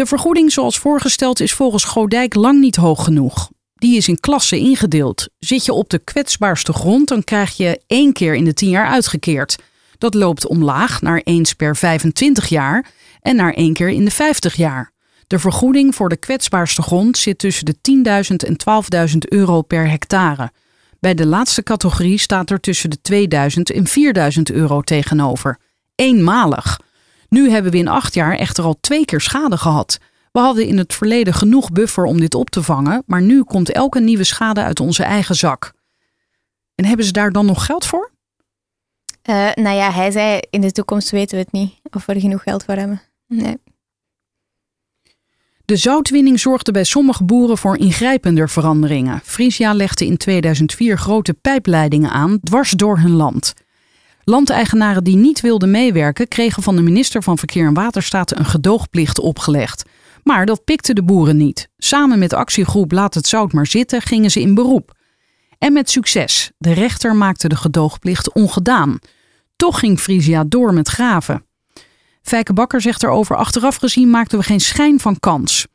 De 0.00 0.06
vergoeding 0.06 0.52
zoals 0.52 0.78
voorgesteld 0.78 1.40
is 1.40 1.52
volgens 1.52 1.84
Godijk 1.84 2.34
lang 2.34 2.60
niet 2.60 2.76
hoog 2.76 3.04
genoeg. 3.04 3.50
Die 3.74 3.96
is 3.96 4.08
in 4.08 4.20
klassen 4.20 4.58
ingedeeld. 4.58 5.28
Zit 5.38 5.64
je 5.64 5.72
op 5.72 5.90
de 5.90 5.98
kwetsbaarste 5.98 6.72
grond, 6.72 7.08
dan 7.08 7.24
krijg 7.24 7.56
je 7.56 7.80
één 7.86 8.12
keer 8.12 8.34
in 8.34 8.44
de 8.44 8.54
10 8.54 8.68
jaar 8.68 8.86
uitgekeerd. 8.86 9.58
Dat 9.98 10.14
loopt 10.14 10.46
omlaag 10.46 11.02
naar 11.02 11.20
eens 11.24 11.52
per 11.52 11.76
25 11.76 12.48
jaar 12.48 12.86
en 13.20 13.36
naar 13.36 13.52
één 13.52 13.72
keer 13.72 13.88
in 13.88 14.04
de 14.04 14.10
50 14.10 14.54
jaar. 14.54 14.92
De 15.26 15.38
vergoeding 15.38 15.94
voor 15.94 16.08
de 16.08 16.16
kwetsbaarste 16.16 16.82
grond 16.82 17.18
zit 17.18 17.38
tussen 17.38 17.64
de 17.64 17.76
10.000 18.30 18.48
en 18.48 18.56
12.000 19.10 19.16
euro 19.18 19.62
per 19.62 19.90
hectare. 19.90 20.50
Bij 21.00 21.14
de 21.14 21.26
laatste 21.26 21.62
categorie 21.62 22.18
staat 22.18 22.50
er 22.50 22.60
tussen 22.60 22.90
de 22.90 23.00
2000 23.00 23.70
en 23.70 23.86
4000 23.86 24.50
euro 24.50 24.80
tegenover. 24.80 25.58
Eenmalig. 25.94 26.78
Nu 27.30 27.50
hebben 27.50 27.72
we 27.72 27.78
in 27.78 27.88
acht 27.88 28.14
jaar 28.14 28.36
echter 28.36 28.64
al 28.64 28.76
twee 28.80 29.04
keer 29.04 29.20
schade 29.20 29.56
gehad. 29.56 29.98
We 30.32 30.40
hadden 30.40 30.66
in 30.66 30.78
het 30.78 30.94
verleden 30.94 31.34
genoeg 31.34 31.72
buffer 31.72 32.04
om 32.04 32.20
dit 32.20 32.34
op 32.34 32.50
te 32.50 32.62
vangen, 32.62 33.02
maar 33.06 33.22
nu 33.22 33.42
komt 33.42 33.72
elke 33.72 34.00
nieuwe 34.00 34.24
schade 34.24 34.62
uit 34.62 34.80
onze 34.80 35.02
eigen 35.02 35.34
zak. 35.34 35.72
En 36.74 36.84
hebben 36.84 37.06
ze 37.06 37.12
daar 37.12 37.32
dan 37.32 37.46
nog 37.46 37.66
geld 37.66 37.86
voor? 37.86 38.10
Uh, 39.30 39.50
nou 39.54 39.76
ja, 39.76 39.92
hij 39.92 40.10
zei 40.10 40.40
in 40.50 40.60
de 40.60 40.72
toekomst 40.72 41.10
weten 41.10 41.36
we 41.36 41.42
het 41.42 41.52
niet 41.52 41.74
of 41.90 42.06
we 42.06 42.14
er 42.14 42.20
genoeg 42.20 42.42
geld 42.42 42.64
voor 42.64 42.74
hebben. 42.74 43.02
Nee. 43.26 43.56
De 45.64 45.76
zoutwinning 45.76 46.40
zorgde 46.40 46.72
bij 46.72 46.84
sommige 46.84 47.24
boeren 47.24 47.58
voor 47.58 47.78
ingrijpender 47.78 48.48
veranderingen. 48.48 49.20
Frisia 49.24 49.74
legde 49.74 50.06
in 50.06 50.16
2004 50.16 50.98
grote 50.98 51.34
pijpleidingen 51.34 52.10
aan 52.10 52.40
dwars 52.40 52.70
door 52.70 52.98
hun 52.98 53.10
land. 53.10 53.54
Landeigenaren 54.30 55.04
die 55.04 55.16
niet 55.16 55.40
wilden 55.40 55.70
meewerken 55.70 56.28
kregen 56.28 56.62
van 56.62 56.76
de 56.76 56.82
minister 56.82 57.22
van 57.22 57.38
Verkeer 57.38 57.66
en 57.66 57.74
Waterstaat 57.74 58.38
een 58.38 58.44
gedoogplicht 58.44 59.20
opgelegd. 59.20 59.84
Maar 60.22 60.46
dat 60.46 60.64
pikte 60.64 60.94
de 60.94 61.02
boeren 61.02 61.36
niet. 61.36 61.68
Samen 61.78 62.18
met 62.18 62.32
actiegroep 62.32 62.92
Laat 62.92 63.14
het 63.14 63.26
zout 63.26 63.52
maar 63.52 63.66
zitten 63.66 64.02
gingen 64.02 64.30
ze 64.30 64.40
in 64.40 64.54
beroep. 64.54 64.96
En 65.58 65.72
met 65.72 65.90
succes. 65.90 66.50
De 66.58 66.72
rechter 66.72 67.16
maakte 67.16 67.48
de 67.48 67.56
gedoogplicht 67.56 68.32
ongedaan. 68.32 68.98
Toch 69.56 69.78
ging 69.78 70.00
Frisia 70.00 70.44
door 70.44 70.74
met 70.74 70.88
graven. 70.88 71.44
Fijke 72.22 72.52
Bakker 72.52 72.80
zegt 72.80 73.02
erover: 73.02 73.36
achteraf 73.36 73.76
gezien 73.76 74.10
maakten 74.10 74.38
we 74.38 74.44
geen 74.44 74.60
schijn 74.60 75.00
van 75.00 75.20
kans. 75.20 75.66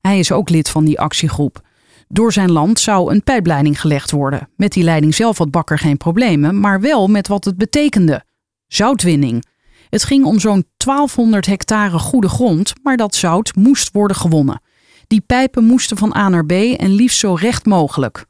Hij 0.00 0.18
is 0.18 0.32
ook 0.32 0.48
lid 0.48 0.68
van 0.68 0.84
die 0.84 1.00
actiegroep. 1.00 1.60
Door 2.08 2.32
zijn 2.32 2.52
land 2.52 2.80
zou 2.80 3.12
een 3.12 3.22
pijpleiding 3.22 3.80
gelegd 3.80 4.10
worden. 4.10 4.48
Met 4.56 4.72
die 4.72 4.84
leiding 4.84 5.14
zelf 5.14 5.38
had 5.38 5.50
Bakker 5.50 5.78
geen 5.78 5.96
problemen, 5.96 6.60
maar 6.60 6.80
wel 6.80 7.08
met 7.08 7.28
wat 7.28 7.44
het 7.44 7.56
betekende: 7.56 8.24
zoutwinning. 8.66 9.44
Het 9.88 10.04
ging 10.04 10.24
om 10.24 10.40
zo'n 10.40 10.64
1200 10.76 11.46
hectare 11.46 11.98
goede 11.98 12.28
grond, 12.28 12.72
maar 12.82 12.96
dat 12.96 13.14
zout 13.14 13.54
moest 13.54 13.92
worden 13.92 14.16
gewonnen. 14.16 14.60
Die 15.06 15.20
pijpen 15.20 15.64
moesten 15.64 15.96
van 15.96 16.16
A 16.16 16.28
naar 16.28 16.46
B 16.46 16.52
en 16.52 16.90
liefst 16.90 17.18
zo 17.18 17.34
recht 17.34 17.66
mogelijk. 17.66 18.26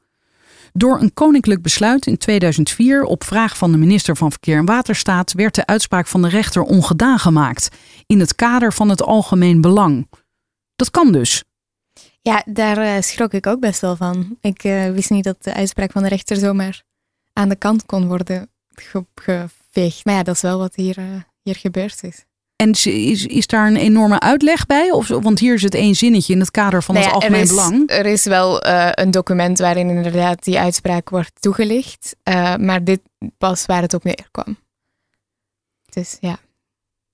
Door 0.73 1.01
een 1.01 1.15
koninklijk 1.15 1.62
besluit 1.62 2.07
in 2.07 2.17
2004 2.17 3.03
op 3.03 3.25
vraag 3.25 3.57
van 3.57 3.73
de 3.73 3.79
minister 3.79 4.17
van 4.17 4.31
Verkeer 4.31 4.59
en 4.59 4.65
Waterstaat 4.65 5.33
werd 5.33 5.55
de 5.55 5.67
uitspraak 5.67 6.07
van 6.07 6.23
de 6.23 6.29
rechter 6.29 6.62
ongedaan 6.62 7.19
gemaakt 7.19 7.69
in 8.07 8.21
het 8.21 8.35
kader 8.35 8.73
van 8.73 8.89
het 8.89 9.03
algemeen 9.03 9.61
belang. 9.61 10.09
Dat 10.77 10.91
kan 10.91 11.12
dus. 11.12 11.45
Ja, 12.27 12.43
daar 12.47 12.79
uh, 12.79 13.01
schrok 13.01 13.33
ik 13.33 13.47
ook 13.47 13.61
best 13.61 13.81
wel 13.81 13.97
van. 13.97 14.37
Ik 14.41 14.65
uh, 14.65 14.91
wist 14.91 15.11
niet 15.11 15.25
dat 15.25 15.45
de 15.45 15.55
uitspraak 15.55 15.93
van 15.93 16.03
de 16.03 16.09
rechter 16.09 16.37
zomaar 16.37 16.83
aan 17.33 17.49
de 17.49 17.57
kant 17.57 17.87
kon 17.87 18.07
worden 18.07 18.51
geveegd. 19.15 20.05
Maar 20.05 20.15
ja, 20.15 20.23
dat 20.23 20.35
is 20.35 20.41
wel 20.41 20.59
wat 20.59 20.75
hier, 20.75 20.99
uh, 20.99 21.05
hier 21.43 21.57
gebeurd 21.57 22.03
is. 22.03 22.25
En 22.57 22.71
is, 22.71 23.27
is 23.27 23.47
daar 23.47 23.67
een 23.67 23.77
enorme 23.77 24.21
uitleg 24.21 24.67
bij? 24.67 24.91
Of, 24.91 25.09
want 25.09 25.39
hier 25.39 25.55
is 25.55 25.62
het 25.62 25.75
één 25.75 25.95
zinnetje 25.95 26.33
in 26.33 26.41
het 26.41 26.51
kader 26.51 26.83
van 26.83 26.95
nou 26.95 27.07
het 27.07 27.15
algemeen 27.15 27.39
er 27.39 27.45
is, 27.45 27.49
belang. 27.49 27.91
Er 27.91 28.07
is 28.07 28.25
wel 28.25 28.67
uh, 28.67 28.89
een 28.93 29.11
document 29.11 29.59
waarin 29.59 29.89
inderdaad 29.89 30.45
die 30.45 30.59
uitspraak 30.59 31.11
wordt 31.11 31.41
toegelicht. 31.41 32.17
Uh, 32.25 32.57
maar 32.57 32.85
dit 32.85 33.01
was 33.39 33.67
waar 33.67 33.83
het 33.83 33.95
op 33.95 34.05
neerkwam. 34.05 34.57
Dus 35.91 36.17
ja. 36.21 36.39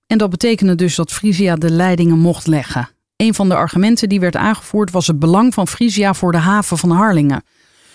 En 0.07 0.18
dat 0.18 0.31
betekende 0.31 0.75
dus 0.75 0.94
dat 0.94 1.12
Frisia 1.12 1.57
de 1.57 1.70
leidingen 1.70 2.18
mocht 2.18 2.46
leggen. 2.46 2.88
Een 3.22 3.35
van 3.35 3.48
de 3.48 3.54
argumenten 3.54 4.08
die 4.08 4.20
werd 4.20 4.37
aangevoerd 4.37 4.90
was 4.90 5.06
het 5.06 5.18
belang 5.18 5.54
van 5.54 5.68
Frisia 5.68 6.14
voor 6.14 6.32
de 6.32 6.38
haven 6.38 6.78
van 6.78 6.90
Harlingen. 6.90 7.44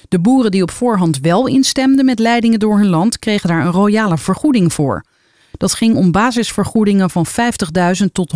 De 0.09 0.19
boeren 0.19 0.51
die 0.51 0.61
op 0.61 0.71
voorhand 0.71 1.19
wel 1.19 1.47
instemden 1.47 2.05
met 2.05 2.19
leidingen 2.19 2.59
door 2.59 2.77
hun 2.77 2.87
land 2.87 3.19
kregen 3.19 3.49
daar 3.49 3.65
een 3.65 3.71
royale 3.71 4.17
vergoeding 4.17 4.73
voor. 4.73 5.05
Dat 5.51 5.73
ging 5.73 5.95
om 5.95 6.11
basisvergoedingen 6.11 7.09
van 7.09 7.25
50.000 7.27 8.05
tot 8.11 8.33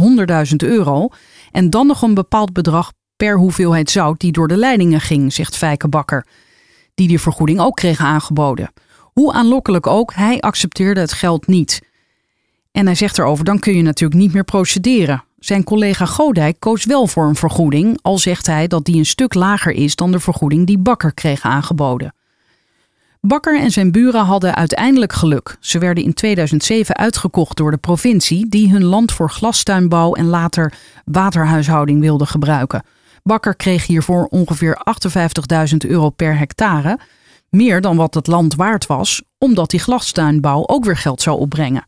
100.000 0.50 0.56
euro. 0.58 1.10
En 1.52 1.70
dan 1.70 1.88
nog 1.88 2.02
een 2.02 2.14
bepaald 2.14 2.54
bedrag 2.54 2.92
per 3.16 3.38
hoeveelheid 3.38 3.90
zout 3.92 4.20
die 4.20 4.32
door 4.32 4.48
de 4.48 4.58
leidingen 4.58 5.02
ging, 5.02 5.34
zegt 5.34 5.58
Fijke 5.58 5.88
Bakker. 5.88 6.26
Die 6.94 7.08
die 7.08 7.20
vergoeding 7.20 7.60
ook 7.60 7.76
kreeg 7.76 8.00
aangeboden. 8.00 8.72
Hoe 9.14 9.34
aanlokkelijk 9.34 9.88
ook, 9.88 10.14
hij 10.14 10.40
accepteerde 10.40 11.00
het 11.00 11.14
geld 11.14 11.48
niet. 11.48 11.82
En 12.72 12.86
hij 12.86 12.96
zegt 12.96 13.18
erover, 13.18 13.46
dan 13.46 13.60
kun 13.60 13.76
je 13.76 13.82
natuurlijk 13.82 14.22
niet 14.22 14.34
meer 14.34 14.44
procederen. 14.44 15.24
Zijn 15.42 15.64
collega 15.64 16.06
Godijk 16.06 16.60
koos 16.60 16.86
wel 16.86 17.08
voor 17.08 17.28
een 17.28 17.36
vergoeding, 17.36 18.00
al 18.02 18.18
zegt 18.18 18.48
hij 18.48 18.68
dat 18.68 18.86
die 18.86 18.96
een 18.96 19.06
stuk 19.06 19.34
lager 19.34 19.72
is 19.72 19.96
dan 19.96 20.12
de 20.12 20.20
vergoeding 20.20 20.68
die 20.68 20.78
Bakker 20.78 21.14
kreeg 21.14 21.42
aangeboden. 21.42 22.14
Bakker 23.22 23.60
en 23.60 23.72
zijn 23.72 23.92
buren 23.92 24.26
hadden 24.26 24.56
uiteindelijk 24.56 25.14
geluk. 25.14 25.58
Ze 25.60 25.80
werden 25.80 26.04
in 26.04 26.14
2007 26.14 26.96
uitgekocht 26.96 27.58
door 27.58 27.72
de 27.72 27.78
provincie, 27.78 28.50
die 28.50 28.72
hun 28.72 28.84
land 28.84 29.12
voor 29.12 29.30
glastuinbouw 29.30 30.14
en 30.14 30.26
later 30.26 30.74
waterhuishouding 31.06 32.00
wilde 32.00 32.26
gebruiken. 32.26 32.84
Bakker 33.24 33.56
kreeg 33.56 33.88
hiervoor 33.88 34.26
ongeveer 34.26 34.82
58.000 35.72 35.78
euro 35.78 36.10
per 36.10 36.38
hectare, 36.38 37.00
meer 37.50 37.82
dan 37.82 37.96
wat 37.96 38.14
het 38.14 38.28
land 38.28 38.56
waard 38.56 38.86
was, 38.86 39.22
omdat 39.38 39.70
die 39.70 39.80
glastuinbouw 39.80 40.68
ook 40.68 40.86
weer 40.86 40.98
geld 40.98 41.22
zou 41.22 41.40
opbrengen. 41.40 41.86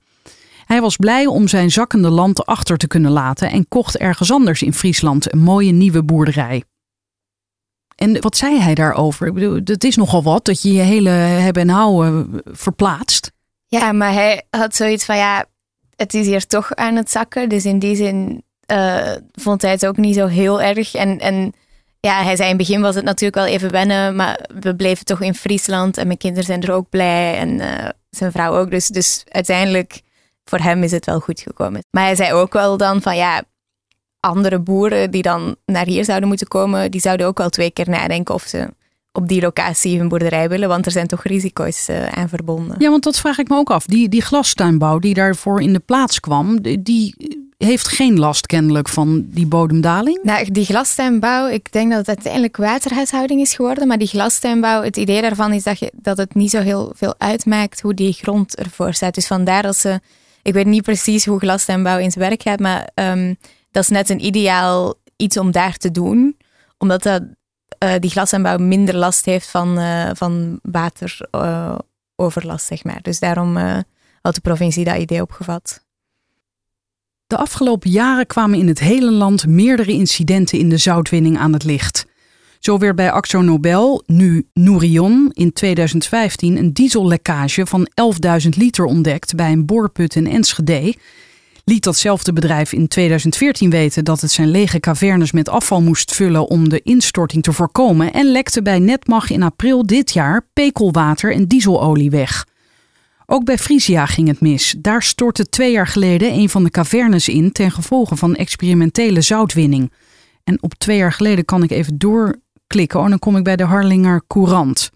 Hij 0.65 0.81
was 0.81 0.95
blij 0.95 1.25
om 1.25 1.47
zijn 1.47 1.71
zakkende 1.71 2.09
land 2.09 2.45
achter 2.45 2.77
te 2.77 2.87
kunnen 2.87 3.11
laten 3.11 3.49
en 3.51 3.67
kocht 3.67 3.97
ergens 3.97 4.31
anders 4.31 4.61
in 4.61 4.73
Friesland 4.73 5.33
een 5.33 5.41
mooie 5.41 5.71
nieuwe 5.71 6.03
boerderij. 6.03 6.63
En 7.95 8.21
wat 8.21 8.37
zei 8.37 8.59
hij 8.59 8.73
daarover? 8.73 9.27
Ik 9.27 9.33
bedoel, 9.33 9.59
het 9.63 9.83
is 9.83 9.95
nogal 9.95 10.23
wat 10.23 10.45
dat 10.45 10.61
je 10.61 10.73
je 10.73 10.81
hele 10.81 11.09
hebben 11.09 11.61
en 11.61 11.69
houden 11.69 12.41
verplaatst. 12.45 13.31
Ja, 13.67 13.91
maar 13.91 14.13
hij 14.13 14.45
had 14.49 14.75
zoiets 14.75 15.05
van 15.05 15.17
ja, 15.17 15.45
het 15.95 16.13
is 16.13 16.25
hier 16.25 16.47
toch 16.47 16.75
aan 16.75 16.95
het 16.95 17.11
zakken. 17.11 17.49
Dus 17.49 17.65
in 17.65 17.79
die 17.79 17.95
zin 17.95 18.43
uh, 18.71 19.11
vond 19.31 19.61
hij 19.61 19.71
het 19.71 19.85
ook 19.85 19.97
niet 19.97 20.15
zo 20.15 20.27
heel 20.27 20.61
erg. 20.61 20.95
En, 20.95 21.19
en 21.19 21.53
ja, 21.99 22.23
hij 22.23 22.35
zei 22.35 22.49
in 22.49 22.57
het 22.57 22.67
begin 22.67 22.81
was 22.81 22.95
het 22.95 23.03
natuurlijk 23.03 23.35
wel 23.35 23.53
even 23.53 23.71
wennen, 23.71 24.15
maar 24.15 24.49
we 24.61 24.75
bleven 24.75 25.05
toch 25.05 25.21
in 25.21 25.35
Friesland 25.35 25.97
en 25.97 26.07
mijn 26.07 26.17
kinderen 26.17 26.45
zijn 26.45 26.61
er 26.61 26.71
ook 26.71 26.89
blij 26.89 27.37
en 27.37 27.49
uh, 27.49 27.89
zijn 28.09 28.31
vrouw 28.31 28.57
ook. 28.57 28.71
Dus, 28.71 28.87
dus 28.87 29.23
uiteindelijk 29.27 30.01
voor 30.43 30.59
hem 30.59 30.83
is 30.83 30.91
het 30.91 31.05
wel 31.05 31.19
goed 31.19 31.41
gekomen. 31.41 31.83
Maar 31.91 32.03
hij 32.03 32.15
zei 32.15 32.33
ook 32.33 32.53
wel 32.53 32.77
dan 32.77 33.01
van 33.01 33.15
ja, 33.15 33.43
andere 34.19 34.59
boeren 34.59 35.11
die 35.11 35.21
dan 35.21 35.55
naar 35.65 35.85
hier 35.85 36.05
zouden 36.05 36.27
moeten 36.27 36.47
komen, 36.47 36.91
die 36.91 37.01
zouden 37.01 37.27
ook 37.27 37.37
wel 37.37 37.49
twee 37.49 37.71
keer 37.71 37.89
nadenken 37.89 38.33
of 38.33 38.43
ze 38.43 38.67
op 39.11 39.27
die 39.27 39.41
locatie 39.41 39.97
hun 39.97 40.07
boerderij 40.07 40.49
willen, 40.49 40.69
want 40.69 40.85
er 40.85 40.91
zijn 40.91 41.07
toch 41.07 41.23
risico's 41.23 41.89
uh, 41.89 42.05
aan 42.05 42.29
verbonden. 42.29 42.75
Ja, 42.79 42.89
want 42.89 43.03
dat 43.03 43.19
vraag 43.19 43.37
ik 43.37 43.49
me 43.49 43.55
ook 43.55 43.71
af. 43.71 43.85
Die, 43.85 44.09
die 44.09 44.21
glastuinbouw 44.21 44.99
die 44.99 45.13
daarvoor 45.13 45.61
in 45.61 45.73
de 45.73 45.79
plaats 45.79 46.19
kwam, 46.19 46.61
die 46.79 47.15
heeft 47.57 47.87
geen 47.87 48.19
last 48.19 48.45
kennelijk 48.45 48.89
van 48.89 49.25
die 49.27 49.47
bodemdaling? 49.47 50.19
Nou, 50.23 50.51
die 50.51 50.65
glastuinbouw, 50.65 51.47
ik 51.47 51.71
denk 51.71 51.89
dat 51.89 51.99
het 51.99 52.07
uiteindelijk 52.07 52.57
waterhuishouding 52.57 53.41
is 53.41 53.55
geworden, 53.55 53.87
maar 53.87 53.97
die 53.97 54.07
glastuinbouw, 54.07 54.83
het 54.83 54.97
idee 54.97 55.21
daarvan 55.21 55.53
is 55.53 55.63
dat, 55.63 55.79
je, 55.79 55.91
dat 55.95 56.17
het 56.17 56.35
niet 56.35 56.49
zo 56.49 56.59
heel 56.59 56.91
veel 56.95 57.15
uitmaakt 57.17 57.81
hoe 57.81 57.93
die 57.93 58.13
grond 58.13 58.55
ervoor 58.55 58.93
staat. 58.93 59.15
Dus 59.15 59.27
vandaar 59.27 59.61
dat 59.61 59.75
ze, 59.75 59.99
ik 60.43 60.53
weet 60.53 60.65
niet 60.65 60.83
precies 60.83 61.25
hoe 61.25 61.39
glastuinbouw 61.39 61.97
in 61.97 62.11
zijn 62.11 62.29
werk 62.29 62.41
gaat, 62.41 62.59
maar 62.59 62.89
um, 62.95 63.37
dat 63.71 63.83
is 63.83 63.89
net 63.89 64.09
een 64.09 64.25
ideaal 64.25 64.95
iets 65.15 65.37
om 65.37 65.51
daar 65.51 65.77
te 65.77 65.91
doen, 65.91 66.37
omdat 66.77 67.03
dat, 67.03 67.23
uh, 67.83 67.93
die 67.99 68.09
glasaanbouw 68.09 68.57
minder 68.57 68.95
last 68.95 69.25
heeft 69.25 69.49
van, 69.49 69.79
uh, 69.79 70.09
van 70.13 70.59
wateroverlast, 70.61 72.71
uh, 72.71 72.77
zeg 72.77 72.83
maar. 72.83 73.01
Dus 73.01 73.19
daarom 73.19 73.57
had 74.21 74.35
de 74.35 74.41
provincie 74.41 74.85
dat 74.85 74.97
idee 74.97 75.21
opgevat. 75.21 75.85
De 77.27 77.37
afgelopen 77.37 77.89
jaren 77.89 78.27
kwamen 78.27 78.59
in 78.59 78.67
het 78.67 78.79
hele 78.79 79.11
land 79.11 79.47
meerdere 79.47 79.91
incidenten 79.91 80.59
in 80.59 80.69
de 80.69 80.77
zoutwinning 80.77 81.37
aan 81.37 81.53
het 81.53 81.63
licht. 81.63 82.05
Zo 82.63 82.77
werd 82.77 82.95
bij 82.95 83.11
Axo 83.11 83.41
Nobel, 83.41 84.03
nu 84.05 84.47
Nourion, 84.53 85.29
in 85.33 85.53
2015 85.53 86.57
een 86.57 86.73
diesellekkage 86.73 87.65
van 87.65 87.87
11.000 88.43 88.49
liter 88.49 88.85
ontdekt 88.85 89.35
bij 89.35 89.51
een 89.51 89.65
boorput 89.65 90.15
in 90.15 90.27
Enschede 90.27 90.95
liet 91.63 91.83
datzelfde 91.83 92.33
bedrijf 92.33 92.73
in 92.73 92.87
2014 92.87 93.69
weten 93.69 94.05
dat 94.05 94.21
het 94.21 94.31
zijn 94.31 94.51
lege 94.51 94.79
cavernes 94.79 95.31
met 95.31 95.49
afval 95.49 95.81
moest 95.81 96.15
vullen 96.15 96.49
om 96.49 96.69
de 96.69 96.81
instorting 96.81 97.43
te 97.43 97.53
voorkomen 97.53 98.13
en 98.13 98.31
lekte 98.31 98.61
bij 98.61 98.79
Netmag 98.79 99.29
in 99.29 99.43
april 99.43 99.85
dit 99.85 100.13
jaar 100.13 100.47
pekelwater 100.53 101.33
en 101.33 101.47
dieselolie 101.47 102.09
weg. 102.09 102.47
Ook 103.25 103.45
bij 103.45 103.57
Frisia 103.57 104.05
ging 104.05 104.27
het 104.27 104.41
mis. 104.41 104.75
Daar 104.77 105.03
stortte 105.03 105.49
twee 105.49 105.71
jaar 105.71 105.87
geleden 105.87 106.33
een 106.33 106.49
van 106.49 106.63
de 106.63 106.69
cavernes 106.69 107.27
in 107.27 107.51
ten 107.51 107.71
gevolge 107.71 108.15
van 108.15 108.35
experimentele 108.35 109.21
zoutwinning. 109.21 109.91
En 110.43 110.61
op 110.61 110.73
twee 110.73 110.97
jaar 110.97 111.13
geleden 111.13 111.45
kan 111.45 111.63
ik 111.63 111.71
even 111.71 111.97
doorklikken 112.67 113.03
en 113.03 113.09
dan 113.09 113.19
kom 113.19 113.37
ik 113.37 113.43
bij 113.43 113.55
de 113.55 113.63
Harlinger 113.63 114.21
Courant. 114.27 114.89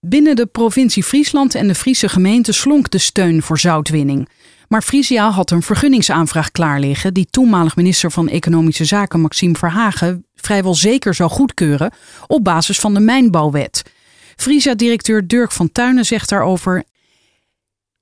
Binnen 0.00 0.36
de 0.36 0.46
provincie 0.46 1.02
Friesland 1.02 1.54
en 1.54 1.66
de 1.66 1.74
Friese 1.74 2.08
gemeente 2.08 2.52
slonk 2.52 2.90
de 2.90 2.98
steun 2.98 3.42
voor 3.42 3.58
zoutwinning. 3.58 4.28
Maar 4.68 4.82
Frisia 4.82 5.30
had 5.30 5.50
een 5.50 5.62
vergunningsaanvraag 5.62 6.50
klaar 6.50 6.80
liggen 6.80 7.14
die 7.14 7.26
toenmalig 7.30 7.76
minister 7.76 8.10
van 8.10 8.28
Economische 8.28 8.84
Zaken 8.84 9.20
Maxime 9.20 9.54
Verhagen 9.54 10.26
vrijwel 10.34 10.74
zeker 10.74 11.14
zou 11.14 11.30
goedkeuren 11.30 11.92
op 12.26 12.44
basis 12.44 12.78
van 12.78 12.94
de 12.94 13.00
mijnbouwwet. 13.00 13.82
Frisia-directeur 14.36 15.26
Dirk 15.26 15.52
van 15.52 15.72
Tuinen 15.72 16.04
zegt 16.04 16.28
daarover: 16.28 16.84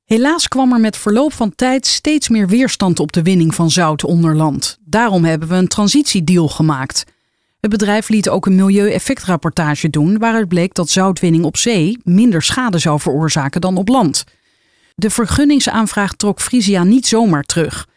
Helaas 0.05 0.49
kwam 0.49 0.73
er 0.73 0.81
met 0.81 0.97
verloop 0.97 1.33
van 1.33 1.55
tijd 1.55 1.87
steeds 1.87 2.29
meer 2.29 2.49
weerstand 2.49 3.01
op 3.01 3.13
de 3.13 3.23
winning 3.23 3.55
van 3.55 3.71
zout 3.71 4.05
onder 4.05 4.37
land. 4.37 4.79
Daarom 4.85 5.25
hebben 5.25 5.49
we 5.49 5.55
een 5.55 5.69
transitiedeal 5.69 6.49
gemaakt. 6.49 7.05
Het 7.65 7.73
bedrijf 7.73 8.09
liet 8.09 8.29
ook 8.29 8.47
een 8.47 8.55
milieueffectrapportage 8.55 9.91
doen 9.91 10.19
waaruit 10.19 10.49
bleek 10.49 10.75
dat 10.75 10.91
zoutwinning 10.91 11.45
op 11.45 11.57
zee 11.57 11.99
minder 12.03 12.43
schade 12.43 12.79
zou 12.79 13.01
veroorzaken 13.01 13.61
dan 13.61 13.77
op 13.77 13.89
land. 13.89 14.25
De 14.95 15.11
vergunningsaanvraag 15.11 16.13
trok 16.13 16.41
Frisia 16.41 16.83
niet 16.83 17.07
zomaar 17.07 17.43
terug. 17.43 17.89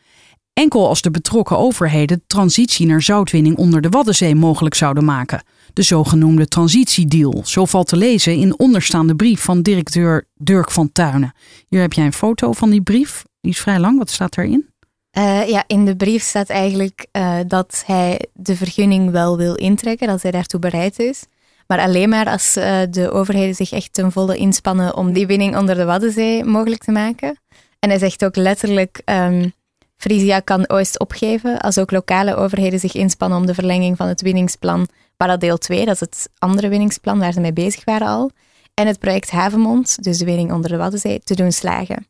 Enkel 0.53 0.87
als 0.87 1.01
de 1.01 1.11
betrokken 1.11 1.57
overheden 1.57 2.23
transitie 2.27 2.85
naar 2.85 3.01
zoutwinning 3.01 3.55
onder 3.57 3.81
de 3.81 3.89
Waddenzee 3.89 4.35
mogelijk 4.35 4.75
zouden 4.75 5.05
maken. 5.05 5.43
De 5.73 5.81
zogenoemde 5.81 6.47
transitiedeal. 6.47 7.41
Zo 7.45 7.65
valt 7.65 7.87
te 7.87 7.97
lezen 7.97 8.35
in 8.35 8.59
onderstaande 8.59 9.15
brief 9.15 9.41
van 9.41 9.61
directeur 9.61 10.27
Dirk 10.35 10.71
van 10.71 10.91
Tuinen. 10.91 11.33
Hier 11.67 11.81
heb 11.81 11.93
jij 11.93 12.05
een 12.05 12.13
foto 12.13 12.51
van 12.51 12.69
die 12.69 12.81
brief. 12.81 13.23
Die 13.41 13.51
is 13.51 13.59
vrij 13.59 13.79
lang. 13.79 13.97
Wat 13.97 14.09
staat 14.09 14.37
erin? 14.37 14.69
Uh, 15.17 15.47
ja, 15.47 15.63
in 15.67 15.85
de 15.85 15.95
brief 15.95 16.23
staat 16.23 16.49
eigenlijk 16.49 17.07
uh, 17.11 17.37
dat 17.47 17.83
hij 17.85 18.25
de 18.33 18.55
vergunning 18.55 19.11
wel 19.11 19.37
wil 19.37 19.55
intrekken, 19.55 20.07
dat 20.07 20.21
hij 20.21 20.31
daartoe 20.31 20.59
bereid 20.59 20.99
is. 20.99 21.25
Maar 21.67 21.79
alleen 21.79 22.09
maar 22.09 22.27
als 22.29 22.57
uh, 22.57 22.79
de 22.89 23.11
overheden 23.11 23.55
zich 23.55 23.71
echt 23.71 23.93
ten 23.93 24.11
volle 24.11 24.37
inspannen 24.37 24.95
om 24.95 25.13
die 25.13 25.27
winning 25.27 25.57
onder 25.57 25.75
de 25.75 25.85
Waddenzee 25.85 26.43
mogelijk 26.43 26.83
te 26.83 26.91
maken. 26.91 27.39
En 27.79 27.89
hij 27.89 27.99
zegt 27.99 28.25
ook 28.25 28.35
letterlijk, 28.35 29.01
um, 29.05 29.53
Frisia 29.95 30.39
kan 30.39 30.69
Oost 30.69 30.99
opgeven 30.99 31.59
als 31.59 31.77
ook 31.77 31.91
lokale 31.91 32.35
overheden 32.35 32.79
zich 32.79 32.93
inspannen 32.93 33.37
om 33.37 33.45
de 33.45 33.53
verlenging 33.53 33.97
van 33.97 34.07
het 34.07 34.21
winningsplan 34.21 34.87
Paradeel 35.17 35.57
2, 35.57 35.85
dat 35.85 35.93
is 35.93 35.99
het 35.99 36.29
andere 36.37 36.69
winningsplan 36.69 37.19
waar 37.19 37.33
ze 37.33 37.39
mee 37.39 37.53
bezig 37.53 37.83
waren 37.83 38.07
al, 38.07 38.31
en 38.73 38.87
het 38.87 38.99
project 38.99 39.31
Havenmond, 39.31 40.03
dus 40.03 40.17
de 40.17 40.25
winning 40.25 40.51
onder 40.51 40.69
de 40.69 40.77
Waddenzee, 40.77 41.19
te 41.23 41.35
doen 41.35 41.51
slagen. 41.51 42.07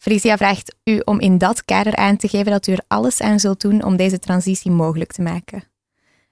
Frisia 0.00 0.36
vraagt 0.36 0.74
u 0.84 1.00
om 1.04 1.20
in 1.20 1.38
dat 1.38 1.64
kader 1.64 1.96
aan 1.96 2.16
te 2.16 2.28
geven 2.28 2.52
dat 2.52 2.66
u 2.66 2.72
er 2.72 2.84
alles 2.88 3.20
aan 3.20 3.40
zult 3.40 3.60
doen 3.60 3.84
om 3.84 3.96
deze 3.96 4.18
transitie 4.18 4.70
mogelijk 4.70 5.12
te 5.12 5.22
maken. 5.22 5.64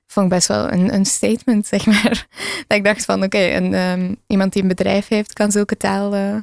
Vond 0.06 0.26
ik 0.26 0.32
best 0.32 0.48
wel 0.48 0.72
een, 0.72 0.94
een 0.94 1.04
statement, 1.04 1.66
zeg 1.66 1.86
maar. 1.86 2.26
Dat 2.66 2.78
ik 2.78 2.84
dacht 2.84 3.04
van, 3.04 3.22
oké, 3.22 3.36
okay, 3.36 3.92
um, 3.92 4.16
iemand 4.26 4.52
die 4.52 4.62
een 4.62 4.68
bedrijf 4.68 5.08
heeft, 5.08 5.32
kan 5.32 5.50
zulke 5.50 5.76
taal 5.76 6.14
uh, 6.14 6.36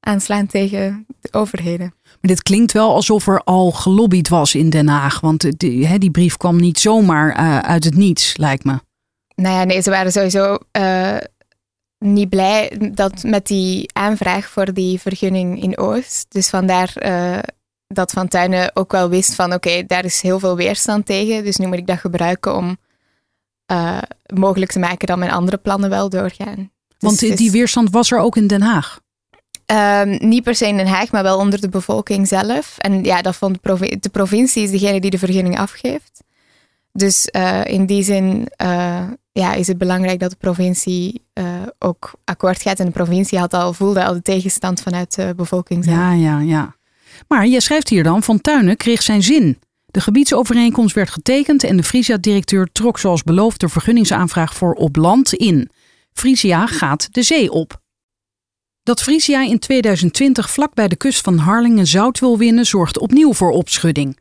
aanslaan 0.00 0.46
tegen 0.46 1.06
de 1.20 1.32
overheden. 1.32 1.94
Maar 2.04 2.18
dit 2.20 2.42
klinkt 2.42 2.72
wel 2.72 2.94
alsof 2.94 3.26
er 3.26 3.40
al 3.44 3.70
gelobbyd 3.70 4.28
was 4.28 4.54
in 4.54 4.70
Den 4.70 4.88
Haag. 4.88 5.20
Want 5.20 5.58
die, 5.58 5.98
die 5.98 6.10
brief 6.10 6.36
kwam 6.36 6.56
niet 6.56 6.78
zomaar 6.78 7.40
uh, 7.40 7.58
uit 7.58 7.84
het 7.84 7.96
niets, 7.96 8.36
lijkt 8.36 8.64
me. 8.64 8.78
Nou 9.34 9.54
ja, 9.54 9.64
nee, 9.64 9.82
ze 9.82 9.90
waren 9.90 10.12
sowieso 10.12 10.58
uh, 10.78 11.16
niet 12.04 12.28
blij 12.28 12.90
dat 12.92 13.22
met 13.22 13.46
die 13.46 13.90
aanvraag 13.92 14.48
voor 14.48 14.72
die 14.72 15.00
vergunning 15.00 15.62
in 15.62 15.78
Oost. 15.78 16.26
Dus 16.28 16.48
vandaar 16.48 16.92
uh, 17.02 17.38
dat 17.86 18.10
Van 18.10 18.28
Tuinen 18.28 18.76
ook 18.76 18.92
wel 18.92 19.08
wist 19.08 19.34
van 19.34 19.52
oké, 19.52 19.86
daar 19.86 20.04
is 20.04 20.20
heel 20.20 20.38
veel 20.38 20.56
weerstand 20.56 21.06
tegen. 21.06 21.44
Dus 21.44 21.56
nu 21.56 21.66
moet 21.66 21.78
ik 21.78 21.86
dat 21.86 21.98
gebruiken 21.98 22.56
om 22.56 22.76
uh, 23.72 23.98
mogelijk 24.34 24.70
te 24.70 24.78
maken 24.78 25.06
dat 25.06 25.18
mijn 25.18 25.30
andere 25.30 25.56
plannen 25.56 25.90
wel 25.90 26.08
doorgaan. 26.08 26.56
Dus 26.88 26.96
Want 26.98 27.18
die, 27.18 27.36
die 27.36 27.50
weerstand 27.50 27.90
was 27.90 28.10
er 28.10 28.18
ook 28.18 28.36
in 28.36 28.46
Den 28.46 28.62
Haag? 28.62 29.00
Um, 29.66 30.28
niet 30.28 30.42
per 30.42 30.54
se 30.54 30.66
in 30.66 30.76
Den 30.76 30.86
Haag, 30.86 31.10
maar 31.10 31.22
wel 31.22 31.38
onder 31.38 31.60
de 31.60 31.68
bevolking 31.68 32.28
zelf. 32.28 32.78
En 32.78 33.04
ja, 33.04 33.22
dat 33.22 33.36
vond 33.36 33.58
de 34.00 34.08
provincie 34.12 34.62
is 34.62 34.70
degene 34.70 35.00
die 35.00 35.10
de 35.10 35.18
vergunning 35.18 35.58
afgeeft. 35.58 36.22
Dus 36.92 37.28
uh, 37.36 37.64
in 37.64 37.86
die 37.86 38.02
zin 38.02 38.48
uh, 38.62 39.02
ja, 39.32 39.52
is 39.52 39.66
het 39.66 39.78
belangrijk 39.78 40.20
dat 40.20 40.30
de 40.30 40.36
provincie 40.36 41.24
uh, 41.34 41.44
ook 41.78 42.12
akkoord 42.24 42.62
gaat. 42.62 42.78
En 42.80 42.86
de 42.86 42.92
provincie 42.92 43.38
had 43.38 43.54
al, 43.54 43.72
voelde 43.72 44.04
al 44.04 44.12
de 44.12 44.22
tegenstand 44.22 44.80
vanuit 44.80 45.14
de 45.14 45.32
bevolking. 45.36 45.84
Ja, 45.84 46.12
ja, 46.12 46.40
ja. 46.40 46.74
Maar 47.28 47.46
je 47.46 47.60
schrijft 47.60 47.88
hier 47.88 48.02
dan, 48.02 48.22
Van 48.22 48.40
Tuinen 48.40 48.76
kreeg 48.76 49.02
zijn 49.02 49.22
zin. 49.22 49.58
De 49.86 50.00
gebiedsovereenkomst 50.00 50.94
werd 50.94 51.10
getekend 51.10 51.64
en 51.64 51.76
de 51.76 51.82
Frisia-directeur 51.82 52.68
trok 52.72 52.98
zoals 52.98 53.22
beloofd 53.22 53.60
de 53.60 53.68
vergunningsaanvraag 53.68 54.54
voor 54.54 54.72
op 54.74 54.96
land 54.96 55.32
in. 55.32 55.70
Frisia 56.12 56.66
gaat 56.66 57.08
de 57.12 57.22
zee 57.22 57.50
op. 57.50 57.80
Dat 58.82 59.02
Frisia 59.02 59.42
in 59.42 59.58
2020 59.58 60.50
vlak 60.50 60.74
bij 60.74 60.88
de 60.88 60.96
kust 60.96 61.20
van 61.20 61.38
Harlingen 61.38 61.86
zout 61.86 62.18
wil 62.18 62.38
winnen, 62.38 62.66
zorgt 62.66 62.98
opnieuw 62.98 63.32
voor 63.32 63.50
opschudding. 63.50 64.18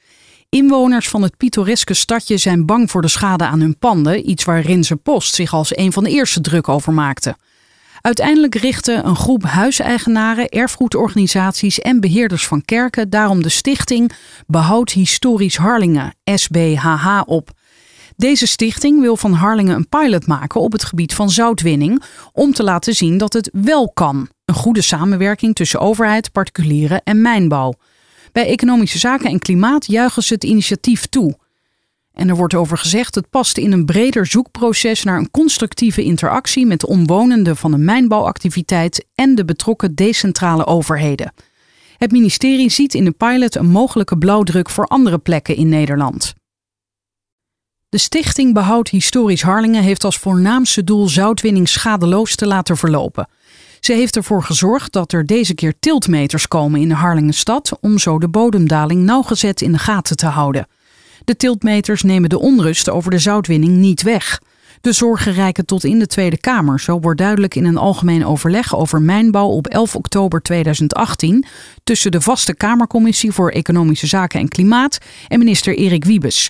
Inwoners 0.49 1.09
van 1.09 1.21
het 1.21 1.37
pittoreske 1.37 1.93
stadje 1.93 2.37
zijn 2.37 2.65
bang 2.65 2.91
voor 2.91 3.01
de 3.01 3.07
schade 3.07 3.45
aan 3.45 3.59
hun 3.59 3.77
panden, 3.77 4.29
iets 4.29 4.43
waar 4.43 4.61
Rinse 4.61 4.95
Post 4.95 5.33
zich 5.33 5.53
als 5.53 5.77
een 5.77 5.91
van 5.91 6.03
de 6.03 6.09
eerste 6.09 6.41
druk 6.41 6.67
over 6.69 6.93
maakte. 6.93 7.35
Uiteindelijk 8.01 8.55
richtte 8.55 8.93
een 8.93 9.15
groep 9.15 9.43
huiseigenaren, 9.43 10.49
erfgoedorganisaties 10.49 11.79
en 11.79 11.99
beheerders 11.99 12.47
van 12.47 12.65
kerken 12.65 13.09
daarom 13.09 13.43
de 13.43 13.49
stichting 13.49 14.11
Behoud 14.47 14.91
Historisch 14.91 15.57
Harlingen, 15.57 16.15
SBHH, 16.23 17.21
op. 17.25 17.51
Deze 18.15 18.47
stichting 18.47 19.01
wil 19.01 19.17
van 19.17 19.33
Harlingen 19.33 19.75
een 19.75 19.89
pilot 19.89 20.27
maken 20.27 20.61
op 20.61 20.71
het 20.71 20.83
gebied 20.83 21.13
van 21.13 21.29
zoutwinning 21.29 22.03
om 22.33 22.53
te 22.53 22.63
laten 22.63 22.95
zien 22.95 23.17
dat 23.17 23.33
het 23.33 23.49
wel 23.53 23.91
kan. 23.93 24.29
Een 24.45 24.55
goede 24.55 24.81
samenwerking 24.81 25.55
tussen 25.55 25.79
overheid, 25.79 26.31
particulieren 26.31 27.01
en 27.03 27.21
mijnbouw. 27.21 27.73
Bij 28.31 28.47
Economische 28.47 28.97
Zaken 28.97 29.29
en 29.29 29.39
Klimaat 29.39 29.85
juichen 29.85 30.23
ze 30.23 30.33
het 30.33 30.43
initiatief 30.43 31.05
toe. 31.05 31.37
En 32.13 32.29
er 32.29 32.35
wordt 32.35 32.53
over 32.53 32.77
gezegd 32.77 33.15
het 33.15 33.29
past 33.29 33.57
in 33.57 33.71
een 33.71 33.85
breder 33.85 34.25
zoekproces 34.25 35.03
naar 35.03 35.17
een 35.17 35.31
constructieve 35.31 36.03
interactie 36.03 36.65
met 36.65 36.79
de 36.79 36.87
omwonenden 36.87 37.57
van 37.57 37.71
de 37.71 37.77
mijnbouwactiviteit 37.77 39.05
en 39.15 39.35
de 39.35 39.45
betrokken 39.45 39.95
decentrale 39.95 40.65
overheden. 40.65 41.33
Het 41.97 42.11
ministerie 42.11 42.69
ziet 42.69 42.93
in 42.93 43.05
de 43.05 43.11
pilot 43.11 43.55
een 43.55 43.69
mogelijke 43.69 44.17
blauwdruk 44.17 44.69
voor 44.69 44.85
andere 44.85 45.17
plekken 45.17 45.55
in 45.55 45.69
Nederland. 45.69 46.33
De 47.89 47.97
Stichting 47.97 48.53
Behoud 48.53 48.89
Historisch 48.89 49.41
Harlingen 49.41 49.83
heeft 49.83 50.03
als 50.03 50.17
voornaamste 50.17 50.83
doel 50.83 51.07
zoutwinning 51.07 51.69
schadeloos 51.69 52.35
te 52.35 52.47
laten 52.47 52.77
verlopen. 52.77 53.27
Ze 53.79 53.93
heeft 53.93 54.15
ervoor 54.15 54.43
gezorgd 54.43 54.93
dat 54.93 55.11
er 55.11 55.25
deze 55.25 55.53
keer 55.53 55.73
tiltmeters 55.79 56.47
komen 56.47 56.81
in 56.81 56.87
de 56.87 56.95
Harlingenstad 56.95 57.77
om 57.81 57.97
zo 57.97 58.19
de 58.19 58.27
bodemdaling 58.27 59.03
nauwgezet 59.03 59.61
in 59.61 59.71
de 59.71 59.77
gaten 59.77 60.15
te 60.15 60.25
houden. 60.25 60.67
De 61.25 61.35
tiltmeters 61.35 62.03
nemen 62.03 62.29
de 62.29 62.39
onrust 62.39 62.89
over 62.89 63.11
de 63.11 63.19
zoutwinning 63.19 63.75
niet 63.75 64.01
weg. 64.01 64.39
De 64.81 64.91
zorgen 64.91 65.33
reiken 65.33 65.65
tot 65.65 65.83
in 65.83 65.99
de 65.99 66.07
Tweede 66.07 66.37
Kamer. 66.37 66.79
Zo 66.79 66.99
wordt 66.99 67.19
duidelijk 67.19 67.55
in 67.55 67.65
een 67.65 67.77
algemeen 67.77 68.25
overleg 68.25 68.75
over 68.75 69.01
mijnbouw 69.01 69.47
op 69.47 69.67
11 69.67 69.95
oktober 69.95 70.41
2018 70.41 71.45
tussen 71.83 72.11
de 72.11 72.21
vaste 72.21 72.55
Kamercommissie 72.55 73.31
voor 73.31 73.49
Economische 73.49 74.07
Zaken 74.07 74.39
en 74.39 74.47
Klimaat 74.47 74.97
en 75.27 75.39
minister 75.39 75.77
Erik 75.77 76.05
Wiebes. 76.05 76.49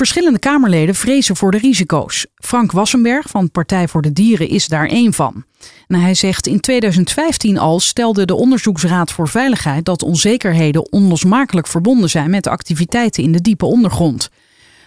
Verschillende 0.00 0.38
Kamerleden 0.38 0.94
vrezen 0.94 1.36
voor 1.36 1.50
de 1.50 1.58
risico's. 1.58 2.26
Frank 2.34 2.72
Wassenberg 2.72 3.26
van 3.28 3.50
Partij 3.50 3.88
voor 3.88 4.02
de 4.02 4.12
Dieren 4.12 4.48
is 4.48 4.66
daar 4.66 4.86
één 4.86 5.12
van. 5.12 5.44
Hij 5.86 6.14
zegt 6.14 6.46
in 6.46 6.60
2015 6.60 7.58
al 7.58 7.80
stelde 7.80 8.24
de 8.24 8.34
Onderzoeksraad 8.34 9.12
voor 9.12 9.28
Veiligheid 9.28 9.84
dat 9.84 10.02
onzekerheden 10.02 10.92
onlosmakelijk 10.92 11.66
verbonden 11.66 12.10
zijn 12.10 12.30
met 12.30 12.46
activiteiten 12.46 13.22
in 13.22 13.32
de 13.32 13.40
diepe 13.40 13.64
ondergrond. 13.64 14.30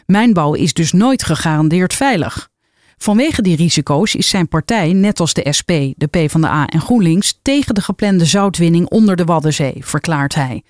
Mijnbouw 0.06 0.54
is 0.54 0.74
dus 0.74 0.92
nooit 0.92 1.24
gegarandeerd 1.24 1.94
veilig. 1.94 2.50
Vanwege 2.98 3.42
die 3.42 3.56
risico's 3.56 4.16
is 4.16 4.30
zijn 4.30 4.48
partij, 4.48 4.94
net 4.94 5.20
als 5.20 5.34
de 5.34 5.54
SP, 5.58 5.72
de 5.96 6.08
PvdA 6.08 6.68
en 6.68 6.82
GroenLinks, 6.82 7.40
tegen 7.42 7.76
de 7.76 7.82
geplande 7.82 8.26
zoutwinning 8.26 8.90
onder 8.90 9.16
de 9.16 9.26
Waddenzee, 9.26 9.76
verklaart 9.80 10.36
hij. 10.36 10.64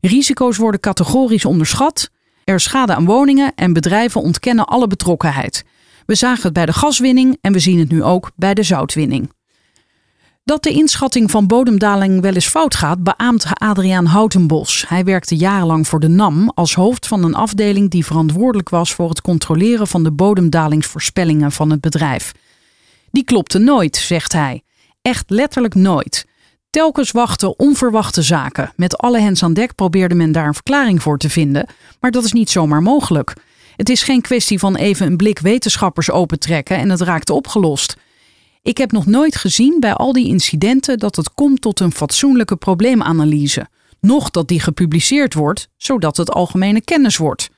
Risico's 0.00 0.56
worden 0.56 0.80
categorisch 0.80 1.44
onderschat. 1.44 2.10
Er 2.50 2.60
schade 2.60 2.94
aan 2.94 3.04
woningen 3.04 3.52
en 3.54 3.72
bedrijven 3.72 4.20
ontkennen 4.22 4.66
alle 4.66 4.86
betrokkenheid. 4.86 5.64
We 6.06 6.14
zagen 6.14 6.42
het 6.42 6.52
bij 6.52 6.66
de 6.66 6.72
gaswinning 6.72 7.38
en 7.40 7.52
we 7.52 7.58
zien 7.58 7.78
het 7.78 7.90
nu 7.90 8.02
ook 8.02 8.30
bij 8.36 8.54
de 8.54 8.62
zoutwinning. 8.62 9.32
Dat 10.44 10.62
de 10.62 10.70
inschatting 10.70 11.30
van 11.30 11.46
bodemdaling 11.46 12.20
wel 12.20 12.34
eens 12.34 12.48
fout 12.48 12.74
gaat, 12.74 13.02
beaamt 13.02 13.46
Adriaan 13.52 14.04
Houtenbos. 14.06 14.84
Hij 14.88 15.04
werkte 15.04 15.36
jarenlang 15.36 15.88
voor 15.88 16.00
de 16.00 16.08
NAM 16.08 16.50
als 16.54 16.74
hoofd 16.74 17.06
van 17.06 17.24
een 17.24 17.34
afdeling 17.34 17.90
die 17.90 18.04
verantwoordelijk 18.04 18.68
was 18.68 18.92
voor 18.92 19.08
het 19.08 19.20
controleren 19.20 19.86
van 19.86 20.02
de 20.02 20.12
bodemdalingsvoorspellingen 20.12 21.52
van 21.52 21.70
het 21.70 21.80
bedrijf. 21.80 22.32
Die 23.10 23.24
klopte 23.24 23.58
nooit, 23.58 23.96
zegt 23.96 24.32
hij. 24.32 24.62
Echt 25.02 25.30
letterlijk 25.30 25.74
nooit. 25.74 26.26
Telkens 26.70 27.10
wachten 27.10 27.58
onverwachte 27.58 28.22
zaken. 28.22 28.72
Met 28.76 28.98
alle 28.98 29.20
hens 29.20 29.42
aan 29.42 29.52
dek 29.52 29.74
probeerde 29.74 30.14
men 30.14 30.32
daar 30.32 30.46
een 30.46 30.54
verklaring 30.54 31.02
voor 31.02 31.18
te 31.18 31.30
vinden, 31.30 31.66
maar 32.00 32.10
dat 32.10 32.24
is 32.24 32.32
niet 32.32 32.50
zomaar 32.50 32.82
mogelijk. 32.82 33.34
Het 33.76 33.88
is 33.88 34.02
geen 34.02 34.20
kwestie 34.20 34.58
van 34.58 34.76
even 34.76 35.06
een 35.06 35.16
blik 35.16 35.38
wetenschappers 35.38 36.10
opentrekken 36.10 36.76
en 36.76 36.90
het 36.90 37.00
raakt 37.00 37.30
opgelost. 37.30 37.96
Ik 38.62 38.78
heb 38.78 38.92
nog 38.92 39.06
nooit 39.06 39.36
gezien 39.36 39.80
bij 39.80 39.94
al 39.94 40.12
die 40.12 40.26
incidenten 40.26 40.98
dat 40.98 41.16
het 41.16 41.34
komt 41.34 41.60
tot 41.60 41.80
een 41.80 41.92
fatsoenlijke 41.92 42.56
probleemanalyse. 42.56 43.68
Nog 44.00 44.30
dat 44.30 44.48
die 44.48 44.60
gepubliceerd 44.60 45.34
wordt, 45.34 45.68
zodat 45.76 46.16
het 46.16 46.30
algemene 46.30 46.80
kennis 46.80 47.16
wordt. 47.16 47.50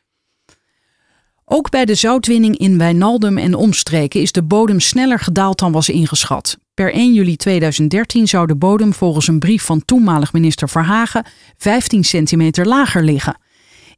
Ook 1.44 1.70
bij 1.70 1.84
de 1.84 1.94
zoutwinning 1.94 2.58
in 2.58 2.78
Wijnaldum 2.78 3.38
en 3.38 3.54
omstreken 3.54 4.20
is 4.20 4.32
de 4.32 4.42
bodem 4.42 4.80
sneller 4.80 5.18
gedaald 5.18 5.58
dan 5.58 5.72
was 5.72 5.88
ingeschat. 5.88 6.56
Per 6.74 6.92
1 6.92 7.14
juli 7.14 7.36
2013 7.36 8.28
zou 8.28 8.46
de 8.46 8.56
bodem 8.56 8.92
volgens 8.92 9.28
een 9.28 9.38
brief 9.38 9.62
van 9.62 9.84
toenmalig 9.84 10.32
minister 10.32 10.68
Verhagen 10.68 11.26
15 11.56 12.04
centimeter 12.04 12.66
lager 12.66 13.04
liggen. 13.04 13.36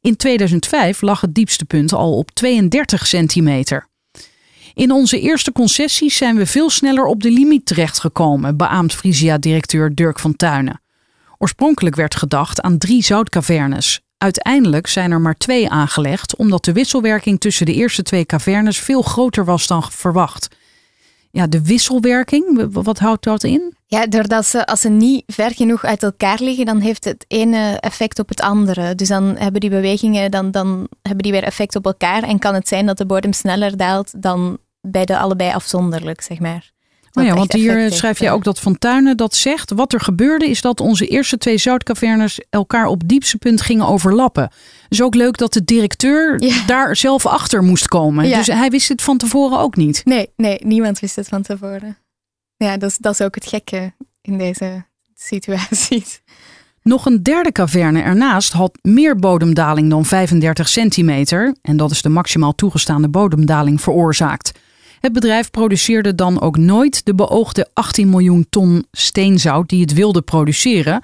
In 0.01 0.15
2005 0.15 1.01
lag 1.01 1.21
het 1.21 1.33
diepste 1.33 1.65
punt 1.65 1.93
al 1.93 2.17
op 2.17 2.31
32 2.31 3.07
centimeter. 3.07 3.87
In 4.73 4.91
onze 4.91 5.19
eerste 5.19 5.51
concessies 5.51 6.17
zijn 6.17 6.35
we 6.35 6.45
veel 6.45 6.69
sneller 6.69 7.05
op 7.05 7.23
de 7.23 7.31
limiet 7.31 7.65
terechtgekomen, 7.65 8.57
beaamt 8.57 8.93
Frisia-directeur 8.93 9.95
Dirk 9.95 10.19
van 10.19 10.35
Tuinen. 10.35 10.81
Oorspronkelijk 11.37 11.95
werd 11.95 12.15
gedacht 12.15 12.61
aan 12.61 12.77
drie 12.77 13.03
zoutcavernes. 13.03 14.01
Uiteindelijk 14.17 14.87
zijn 14.87 15.11
er 15.11 15.21
maar 15.21 15.37
twee 15.37 15.69
aangelegd, 15.69 16.35
omdat 16.35 16.65
de 16.65 16.73
wisselwerking 16.73 17.39
tussen 17.39 17.65
de 17.65 17.73
eerste 17.73 18.03
twee 18.03 18.25
cavernes 18.25 18.79
veel 18.79 19.01
groter 19.01 19.45
was 19.45 19.67
dan 19.67 19.83
verwacht. 19.91 20.47
Ja, 21.35 21.47
de 21.47 21.61
wisselwerking, 21.61 22.67
wat 22.71 22.99
houdt 22.99 23.23
dat 23.23 23.43
in? 23.43 23.73
Ja, 23.85 24.07
doordat 24.07 24.45
ze, 24.45 24.65
als 24.65 24.81
ze 24.81 24.89
niet 24.89 25.23
ver 25.25 25.51
genoeg 25.51 25.83
uit 25.83 26.03
elkaar 26.03 26.39
liggen, 26.41 26.65
dan 26.65 26.79
heeft 26.79 27.03
het 27.03 27.25
ene 27.27 27.77
effect 27.79 28.19
op 28.19 28.29
het 28.29 28.41
andere. 28.41 28.95
Dus 28.95 29.07
dan 29.07 29.35
hebben 29.37 29.61
die 29.61 29.69
bewegingen, 29.69 30.31
dan, 30.31 30.51
dan 30.51 30.87
hebben 31.01 31.23
die 31.23 31.31
weer 31.31 31.43
effect 31.43 31.75
op 31.75 31.85
elkaar. 31.85 32.23
En 32.23 32.39
kan 32.39 32.53
het 32.53 32.67
zijn 32.67 32.85
dat 32.85 32.97
de 32.97 33.05
bodem 33.05 33.33
sneller 33.33 33.77
daalt 33.77 34.21
dan 34.21 34.57
bij 34.81 35.05
de 35.05 35.17
allebei 35.17 35.53
afzonderlijk, 35.53 36.21
zeg 36.21 36.39
maar. 36.39 36.71
Oh 37.15 37.23
ja, 37.23 37.33
want 37.33 37.53
hier 37.53 37.91
schrijf 37.91 38.19
je 38.19 38.29
ook 38.29 38.43
dat 38.43 38.59
Fontuinen 38.59 39.17
dat 39.17 39.35
zegt. 39.35 39.71
Wat 39.71 39.93
er 39.93 39.99
gebeurde 39.99 40.49
is 40.49 40.61
dat 40.61 40.79
onze 40.79 41.07
eerste 41.07 41.37
twee 41.37 41.57
zoutcavernes 41.57 42.39
elkaar 42.49 42.85
op 42.85 43.07
diepste 43.07 43.37
punt 43.37 43.61
gingen 43.61 43.87
overlappen. 43.87 44.49
Dus 44.89 45.01
ook 45.01 45.15
leuk 45.15 45.37
dat 45.37 45.53
de 45.53 45.63
directeur 45.63 46.41
daar 46.67 46.95
zelf 46.95 47.25
achter 47.25 47.63
moest 47.63 47.87
komen. 47.87 48.29
Dus 48.29 48.47
hij 48.47 48.69
wist 48.69 48.89
het 48.89 49.01
van 49.01 49.17
tevoren 49.17 49.59
ook 49.59 49.75
niet. 49.75 50.01
Nee, 50.05 50.29
nee, 50.35 50.59
niemand 50.63 50.99
wist 50.99 51.15
het 51.15 51.27
van 51.27 51.41
tevoren. 51.41 51.97
Ja, 52.57 52.77
dat 52.77 52.89
is, 52.89 52.97
dat 52.97 53.13
is 53.13 53.21
ook 53.21 53.35
het 53.35 53.47
gekke 53.47 53.93
in 54.21 54.37
deze 54.37 54.85
situaties. 55.15 56.21
Nog 56.81 57.05
een 57.05 57.23
derde 57.23 57.51
caverne 57.51 58.01
ernaast 58.01 58.53
had 58.53 58.77
meer 58.81 59.15
bodemdaling 59.15 59.89
dan 59.89 60.05
35 60.05 60.69
centimeter. 60.69 61.55
En 61.61 61.77
dat 61.77 61.91
is 61.91 62.01
de 62.01 62.09
maximaal 62.09 62.55
toegestaande 62.55 63.09
bodemdaling 63.09 63.81
veroorzaakt. 63.81 64.51
Het 65.05 65.13
bedrijf 65.13 65.51
produceerde 65.51 66.15
dan 66.15 66.41
ook 66.41 66.57
nooit 66.57 67.05
de 67.05 67.15
beoogde 67.15 67.69
18 67.73 68.09
miljoen 68.09 68.47
ton 68.49 68.85
steenzout 68.91 69.69
die 69.69 69.81
het 69.81 69.93
wilde 69.93 70.21
produceren. 70.21 71.03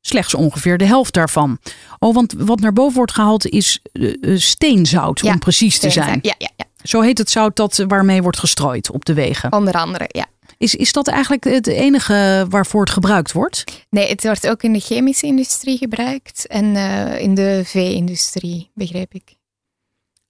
Slechts 0.00 0.34
ongeveer 0.34 0.78
de 0.78 0.84
helft 0.84 1.14
daarvan. 1.14 1.58
Oh, 1.98 2.14
want 2.14 2.34
wat 2.38 2.60
naar 2.60 2.72
boven 2.72 2.96
wordt 2.96 3.12
gehaald 3.12 3.46
is 3.46 3.80
uh, 3.92 4.38
steenzout, 4.38 5.22
om 5.22 5.38
precies 5.38 5.78
te 5.78 5.90
zijn. 5.90 6.18
Ja, 6.22 6.34
ja, 6.38 6.48
ja. 6.56 6.64
Zo 6.82 7.00
heet 7.00 7.18
het 7.18 7.30
zout 7.30 7.56
dat 7.56 7.84
waarmee 7.88 8.22
wordt 8.22 8.38
gestrooid 8.38 8.90
op 8.90 9.04
de 9.04 9.14
wegen. 9.14 9.52
Onder 9.52 9.74
andere, 9.74 10.04
ja. 10.08 10.26
Is, 10.58 10.74
is 10.74 10.92
dat 10.92 11.08
eigenlijk 11.08 11.44
het 11.44 11.66
enige 11.66 12.46
waarvoor 12.48 12.80
het 12.80 12.90
gebruikt 12.90 13.32
wordt? 13.32 13.64
Nee, 13.90 14.08
het 14.08 14.22
wordt 14.22 14.48
ook 14.48 14.62
in 14.62 14.72
de 14.72 14.80
chemische 14.80 15.26
industrie 15.26 15.78
gebruikt 15.78 16.46
en 16.46 16.64
uh, 16.64 17.20
in 17.20 17.34
de 17.34 17.62
vee-industrie, 17.64 18.70
begrijp 18.74 19.14
ik. 19.14 19.40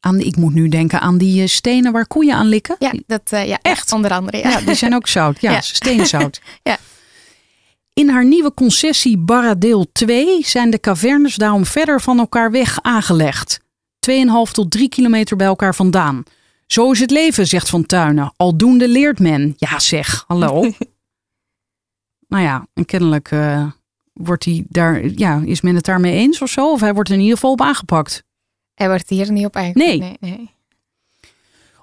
Aan, 0.04 0.20
ik 0.20 0.36
moet 0.36 0.54
nu 0.54 0.68
denken 0.68 1.00
aan 1.00 1.18
die 1.18 1.46
stenen 1.46 1.92
waar 1.92 2.06
koeien 2.06 2.34
aan 2.34 2.46
likken. 2.46 2.76
Ja, 2.78 2.92
dat, 3.06 3.30
uh, 3.32 3.46
ja 3.46 3.58
echt. 3.62 3.92
Onder 3.92 4.10
andere. 4.10 4.36
Ja. 4.36 4.48
ja. 4.48 4.60
die 4.60 4.74
zijn 4.74 4.94
ook 4.94 5.08
zout. 5.08 5.40
Ja, 5.40 5.50
ja. 5.50 5.60
steenzout. 5.60 6.40
ja. 6.62 6.78
In 7.94 8.08
haar 8.08 8.24
nieuwe 8.24 8.54
concessie 8.54 9.18
Barradeel 9.18 9.86
2 9.92 10.46
zijn 10.46 10.70
de 10.70 10.80
cavernes 10.80 11.34
daarom 11.34 11.66
verder 11.66 12.00
van 12.00 12.18
elkaar 12.18 12.50
weg 12.50 12.78
aangelegd. 12.80 13.60
2,5 14.10 14.50
tot 14.52 14.70
3 14.70 14.88
kilometer 14.88 15.36
bij 15.36 15.46
elkaar 15.46 15.74
vandaan. 15.74 16.22
Zo 16.66 16.90
is 16.90 17.00
het 17.00 17.10
leven, 17.10 17.46
zegt 17.46 17.68
Van 17.68 17.86
Tuinen. 17.86 18.32
Aldoende 18.36 18.88
leert 18.88 19.18
men. 19.18 19.54
Ja, 19.56 19.78
zeg, 19.78 20.24
hallo. 20.26 20.60
nou 22.32 22.42
ja, 22.42 22.66
en 22.74 22.84
kennelijk 22.84 23.30
uh, 23.30 23.70
wordt 24.12 24.44
hij 24.44 24.64
daar, 24.68 25.06
ja, 25.08 25.42
is 25.44 25.60
men 25.60 25.74
het 25.74 25.84
daarmee 25.84 26.14
eens 26.14 26.42
of 26.42 26.50
zo? 26.50 26.72
Of 26.72 26.80
hij 26.80 26.94
wordt 26.94 27.08
er 27.08 27.14
in 27.14 27.20
ieder 27.20 27.36
geval 27.36 27.52
op 27.52 27.60
aangepakt. 27.60 28.24
Hij 28.74 28.88
wordt 28.88 29.08
hier 29.08 29.32
niet 29.32 29.46
op 29.46 29.56
aangepakt. 29.56 29.86
Nee. 29.86 29.98
nee, 29.98 30.16
nee. 30.20 30.50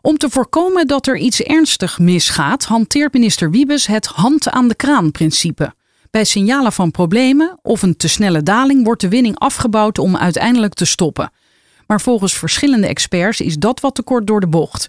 Om 0.01 0.17
te 0.17 0.29
voorkomen 0.29 0.87
dat 0.87 1.07
er 1.07 1.17
iets 1.17 1.41
ernstig 1.41 1.99
misgaat, 1.99 2.63
hanteert 2.65 3.13
minister 3.13 3.51
Wiebes 3.51 3.87
het 3.87 4.05
hand 4.05 4.49
aan 4.49 4.67
de 4.67 4.75
kraan 4.75 5.11
principe. 5.11 5.73
Bij 6.11 6.23
signalen 6.23 6.71
van 6.71 6.91
problemen 6.91 7.59
of 7.61 7.81
een 7.81 7.97
te 7.97 8.07
snelle 8.07 8.43
daling 8.43 8.83
wordt 8.83 9.01
de 9.01 9.09
winning 9.09 9.39
afgebouwd 9.39 9.97
om 9.97 10.17
uiteindelijk 10.17 10.73
te 10.73 10.85
stoppen. 10.85 11.31
Maar 11.87 12.01
volgens 12.01 12.33
verschillende 12.33 12.87
experts 12.87 13.41
is 13.41 13.57
dat 13.57 13.79
wat 13.79 13.95
te 13.95 14.03
kort 14.03 14.27
door 14.27 14.39
de 14.39 14.47
bocht. 14.47 14.87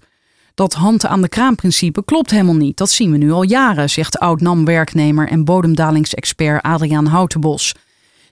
Dat 0.55 0.73
hand 0.73 1.07
aan 1.07 1.23
de 1.23 1.29
kraan 1.29 1.55
principe 1.55 2.05
klopt 2.05 2.31
helemaal 2.31 2.55
niet. 2.55 2.77
Dat 2.77 2.91
zien 2.91 3.11
we 3.11 3.17
nu 3.17 3.31
al 3.31 3.43
jaren, 3.43 3.91
zegt 3.91 4.19
oud-NAM-werknemer 4.19 5.29
en 5.29 5.45
bodemdalingsexpert 5.45 6.63
Adriaan 6.63 7.07
Houtenbos. 7.07 7.75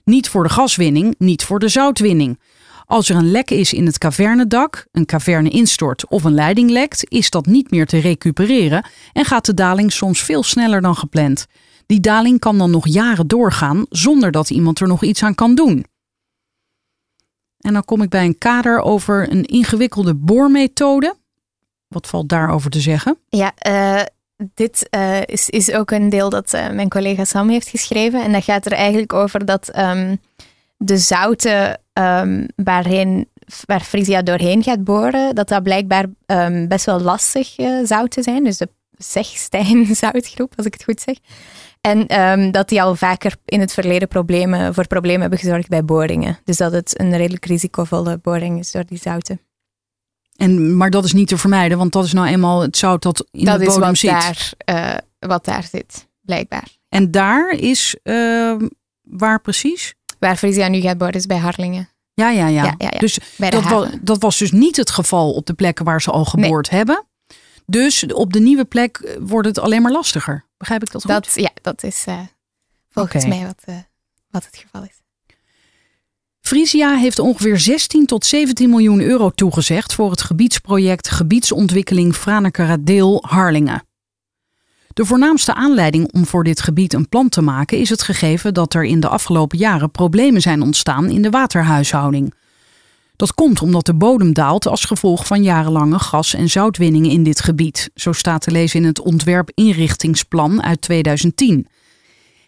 Niet 0.03 0.29
voor 0.29 0.43
de 0.43 0.49
gaswinning, 0.49 1.15
niet 1.17 1.43
voor 1.43 1.59
de 1.59 1.67
zoutwinning. 1.67 2.39
Als 2.89 3.09
er 3.09 3.15
een 3.15 3.31
lek 3.31 3.49
is 3.49 3.73
in 3.73 3.85
het 3.85 3.97
cavernedak, 3.97 4.87
een 4.91 5.05
caverne 5.05 5.49
instort 5.49 6.07
of 6.07 6.23
een 6.23 6.33
leiding 6.33 6.69
lekt, 6.69 7.09
is 7.09 7.29
dat 7.29 7.45
niet 7.45 7.71
meer 7.71 7.85
te 7.85 7.97
recupereren 7.97 8.85
en 9.13 9.25
gaat 9.25 9.45
de 9.45 9.53
daling 9.53 9.91
soms 9.91 10.21
veel 10.21 10.43
sneller 10.43 10.81
dan 10.81 10.95
gepland. 10.95 11.45
Die 11.85 11.99
daling 11.99 12.39
kan 12.39 12.57
dan 12.57 12.71
nog 12.71 12.87
jaren 12.87 13.27
doorgaan 13.27 13.85
zonder 13.89 14.31
dat 14.31 14.49
iemand 14.49 14.79
er 14.79 14.87
nog 14.87 15.03
iets 15.03 15.23
aan 15.23 15.35
kan 15.35 15.55
doen. 15.55 15.85
En 17.59 17.73
dan 17.73 17.85
kom 17.85 18.01
ik 18.01 18.09
bij 18.09 18.25
een 18.25 18.37
kader 18.37 18.81
over 18.81 19.31
een 19.31 19.45
ingewikkelde 19.45 20.15
boormethode. 20.15 21.15
Wat 21.87 22.07
valt 22.07 22.29
daarover 22.29 22.69
te 22.69 22.79
zeggen? 22.79 23.17
Ja, 23.27 23.53
uh, 23.67 24.01
dit 24.53 24.87
uh, 24.95 25.21
is, 25.25 25.49
is 25.49 25.71
ook 25.71 25.91
een 25.91 26.09
deel 26.09 26.29
dat 26.29 26.53
uh, 26.53 26.69
mijn 26.69 26.89
collega 26.89 27.25
Sam 27.25 27.49
heeft 27.49 27.69
geschreven. 27.69 28.23
En 28.23 28.31
dat 28.31 28.43
gaat 28.43 28.65
er 28.65 28.71
eigenlijk 28.73 29.13
over 29.13 29.45
dat 29.45 29.77
um, 29.77 30.19
de 30.81 30.97
zouten 30.97 31.81
um, 31.93 32.45
waarheen, 32.55 33.29
waar 33.65 33.81
Frisia 33.81 34.21
doorheen 34.21 34.63
gaat 34.63 34.83
boren, 34.83 35.35
dat 35.35 35.47
dat 35.47 35.63
blijkbaar 35.63 36.05
um, 36.25 36.67
best 36.67 36.85
wel 36.85 36.99
lastig 36.99 37.55
zouten 37.83 38.23
zijn. 38.23 38.43
Dus 38.43 38.57
de 38.57 38.69
Zegstijn-zoutgroep, 38.97 40.53
als 40.57 40.65
ik 40.65 40.73
het 40.73 40.83
goed 40.83 41.01
zeg. 41.01 41.15
En 41.81 42.21
um, 42.21 42.51
dat 42.51 42.69
die 42.69 42.81
al 42.81 42.95
vaker 42.95 43.35
in 43.45 43.59
het 43.59 43.73
verleden 43.73 44.07
problemen, 44.07 44.73
voor 44.73 44.87
problemen 44.87 45.21
hebben 45.21 45.39
gezorgd 45.39 45.67
bij 45.67 45.85
boringen. 45.85 46.39
Dus 46.43 46.57
dat 46.57 46.71
het 46.71 46.99
een 46.99 47.17
redelijk 47.17 47.45
risicovolle 47.45 48.17
boring 48.17 48.59
is 48.59 48.71
door 48.71 48.85
die 48.85 48.97
zouten. 48.97 49.41
En, 50.35 50.77
maar 50.77 50.89
dat 50.89 51.03
is 51.03 51.13
niet 51.13 51.27
te 51.27 51.37
vermijden, 51.37 51.77
want 51.77 51.91
dat 51.91 52.05
is 52.05 52.13
nou 52.13 52.27
eenmaal 52.27 52.61
het 52.61 52.77
zout 52.77 53.01
dat 53.01 53.27
in 53.31 53.45
dat 53.45 53.59
de 53.59 53.65
bodem 53.65 53.81
is 53.81 53.85
wat 53.85 53.97
zit. 53.97 54.55
Daar, 54.65 54.93
uh, 54.93 54.97
wat 55.29 55.45
daar 55.45 55.63
zit, 55.63 56.07
blijkbaar. 56.21 56.67
En 56.89 57.11
daar 57.11 57.49
is, 57.49 57.95
uh, 58.03 58.55
waar 59.01 59.41
precies? 59.41 59.95
Waar 60.19 60.37
Frisia 60.37 60.67
nu 60.67 60.81
gaat 60.81 60.97
boren 60.97 61.13
is 61.13 61.25
bij 61.25 61.37
Harlingen. 61.37 61.89
Ja, 62.13 62.29
ja, 62.29 62.47
ja. 62.47 62.63
ja, 62.63 62.75
ja, 62.77 62.87
ja. 62.91 62.99
Dus 62.99 63.19
dat, 63.37 63.63
wa 63.63 63.89
dat, 64.01 64.21
was 64.21 64.37
dus 64.37 64.51
niet 64.51 64.75
het 64.75 64.89
geval 64.89 65.33
op 65.33 65.45
de 65.45 65.53
plekken 65.53 65.85
waar 65.85 66.01
ze 66.01 66.11
al 66.11 66.25
geboord 66.25 66.69
nee. 66.69 66.77
hebben. 66.77 67.05
Dus 67.65 68.05
op 68.05 68.33
de 68.33 68.39
nieuwe 68.39 68.65
plek 68.65 69.17
wordt 69.19 69.47
het 69.47 69.59
alleen 69.59 69.81
maar 69.81 69.91
lastiger. 69.91 70.45
Begrijp 70.57 70.81
ik 70.81 70.91
dat 70.91 71.01
goed? 71.01 71.11
Dat, 71.11 71.31
ja, 71.35 71.51
dat 71.61 71.83
is 71.83 72.05
uh, 72.09 72.19
volgens 72.89 73.25
okay. 73.25 73.37
mij 73.37 73.47
wat, 73.47 73.63
uh, 73.69 73.75
wat 74.29 74.45
het 74.45 74.57
geval 74.57 74.83
is. 74.83 74.97
Frisia 76.41 76.95
heeft 76.95 77.19
ongeveer 77.19 77.59
16 77.59 78.05
tot 78.05 78.25
17 78.25 78.69
miljoen 78.69 79.01
euro 79.01 79.29
toegezegd 79.29 79.93
voor 79.93 80.11
het 80.11 80.21
gebiedsproject 80.21 81.09
Gebiedsontwikkeling 81.09 82.15
Franekeradeel 82.15 83.23
Harlingen. 83.27 83.83
De 84.93 85.05
voornaamste 85.05 85.53
aanleiding 85.53 86.11
om 86.13 86.25
voor 86.25 86.43
dit 86.43 86.61
gebied 86.61 86.93
een 86.93 87.09
plan 87.09 87.29
te 87.29 87.41
maken 87.41 87.77
is 87.77 87.89
het 87.89 88.03
gegeven 88.03 88.53
dat 88.53 88.73
er 88.73 88.83
in 88.83 88.99
de 88.99 89.07
afgelopen 89.07 89.57
jaren 89.57 89.91
problemen 89.91 90.41
zijn 90.41 90.61
ontstaan 90.61 91.09
in 91.09 91.21
de 91.21 91.29
waterhuishouding. 91.29 92.33
Dat 93.15 93.33
komt 93.33 93.61
omdat 93.61 93.85
de 93.85 93.93
bodem 93.93 94.33
daalt 94.33 94.67
als 94.67 94.85
gevolg 94.85 95.27
van 95.27 95.43
jarenlange 95.43 95.99
gas- 95.99 96.33
en 96.33 96.49
zoutwinningen 96.49 97.11
in 97.11 97.23
dit 97.23 97.41
gebied. 97.41 97.89
Zo 97.95 98.11
staat 98.11 98.41
te 98.41 98.51
lezen 98.51 98.79
in 98.79 98.85
het 98.85 99.01
ontwerp 99.01 99.51
inrichtingsplan 99.53 100.63
uit 100.63 100.81
2010. 100.81 101.67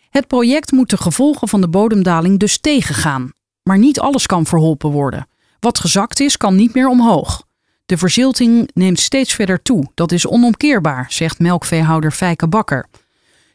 Het 0.09 0.27
project 0.27 0.71
moet 0.71 0.89
de 0.89 0.97
gevolgen 0.97 1.47
van 1.47 1.61
de 1.61 1.69
bodemdaling 1.69 2.39
dus 2.39 2.59
tegengaan. 2.59 3.31
Maar 3.63 3.77
niet 3.77 3.99
alles 3.99 4.25
kan 4.25 4.45
verholpen 4.45 4.89
worden. 4.89 5.27
Wat 5.59 5.79
gezakt 5.79 6.19
is, 6.19 6.37
kan 6.37 6.55
niet 6.55 6.73
meer 6.73 6.87
omhoog. 6.87 7.43
De 7.91 7.97
verzilting 7.97 8.69
neemt 8.73 8.99
steeds 8.99 9.33
verder 9.33 9.61
toe. 9.61 9.91
Dat 9.93 10.11
is 10.11 10.27
onomkeerbaar, 10.27 11.05
zegt 11.09 11.39
melkveehouder 11.39 12.11
Fijke 12.11 12.47
Bakker. 12.47 12.87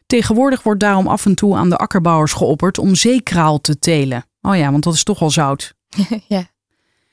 Tegenwoordig 0.07 0.62
wordt 0.62 0.80
daarom 0.80 1.07
af 1.07 1.26
en 1.26 1.34
toe 1.34 1.57
aan 1.57 1.68
de 1.68 1.76
akkerbouwers 1.76 2.32
geopperd 2.32 2.78
om 2.78 2.95
zeekraal 2.95 3.61
te 3.61 3.78
telen. 3.78 4.24
Oh 4.43 4.57
ja, 4.57 4.70
want 4.70 4.84
dat 4.84 4.95
is 4.95 5.03
toch 5.03 5.20
al 5.20 5.30
zout. 5.30 5.74
ja, 6.28 6.47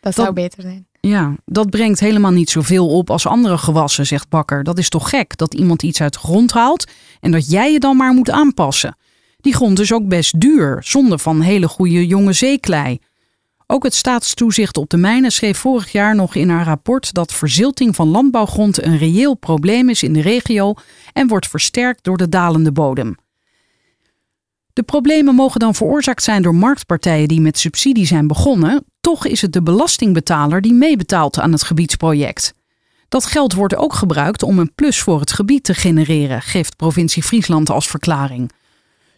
dat 0.01 0.13
zou 0.13 0.33
beter 0.33 0.61
zijn. 0.61 0.87
Ja, 0.99 1.35
dat 1.45 1.69
brengt 1.69 1.99
helemaal 1.99 2.31
niet 2.31 2.49
zoveel 2.49 2.87
op 2.89 3.09
als 3.09 3.27
andere 3.27 3.57
gewassen, 3.57 4.05
zegt 4.05 4.29
Bakker. 4.29 4.63
Dat 4.63 4.77
is 4.77 4.89
toch 4.89 5.09
gek 5.09 5.37
dat 5.37 5.53
iemand 5.53 5.83
iets 5.83 6.01
uit 6.01 6.13
de 6.13 6.19
grond 6.19 6.51
haalt 6.51 6.91
en 7.19 7.31
dat 7.31 7.49
jij 7.49 7.71
je 7.71 7.79
dan 7.79 7.97
maar 7.97 8.13
moet 8.13 8.29
aanpassen. 8.29 8.97
Die 9.37 9.53
grond 9.53 9.79
is 9.79 9.93
ook 9.93 10.07
best 10.07 10.39
duur, 10.39 10.77
zonder 10.79 11.19
van 11.19 11.41
hele 11.41 11.67
goede 11.67 12.07
jonge 12.07 12.33
zeeklei. 12.33 12.99
Ook 13.67 13.83
het 13.83 13.93
staatstoezicht 13.93 14.77
op 14.77 14.89
de 14.89 14.97
mijnen 14.97 15.31
schreef 15.31 15.57
vorig 15.57 15.91
jaar 15.91 16.15
nog 16.15 16.35
in 16.35 16.49
haar 16.49 16.65
rapport 16.65 17.13
dat 17.13 17.33
verzilting 17.33 17.95
van 17.95 18.07
landbouwgrond 18.07 18.83
een 18.83 18.97
reëel 18.97 19.33
probleem 19.33 19.89
is 19.89 20.03
in 20.03 20.13
de 20.13 20.21
regio 20.21 20.73
en 21.13 21.27
wordt 21.27 21.47
versterkt 21.47 22.03
door 22.03 22.17
de 22.17 22.29
dalende 22.29 22.71
bodem. 22.71 23.15
De 24.73 24.83
problemen 24.83 25.35
mogen 25.35 25.59
dan 25.59 25.75
veroorzaakt 25.75 26.23
zijn 26.23 26.41
door 26.41 26.55
marktpartijen 26.55 27.27
die 27.27 27.41
met 27.41 27.57
subsidie 27.57 28.05
zijn 28.05 28.27
begonnen, 28.27 28.85
toch 29.01 29.25
is 29.25 29.41
het 29.41 29.53
de 29.53 29.63
belastingbetaler 29.63 30.61
die 30.61 30.73
meebetaalt 30.73 31.39
aan 31.39 31.51
het 31.51 31.63
gebiedsproject. 31.63 32.53
Dat 33.09 33.25
geld 33.25 33.53
wordt 33.53 33.75
ook 33.75 33.93
gebruikt 33.93 34.43
om 34.43 34.59
een 34.59 34.73
plus 34.75 34.99
voor 34.99 35.19
het 35.19 35.31
gebied 35.31 35.63
te 35.63 35.73
genereren, 35.73 36.41
geeft 36.41 36.75
provincie 36.75 37.23
Friesland 37.23 37.69
als 37.69 37.87
verklaring. 37.87 38.51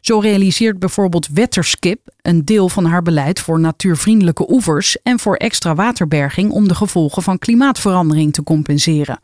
Zo 0.05 0.19
realiseert 0.19 0.79
bijvoorbeeld 0.79 1.27
Wetterskip 1.27 1.99
een 2.21 2.45
deel 2.45 2.69
van 2.69 2.85
haar 2.85 3.01
beleid 3.01 3.39
voor 3.39 3.59
natuurvriendelijke 3.59 4.51
oevers 4.51 5.01
en 5.01 5.19
voor 5.19 5.35
extra 5.35 5.75
waterberging 5.75 6.51
om 6.51 6.67
de 6.67 6.75
gevolgen 6.75 7.23
van 7.23 7.37
klimaatverandering 7.37 8.33
te 8.33 8.43
compenseren. 8.43 9.19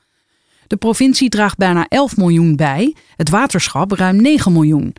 De 0.67 0.77
provincie 0.77 1.29
draagt 1.29 1.57
bijna 1.57 1.85
11 1.87 2.17
miljoen 2.17 2.55
bij, 2.55 2.95
het 3.15 3.29
waterschap 3.29 3.91
ruim 3.91 4.21
9 4.21 4.51
miljoen. 4.51 4.95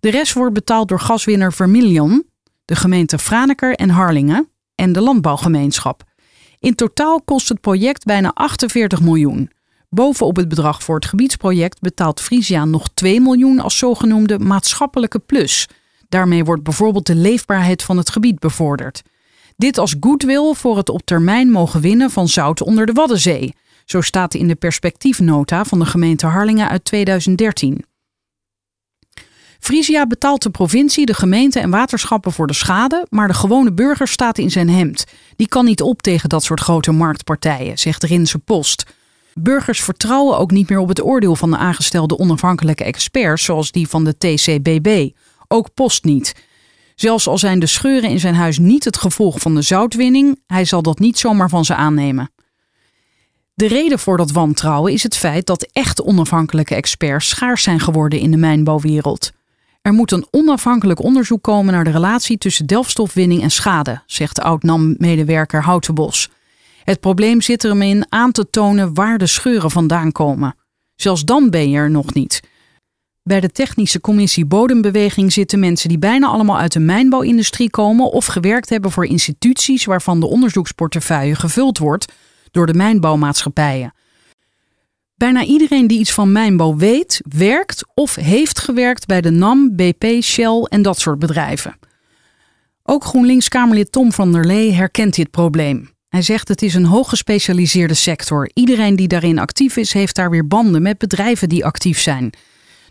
De 0.00 0.10
rest 0.10 0.32
wordt 0.32 0.54
betaald 0.54 0.88
door 0.88 1.00
gaswinner 1.00 1.52
Vermilion, 1.52 2.26
de 2.64 2.76
gemeente 2.76 3.18
Franeker 3.18 3.74
en 3.74 3.90
Harlingen 3.90 4.48
en 4.74 4.92
de 4.92 5.00
landbouwgemeenschap. 5.00 6.02
In 6.58 6.74
totaal 6.74 7.22
kost 7.22 7.48
het 7.48 7.60
project 7.60 8.04
bijna 8.04 8.30
48 8.34 9.00
miljoen. 9.00 9.50
Bovenop 9.90 10.36
het 10.36 10.48
bedrag 10.48 10.82
voor 10.82 10.94
het 10.94 11.06
gebiedsproject 11.06 11.80
betaalt 11.80 12.20
Frisia 12.20 12.64
nog 12.64 12.88
2 12.94 13.20
miljoen 13.20 13.60
als 13.60 13.78
zogenoemde 13.78 14.38
maatschappelijke 14.38 15.18
plus. 15.18 15.68
Daarmee 16.08 16.44
wordt 16.44 16.62
bijvoorbeeld 16.62 17.06
de 17.06 17.14
leefbaarheid 17.14 17.82
van 17.82 17.96
het 17.96 18.10
gebied 18.10 18.38
bevorderd. 18.38 19.02
Dit 19.56 19.78
als 19.78 19.96
goodwill 20.00 20.54
voor 20.54 20.76
het 20.76 20.88
op 20.88 21.02
termijn 21.04 21.50
mogen 21.50 21.80
winnen 21.80 22.10
van 22.10 22.28
zout 22.28 22.62
onder 22.62 22.86
de 22.86 22.92
Waddenzee. 22.92 23.54
Zo 23.84 24.00
staat 24.00 24.34
in 24.34 24.48
de 24.48 24.54
perspectiefnota 24.54 25.64
van 25.64 25.78
de 25.78 25.86
gemeente 25.86 26.26
Harlingen 26.26 26.68
uit 26.68 26.84
2013. 26.84 27.84
Frisia 29.58 30.06
betaalt 30.06 30.42
de 30.42 30.50
provincie, 30.50 31.06
de 31.06 31.14
gemeente 31.14 31.60
en 31.60 31.70
waterschappen 31.70 32.32
voor 32.32 32.46
de 32.46 32.52
schade, 32.52 33.06
maar 33.10 33.28
de 33.28 33.34
gewone 33.34 33.72
burger 33.72 34.08
staat 34.08 34.38
in 34.38 34.50
zijn 34.50 34.68
hemd. 34.68 35.04
Die 35.36 35.48
kan 35.48 35.64
niet 35.64 35.82
op 35.82 36.02
tegen 36.02 36.28
dat 36.28 36.44
soort 36.44 36.60
grote 36.60 36.92
marktpartijen, 36.92 37.78
zegt 37.78 38.04
Rinse 38.04 38.38
Post. 38.38 38.84
Burgers 39.42 39.82
vertrouwen 39.82 40.38
ook 40.38 40.50
niet 40.50 40.68
meer 40.68 40.78
op 40.78 40.88
het 40.88 41.02
oordeel 41.02 41.36
van 41.36 41.50
de 41.50 41.56
aangestelde 41.56 42.18
onafhankelijke 42.18 42.84
experts, 42.84 43.44
zoals 43.44 43.72
die 43.72 43.88
van 43.88 44.04
de 44.04 44.16
TCBB. 44.18 45.10
Ook 45.48 45.74
Post 45.74 46.04
niet. 46.04 46.34
Zelfs 46.94 47.26
al 47.28 47.38
zijn 47.38 47.58
de 47.58 47.66
scheuren 47.66 48.10
in 48.10 48.20
zijn 48.20 48.34
huis 48.34 48.58
niet 48.58 48.84
het 48.84 48.96
gevolg 48.96 49.40
van 49.40 49.54
de 49.54 49.62
zoutwinning, 49.62 50.40
hij 50.46 50.64
zal 50.64 50.82
dat 50.82 50.98
niet 50.98 51.18
zomaar 51.18 51.48
van 51.48 51.64
ze 51.64 51.74
aannemen. 51.74 52.30
De 53.54 53.66
reden 53.66 53.98
voor 53.98 54.16
dat 54.16 54.30
wantrouwen 54.30 54.92
is 54.92 55.02
het 55.02 55.16
feit 55.16 55.46
dat 55.46 55.68
echt 55.72 56.02
onafhankelijke 56.02 56.74
experts 56.74 57.28
schaars 57.28 57.62
zijn 57.62 57.80
geworden 57.80 58.18
in 58.18 58.30
de 58.30 58.36
mijnbouwwereld. 58.36 59.32
Er 59.82 59.92
moet 59.92 60.12
een 60.12 60.26
onafhankelijk 60.30 61.02
onderzoek 61.02 61.42
komen 61.42 61.72
naar 61.72 61.84
de 61.84 61.90
relatie 61.90 62.38
tussen 62.38 62.66
delfstofwinning 62.66 63.42
en 63.42 63.50
schade, 63.50 64.02
zegt 64.06 64.40
oud-NAM-medewerker 64.40 65.62
Houtenbos. 65.62 66.30
Het 66.88 67.00
probleem 67.00 67.40
zit 67.40 67.64
er 67.64 67.82
in 67.82 68.06
aan 68.08 68.32
te 68.32 68.50
tonen 68.50 68.94
waar 68.94 69.18
de 69.18 69.26
scheuren 69.26 69.70
vandaan 69.70 70.12
komen. 70.12 70.56
Zelfs 70.94 71.24
dan 71.24 71.50
ben 71.50 71.70
je 71.70 71.76
er 71.76 71.90
nog 71.90 72.14
niet. 72.14 72.40
Bij 73.22 73.40
de 73.40 73.50
Technische 73.50 74.00
Commissie 74.00 74.46
Bodembeweging 74.46 75.32
zitten 75.32 75.58
mensen 75.58 75.88
die 75.88 75.98
bijna 75.98 76.26
allemaal 76.26 76.58
uit 76.58 76.72
de 76.72 76.80
mijnbouwindustrie 76.80 77.70
komen 77.70 78.10
of 78.10 78.26
gewerkt 78.26 78.68
hebben 78.68 78.90
voor 78.90 79.06
instituties 79.06 79.84
waarvan 79.84 80.20
de 80.20 80.26
onderzoeksportefeuille 80.26 81.34
gevuld 81.34 81.78
wordt 81.78 82.12
door 82.50 82.66
de 82.66 82.74
mijnbouwmaatschappijen. 82.74 83.94
Bijna 85.14 85.44
iedereen 85.44 85.86
die 85.86 85.98
iets 85.98 86.12
van 86.12 86.32
mijnbouw 86.32 86.76
weet, 86.76 87.20
werkt 87.36 87.84
of 87.94 88.14
heeft 88.14 88.58
gewerkt 88.58 89.06
bij 89.06 89.20
de 89.20 89.30
NAM, 89.30 89.76
BP, 89.76 90.22
Shell 90.22 90.62
en 90.62 90.82
dat 90.82 90.98
soort 90.98 91.18
bedrijven. 91.18 91.78
Ook 92.82 93.04
GroenLinks-Kamerlid 93.04 93.92
Tom 93.92 94.12
van 94.12 94.32
der 94.32 94.44
Lee 94.44 94.72
herkent 94.72 95.14
dit 95.14 95.30
probleem. 95.30 95.96
Hij 96.08 96.22
zegt 96.22 96.48
het 96.48 96.62
is 96.62 96.74
een 96.74 96.84
hooggespecialiseerde 96.84 97.94
sector. 97.94 98.50
Iedereen 98.54 98.96
die 98.96 99.08
daarin 99.08 99.38
actief 99.38 99.76
is, 99.76 99.92
heeft 99.92 100.14
daar 100.14 100.30
weer 100.30 100.46
banden 100.46 100.82
met 100.82 100.98
bedrijven 100.98 101.48
die 101.48 101.64
actief 101.64 102.00
zijn. 102.00 102.32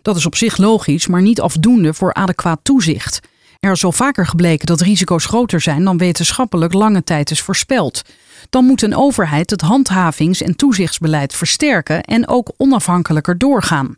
Dat 0.01 0.15
is 0.15 0.25
op 0.25 0.35
zich 0.35 0.57
logisch, 0.57 1.07
maar 1.07 1.21
niet 1.21 1.41
afdoende 1.41 1.93
voor 1.93 2.13
adequaat 2.13 2.59
toezicht. 2.63 3.19
Er 3.59 3.71
is 3.71 3.83
al 3.83 3.91
vaker 3.91 4.27
gebleken 4.27 4.65
dat 4.65 4.81
risico's 4.81 5.25
groter 5.25 5.61
zijn 5.61 5.83
dan 5.83 5.97
wetenschappelijk 5.97 6.73
lange 6.73 7.03
tijd 7.03 7.31
is 7.31 7.41
voorspeld. 7.41 8.01
Dan 8.49 8.65
moet 8.65 8.81
een 8.81 8.95
overheid 8.95 9.49
het 9.49 9.61
handhavings- 9.61 10.41
en 10.41 10.55
toezichtsbeleid 10.55 11.33
versterken 11.33 12.03
en 12.03 12.27
ook 12.27 12.51
onafhankelijker 12.57 13.37
doorgaan. 13.37 13.97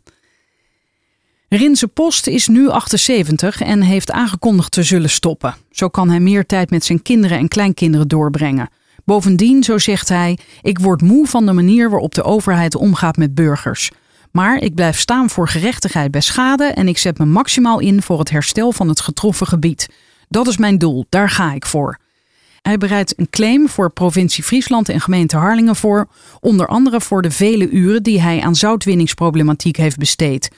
Rinse 1.48 1.88
Post 1.88 2.26
is 2.26 2.46
nu 2.46 2.68
78 2.68 3.60
en 3.60 3.80
heeft 3.80 4.10
aangekondigd 4.10 4.72
te 4.72 4.82
zullen 4.82 5.10
stoppen. 5.10 5.54
Zo 5.70 5.88
kan 5.88 6.08
hij 6.08 6.20
meer 6.20 6.46
tijd 6.46 6.70
met 6.70 6.84
zijn 6.84 7.02
kinderen 7.02 7.38
en 7.38 7.48
kleinkinderen 7.48 8.08
doorbrengen. 8.08 8.68
Bovendien, 9.10 9.62
zo 9.62 9.78
zegt 9.78 10.08
hij, 10.08 10.38
ik 10.62 10.78
word 10.78 11.02
moe 11.02 11.26
van 11.26 11.46
de 11.46 11.52
manier 11.52 11.90
waarop 11.90 12.14
de 12.14 12.22
overheid 12.22 12.74
omgaat 12.74 13.16
met 13.16 13.34
burgers. 13.34 13.90
Maar 14.32 14.56
ik 14.56 14.74
blijf 14.74 14.98
staan 14.98 15.30
voor 15.30 15.48
gerechtigheid 15.48 16.10
bij 16.10 16.20
schade 16.20 16.64
en 16.64 16.88
ik 16.88 16.98
zet 16.98 17.18
me 17.18 17.24
maximaal 17.24 17.78
in 17.78 18.02
voor 18.02 18.18
het 18.18 18.30
herstel 18.30 18.72
van 18.72 18.88
het 18.88 19.00
getroffen 19.00 19.46
gebied. 19.46 19.88
Dat 20.28 20.46
is 20.46 20.56
mijn 20.56 20.78
doel, 20.78 21.06
daar 21.08 21.30
ga 21.30 21.52
ik 21.52 21.66
voor. 21.66 21.98
Hij 22.62 22.78
bereidt 22.78 23.18
een 23.18 23.30
claim 23.30 23.68
voor 23.68 23.92
provincie 23.92 24.44
Friesland 24.44 24.88
en 24.88 25.00
gemeente 25.00 25.36
Harlingen 25.36 25.76
voor, 25.76 26.08
onder 26.40 26.66
andere 26.66 27.00
voor 27.00 27.22
de 27.22 27.30
vele 27.30 27.70
uren 27.70 28.02
die 28.02 28.20
hij 28.20 28.40
aan 28.40 28.56
zoutwinningsproblematiek 28.56 29.76
heeft 29.76 29.98
besteed. 29.98 30.50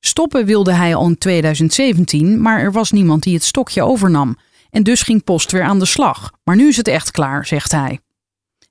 Stoppen 0.00 0.44
wilde 0.44 0.72
hij 0.72 0.94
al 0.94 1.06
in 1.06 1.18
2017, 1.18 2.42
maar 2.42 2.60
er 2.60 2.72
was 2.72 2.90
niemand 2.90 3.22
die 3.22 3.34
het 3.34 3.44
stokje 3.44 3.82
overnam. 3.82 4.36
En 4.70 4.82
dus 4.82 5.02
ging 5.02 5.24
Post 5.24 5.52
weer 5.52 5.62
aan 5.62 5.78
de 5.78 5.86
slag. 5.86 6.30
Maar 6.44 6.56
nu 6.56 6.68
is 6.68 6.76
het 6.76 6.88
echt 6.88 7.10
klaar, 7.10 7.46
zegt 7.46 7.72
hij. 7.72 8.00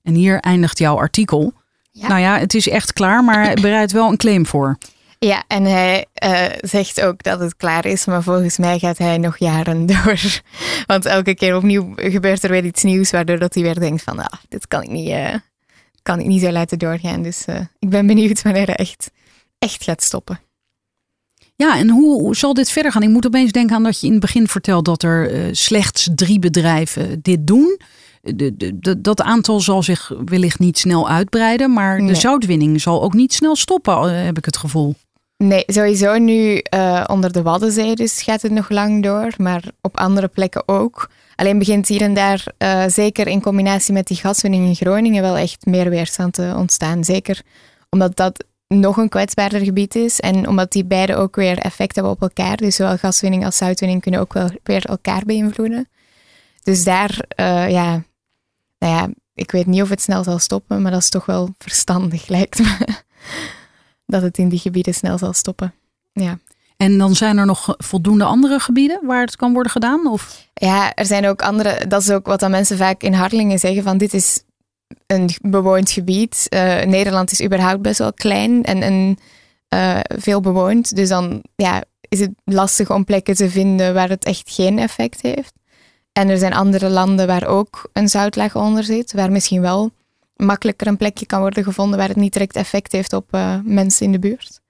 En 0.04 0.14
hier 0.14 0.40
eindigt 0.40 0.78
jouw 0.78 0.98
artikel. 0.98 1.54
Nou 1.92 2.20
ja, 2.20 2.40
het 2.40 2.54
is 2.54 2.70
echt 2.70 2.94
klaar, 2.94 3.24
maar 3.24 3.44
hij 3.46 3.54
bereidt 3.54 3.92
wel 3.92 4.10
een 4.10 4.18
claim 4.18 4.46
voor. 4.46 4.78
Ja, 5.20 5.44
en 5.48 5.64
hij 5.64 6.06
uh, 6.24 6.46
zegt 6.62 7.02
ook 7.02 7.24
dat 7.24 7.40
het 7.40 7.56
klaar 7.56 7.86
is, 7.86 8.06
maar 8.06 8.24
volgens 8.24 8.58
mij 8.58 8.80
gaat 8.80 8.98
hij 8.98 9.18
nog 9.18 9.38
jaren 9.38 9.86
door. 9.94 10.42
Want 10.86 11.06
elke 11.06 11.36
keer 11.36 11.56
opnieuw 11.56 11.94
gebeurt 11.96 12.44
er 12.44 12.50
weer 12.50 12.66
iets 12.66 12.84
nieuws, 12.84 13.12
waardoor 13.12 13.40
dat 13.40 13.54
hij 13.54 13.64
weer 13.64 13.80
denkt 13.80 14.04
van, 14.04 14.20
ah, 14.20 14.40
dit 14.48 14.68
kan 14.68 14.82
ik 14.82 14.90
niet, 14.90 15.10
uh, 15.10 15.34
kan 16.02 16.20
ik 16.20 16.26
niet 16.26 16.42
zo 16.42 16.52
laten 16.52 16.80
doorgaan. 16.80 17.22
Dus 17.22 17.46
uh, 17.50 17.60
ik 17.80 17.90
ben 17.90 18.08
benieuwd 18.08 18.42
wanneer 18.42 18.66
hij 18.66 18.76
echt, 18.76 19.12
echt 19.60 19.84
gaat 19.84 20.04
stoppen. 20.04 20.40
Ja, 21.58 21.78
en 21.78 21.90
hoe, 21.90 22.36
zal 22.36 22.54
dit 22.54 22.70
verder 22.70 22.92
gaan? 22.92 23.04
Ik 23.04 23.10
moet 23.10 23.26
opeens 23.26 23.52
denken 23.52 23.76
aan 23.76 23.84
dat 23.84 24.00
je 24.00 24.06
in 24.06 24.12
het 24.12 24.22
begin 24.22 24.48
vertelt 24.48 24.86
dat 24.86 25.04
er 25.04 25.50
slechts 25.56 26.10
drie 26.16 26.40
bedrijven 26.40 27.20
dit 27.22 27.48
doen. 27.48 27.80
De, 28.22 28.58
de, 28.58 28.80
de, 28.80 29.02
dat 29.02 29.22
aantal 29.22 29.60
zal 29.60 29.84
zich 29.84 30.12
wellicht 30.26 30.60
niet 30.60 30.78
snel 30.78 31.10
uitbreiden, 31.10 31.74
maar 31.74 31.98
nee. 31.98 32.08
de 32.08 32.16
zoutwinning 32.16 32.82
zal 32.82 33.04
ook 33.04 33.14
niet 33.14 33.34
snel 33.34 33.56
stoppen, 33.56 34.26
heb 34.26 34.38
ik 34.38 34.46
het 34.46 34.58
gevoel. 34.58 34.96
Nee, 35.38 35.64
sowieso 35.68 36.18
nu 36.18 36.64
uh, 36.74 37.04
onder 37.08 37.32
de 37.32 37.42
Waddenzee 37.42 37.96
dus 37.96 38.22
gaat 38.22 38.42
het 38.42 38.52
nog 38.52 38.70
lang 38.70 39.04
door, 39.04 39.34
maar 39.38 39.64
op 39.82 39.98
andere 39.98 40.28
plekken 40.28 40.64
ook. 40.66 41.10
Alleen 41.36 41.60
begint 41.60 41.88
hier 41.88 42.02
en 42.02 42.14
daar, 42.14 42.46
uh, 42.58 42.84
zeker 42.88 43.28
in 43.28 43.42
combinatie 43.42 43.94
met 43.94 44.08
die 44.08 44.18
gaswinning 44.18 44.66
in 44.66 44.76
Groningen, 44.76 45.22
wel 45.22 45.38
echt 45.38 45.66
meer 45.66 45.90
weerstand 45.90 46.34
te 46.34 46.54
ontstaan. 46.58 47.04
Zeker 47.04 47.42
omdat 47.90 48.16
dat 48.16 48.44
nog 48.68 48.98
een 48.98 49.10
kwetsbaarder 49.10 49.60
gebied 49.64 49.96
is 49.96 50.20
en 50.20 50.48
omdat 50.48 50.72
die 50.72 50.86
beide 50.86 51.16
ook 51.16 51.36
weer 51.36 51.58
effect 51.58 51.96
hebben 51.96 52.14
op 52.14 52.22
elkaar. 52.22 52.58
Dus 52.58 52.76
zowel 52.76 52.98
gaswinning 52.98 53.46
als 53.46 53.58
zoutwinning 53.58 54.02
kunnen 54.02 54.20
ook 54.20 54.34
wel 54.34 54.50
weer 54.64 54.86
elkaar 54.86 55.24
beïnvloeden. 55.26 55.90
Dus 56.64 56.84
daar, 56.84 57.20
uh, 57.40 57.70
ja, 57.70 58.04
nou 58.78 58.94
ja, 58.94 59.10
ik 59.34 59.52
weet 59.52 59.66
niet 59.66 59.82
of 59.82 59.90
het 59.90 60.02
snel 60.02 60.24
zal 60.24 60.40
stoppen, 60.40 60.82
maar 60.82 60.92
dat 60.92 61.02
is 61.02 61.10
toch 61.10 61.26
wel 61.26 61.50
verstandig, 61.58 62.28
lijkt 62.38 62.60
me 62.60 62.88
dat 64.06 64.22
het 64.22 64.38
in 64.38 64.50
die 64.50 64.60
gebieden 64.60 64.94
snel 64.94 65.18
zal 65.18 65.34
stoppen. 65.34 65.74
Ja. 66.14 66.40
En 66.78 66.98
dan 66.98 67.16
zijn 67.16 67.38
er 67.38 67.46
nog 67.46 67.76
voldoende 67.78 68.24
andere 68.24 68.60
gebieden 68.60 69.06
waar 69.06 69.22
het 69.22 69.36
kan 69.36 69.54
worden 69.54 69.72
gedaan? 69.72 70.08
Of? 70.08 70.48
Ja, 70.54 70.94
er 70.94 71.06
zijn 71.06 71.28
ook 71.28 71.42
andere. 71.42 71.88
Dat 71.88 72.02
is 72.02 72.12
ook 72.12 72.26
wat 72.26 72.40
dan 72.40 72.52
mensen 72.52 72.78
vaak 72.78 73.02
in 73.02 73.14
Harlingen 73.14 73.60
zeggen: 73.60 73.84
van 73.84 73.98
dit 73.98 74.14
is 74.14 74.44
een 75.08 75.30
bewoond 75.42 75.92
gebied. 75.92 76.46
Uh, 76.50 76.82
Nederland 76.82 77.32
is 77.32 77.44
überhaupt 77.44 77.82
best 77.82 77.98
wel 77.98 78.14
klein 78.14 78.64
en, 78.64 78.82
en 78.82 79.18
uh, 79.76 80.00
veel 80.18 80.42
bewoond. 80.42 80.96
Dus 80.96 81.10
dan 81.10 81.42
ja, 81.56 81.84
is 82.10 82.20
het 82.20 82.32
lastig 82.44 82.92
om 82.92 83.06
plekken 83.06 83.36
te 83.36 83.50
vinden 83.50 83.94
waar 83.94 84.10
het 84.10 84.26
echt 84.26 84.52
geen 84.52 84.80
effect 84.80 85.22
heeft. 85.22 85.54
En 86.12 86.30
er 86.30 86.38
zijn 86.38 86.54
andere 86.54 86.90
landen 86.90 87.28
waar 87.28 87.48
ook 87.48 87.90
een 87.94 88.10
zoutlaag 88.10 88.56
onder 88.56 88.84
zit, 88.84 89.14
waar 89.14 89.32
misschien 89.32 89.62
wel 89.62 89.92
makkelijker 90.36 90.88
een 90.88 90.98
plekje 90.98 91.26
kan 91.26 91.40
worden 91.40 91.64
gevonden 91.64 91.98
waar 91.98 92.08
het 92.08 92.18
niet 92.18 92.34
direct 92.34 92.56
effect 92.56 92.92
heeft 92.92 93.14
op 93.14 93.36
uh, 93.36 93.56
mensen 93.64 94.06
in 94.06 94.12
de 94.12 94.20
buurt. 94.20 94.62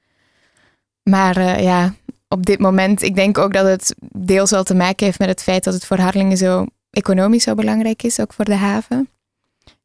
Maar 1.04 1.62
ja, 1.62 1.94
op 2.28 2.46
dit 2.46 2.60
moment, 2.60 3.02
ik 3.02 3.16
denk 3.16 3.38
ook 3.38 3.54
dat 3.54 3.66
het 3.66 3.96
deels 4.12 4.52
wel 4.52 4.64
te 4.64 4.76
maken 4.76 5.06
heeft 5.06 5.20
met 5.20 5.30
het 5.30 5.44
feit 5.44 5.64
dat 5.64 5.74
het 5.74 5.86
voor 5.86 5.98
Harlingen 5.98 6.38
zo 6.38 6.66
economisch 6.90 7.44
zo 7.44 7.56
belangrijk 7.56 8.04
is, 8.04 8.20
ook 8.20 8.34
voor 8.34 8.46
de 8.46 8.56
haven. 8.56 9.10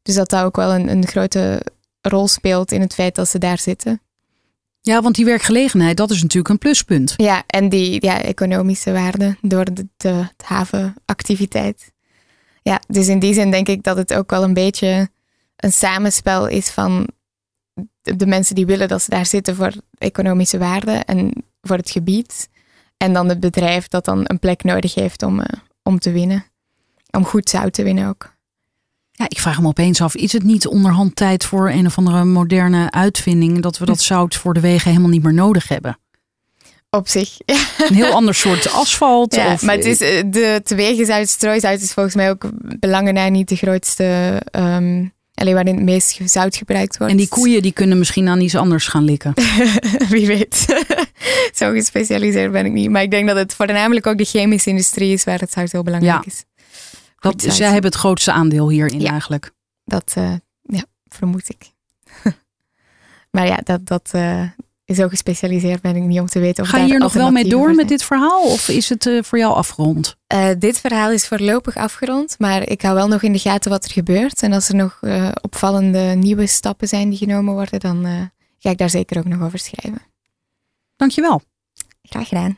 Dus 0.03 0.15
dat 0.15 0.29
dat 0.29 0.43
ook 0.43 0.55
wel 0.55 0.73
een, 0.73 0.89
een 0.89 1.07
grote 1.07 1.61
rol 2.01 2.27
speelt 2.27 2.71
in 2.71 2.81
het 2.81 2.93
feit 2.93 3.15
dat 3.15 3.29
ze 3.29 3.37
daar 3.37 3.59
zitten. 3.59 4.01
Ja, 4.81 5.01
want 5.01 5.15
die 5.15 5.25
werkgelegenheid, 5.25 5.97
dat 5.97 6.11
is 6.11 6.21
natuurlijk 6.21 6.49
een 6.49 6.57
pluspunt. 6.57 7.13
Ja, 7.17 7.43
en 7.47 7.69
die 7.69 8.05
ja, 8.05 8.21
economische 8.21 8.91
waarde 8.91 9.37
door 9.41 9.65
de, 9.65 9.73
de, 9.73 10.27
de 10.37 10.43
havenactiviteit. 10.43 11.91
Ja, 12.61 12.81
dus 12.87 13.07
in 13.07 13.19
die 13.19 13.33
zin 13.33 13.51
denk 13.51 13.67
ik 13.67 13.83
dat 13.83 13.97
het 13.97 14.13
ook 14.13 14.29
wel 14.29 14.43
een 14.43 14.53
beetje 14.53 15.09
een 15.55 15.71
samenspel 15.71 16.47
is 16.47 16.69
van 16.69 17.07
de 18.01 18.25
mensen 18.25 18.55
die 18.55 18.65
willen 18.65 18.87
dat 18.87 19.01
ze 19.01 19.09
daar 19.09 19.25
zitten 19.25 19.55
voor 19.55 19.71
economische 19.97 20.57
waarde 20.57 20.91
en 20.91 21.43
voor 21.61 21.77
het 21.77 21.89
gebied. 21.89 22.49
En 22.97 23.13
dan 23.13 23.29
het 23.29 23.39
bedrijf 23.39 23.87
dat 23.87 24.05
dan 24.05 24.21
een 24.23 24.39
plek 24.39 24.63
nodig 24.63 24.93
heeft 24.93 25.23
om, 25.23 25.39
uh, 25.39 25.45
om 25.83 25.99
te 25.99 26.11
winnen. 26.11 26.45
Om 27.11 27.25
goed 27.25 27.49
zout 27.49 27.73
te 27.73 27.83
winnen 27.83 28.07
ook. 28.07 28.32
Ja, 29.15 29.25
ik 29.27 29.39
vraag 29.39 29.61
me 29.61 29.67
opeens 29.67 30.01
af, 30.01 30.15
is 30.15 30.33
het 30.33 30.43
niet 30.43 30.67
onderhand 30.67 31.15
tijd 31.15 31.45
voor 31.45 31.69
een 31.69 31.85
of 31.85 31.97
andere 31.97 32.25
moderne 32.25 32.91
uitvinding 32.91 33.61
dat 33.61 33.77
we 33.77 33.85
dat 33.85 34.01
zout 34.01 34.35
voor 34.35 34.53
de 34.53 34.59
wegen 34.59 34.89
helemaal 34.89 35.11
niet 35.11 35.23
meer 35.23 35.33
nodig 35.33 35.67
hebben? 35.67 35.97
Op 36.89 37.07
zich. 37.07 37.37
Een 37.89 37.95
heel 37.95 38.13
ander 38.13 38.35
soort 38.35 38.71
asfalt. 38.71 39.35
Ja, 39.35 39.53
of, 39.53 39.61
maar 39.61 39.75
het 39.75 39.85
is, 39.85 40.01
eh, 40.01 40.23
de 40.63 40.75
wegenzout, 40.75 41.29
strooizout 41.29 41.81
is 41.81 41.93
volgens 41.93 42.15
mij 42.15 42.29
ook 42.29 42.49
belangen 42.79 43.31
niet 43.31 43.49
de 43.49 43.55
grootste 43.55 44.41
um, 44.51 45.13
Alleen 45.33 45.53
waarin 45.53 45.75
het 45.75 45.83
meest 45.83 46.19
zout 46.25 46.55
gebruikt 46.55 46.97
wordt. 46.97 47.11
En 47.11 47.17
die 47.17 47.27
koeien 47.27 47.61
die 47.61 47.71
kunnen 47.71 47.97
misschien 47.97 48.27
aan 48.27 48.41
iets 48.41 48.55
anders 48.55 48.87
gaan 48.87 49.03
likken. 49.03 49.33
Wie 50.09 50.27
weet. 50.27 50.65
Zo 51.59 51.71
gespecialiseerd 51.71 52.51
ben 52.51 52.65
ik 52.65 52.71
niet. 52.71 52.89
Maar 52.89 53.01
ik 53.01 53.11
denk 53.11 53.27
dat 53.27 53.37
het 53.37 53.53
voornamelijk 53.53 54.07
ook 54.07 54.17
de 54.17 54.25
chemische 54.25 54.69
industrie 54.69 55.13
is 55.13 55.23
waar 55.23 55.39
het 55.39 55.51
zout 55.51 55.71
heel 55.71 55.83
belangrijk 55.83 56.25
is. 56.25 56.43
Dat, 57.31 57.41
zij 57.41 57.71
hebben 57.71 57.91
het 57.91 57.99
grootste 57.99 58.31
aandeel 58.31 58.69
hierin 58.69 58.99
ja, 58.99 59.11
eigenlijk. 59.11 59.51
Dat 59.85 60.13
uh, 60.17 60.33
ja, 60.61 60.83
vermoed 61.07 61.49
ik. 61.49 61.71
maar 63.31 63.45
ja, 63.45 63.59
dat, 63.63 63.85
dat 63.85 64.11
uh, 64.15 64.43
zo 64.85 65.07
gespecialiseerd 65.07 65.81
ben 65.81 65.95
ik 65.95 66.03
niet 66.03 66.19
om 66.19 66.25
te 66.25 66.39
weten 66.39 66.63
of 66.63 66.69
Ga 66.69 66.77
je 66.77 66.85
hier 66.85 66.99
nog 66.99 67.13
wel 67.13 67.31
mee 67.31 67.49
door 67.49 67.75
met 67.75 67.87
dit 67.87 68.03
verhaal 68.03 68.41
of 68.41 68.67
is 68.67 68.89
het 68.89 69.05
uh, 69.05 69.23
voor 69.23 69.37
jou 69.37 69.53
afgerond? 69.53 70.15
Dit 70.57 70.79
verhaal 70.79 71.11
is 71.11 71.27
voorlopig 71.27 71.75
afgerond, 71.75 72.35
maar 72.39 72.69
ik 72.69 72.81
hou 72.81 72.95
wel 72.95 73.07
nog 73.07 73.21
in 73.21 73.33
de 73.33 73.39
gaten 73.39 73.71
wat 73.71 73.85
er 73.85 73.91
gebeurt. 73.91 74.41
En 74.41 74.53
als 74.53 74.69
er 74.69 74.75
nog 74.75 74.99
opvallende 75.41 75.99
nieuwe 75.99 76.47
stappen 76.47 76.87
zijn 76.87 77.09
die 77.09 77.17
genomen 77.17 77.53
worden, 77.53 77.79
dan 77.79 78.31
ga 78.59 78.69
ik 78.69 78.77
daar 78.77 78.89
zeker 78.89 79.17
ook 79.17 79.27
nog 79.27 79.41
over 79.41 79.59
schrijven. 79.59 80.01
Dankjewel. 80.95 81.41
Graag 82.01 82.27
gedaan. 82.27 82.57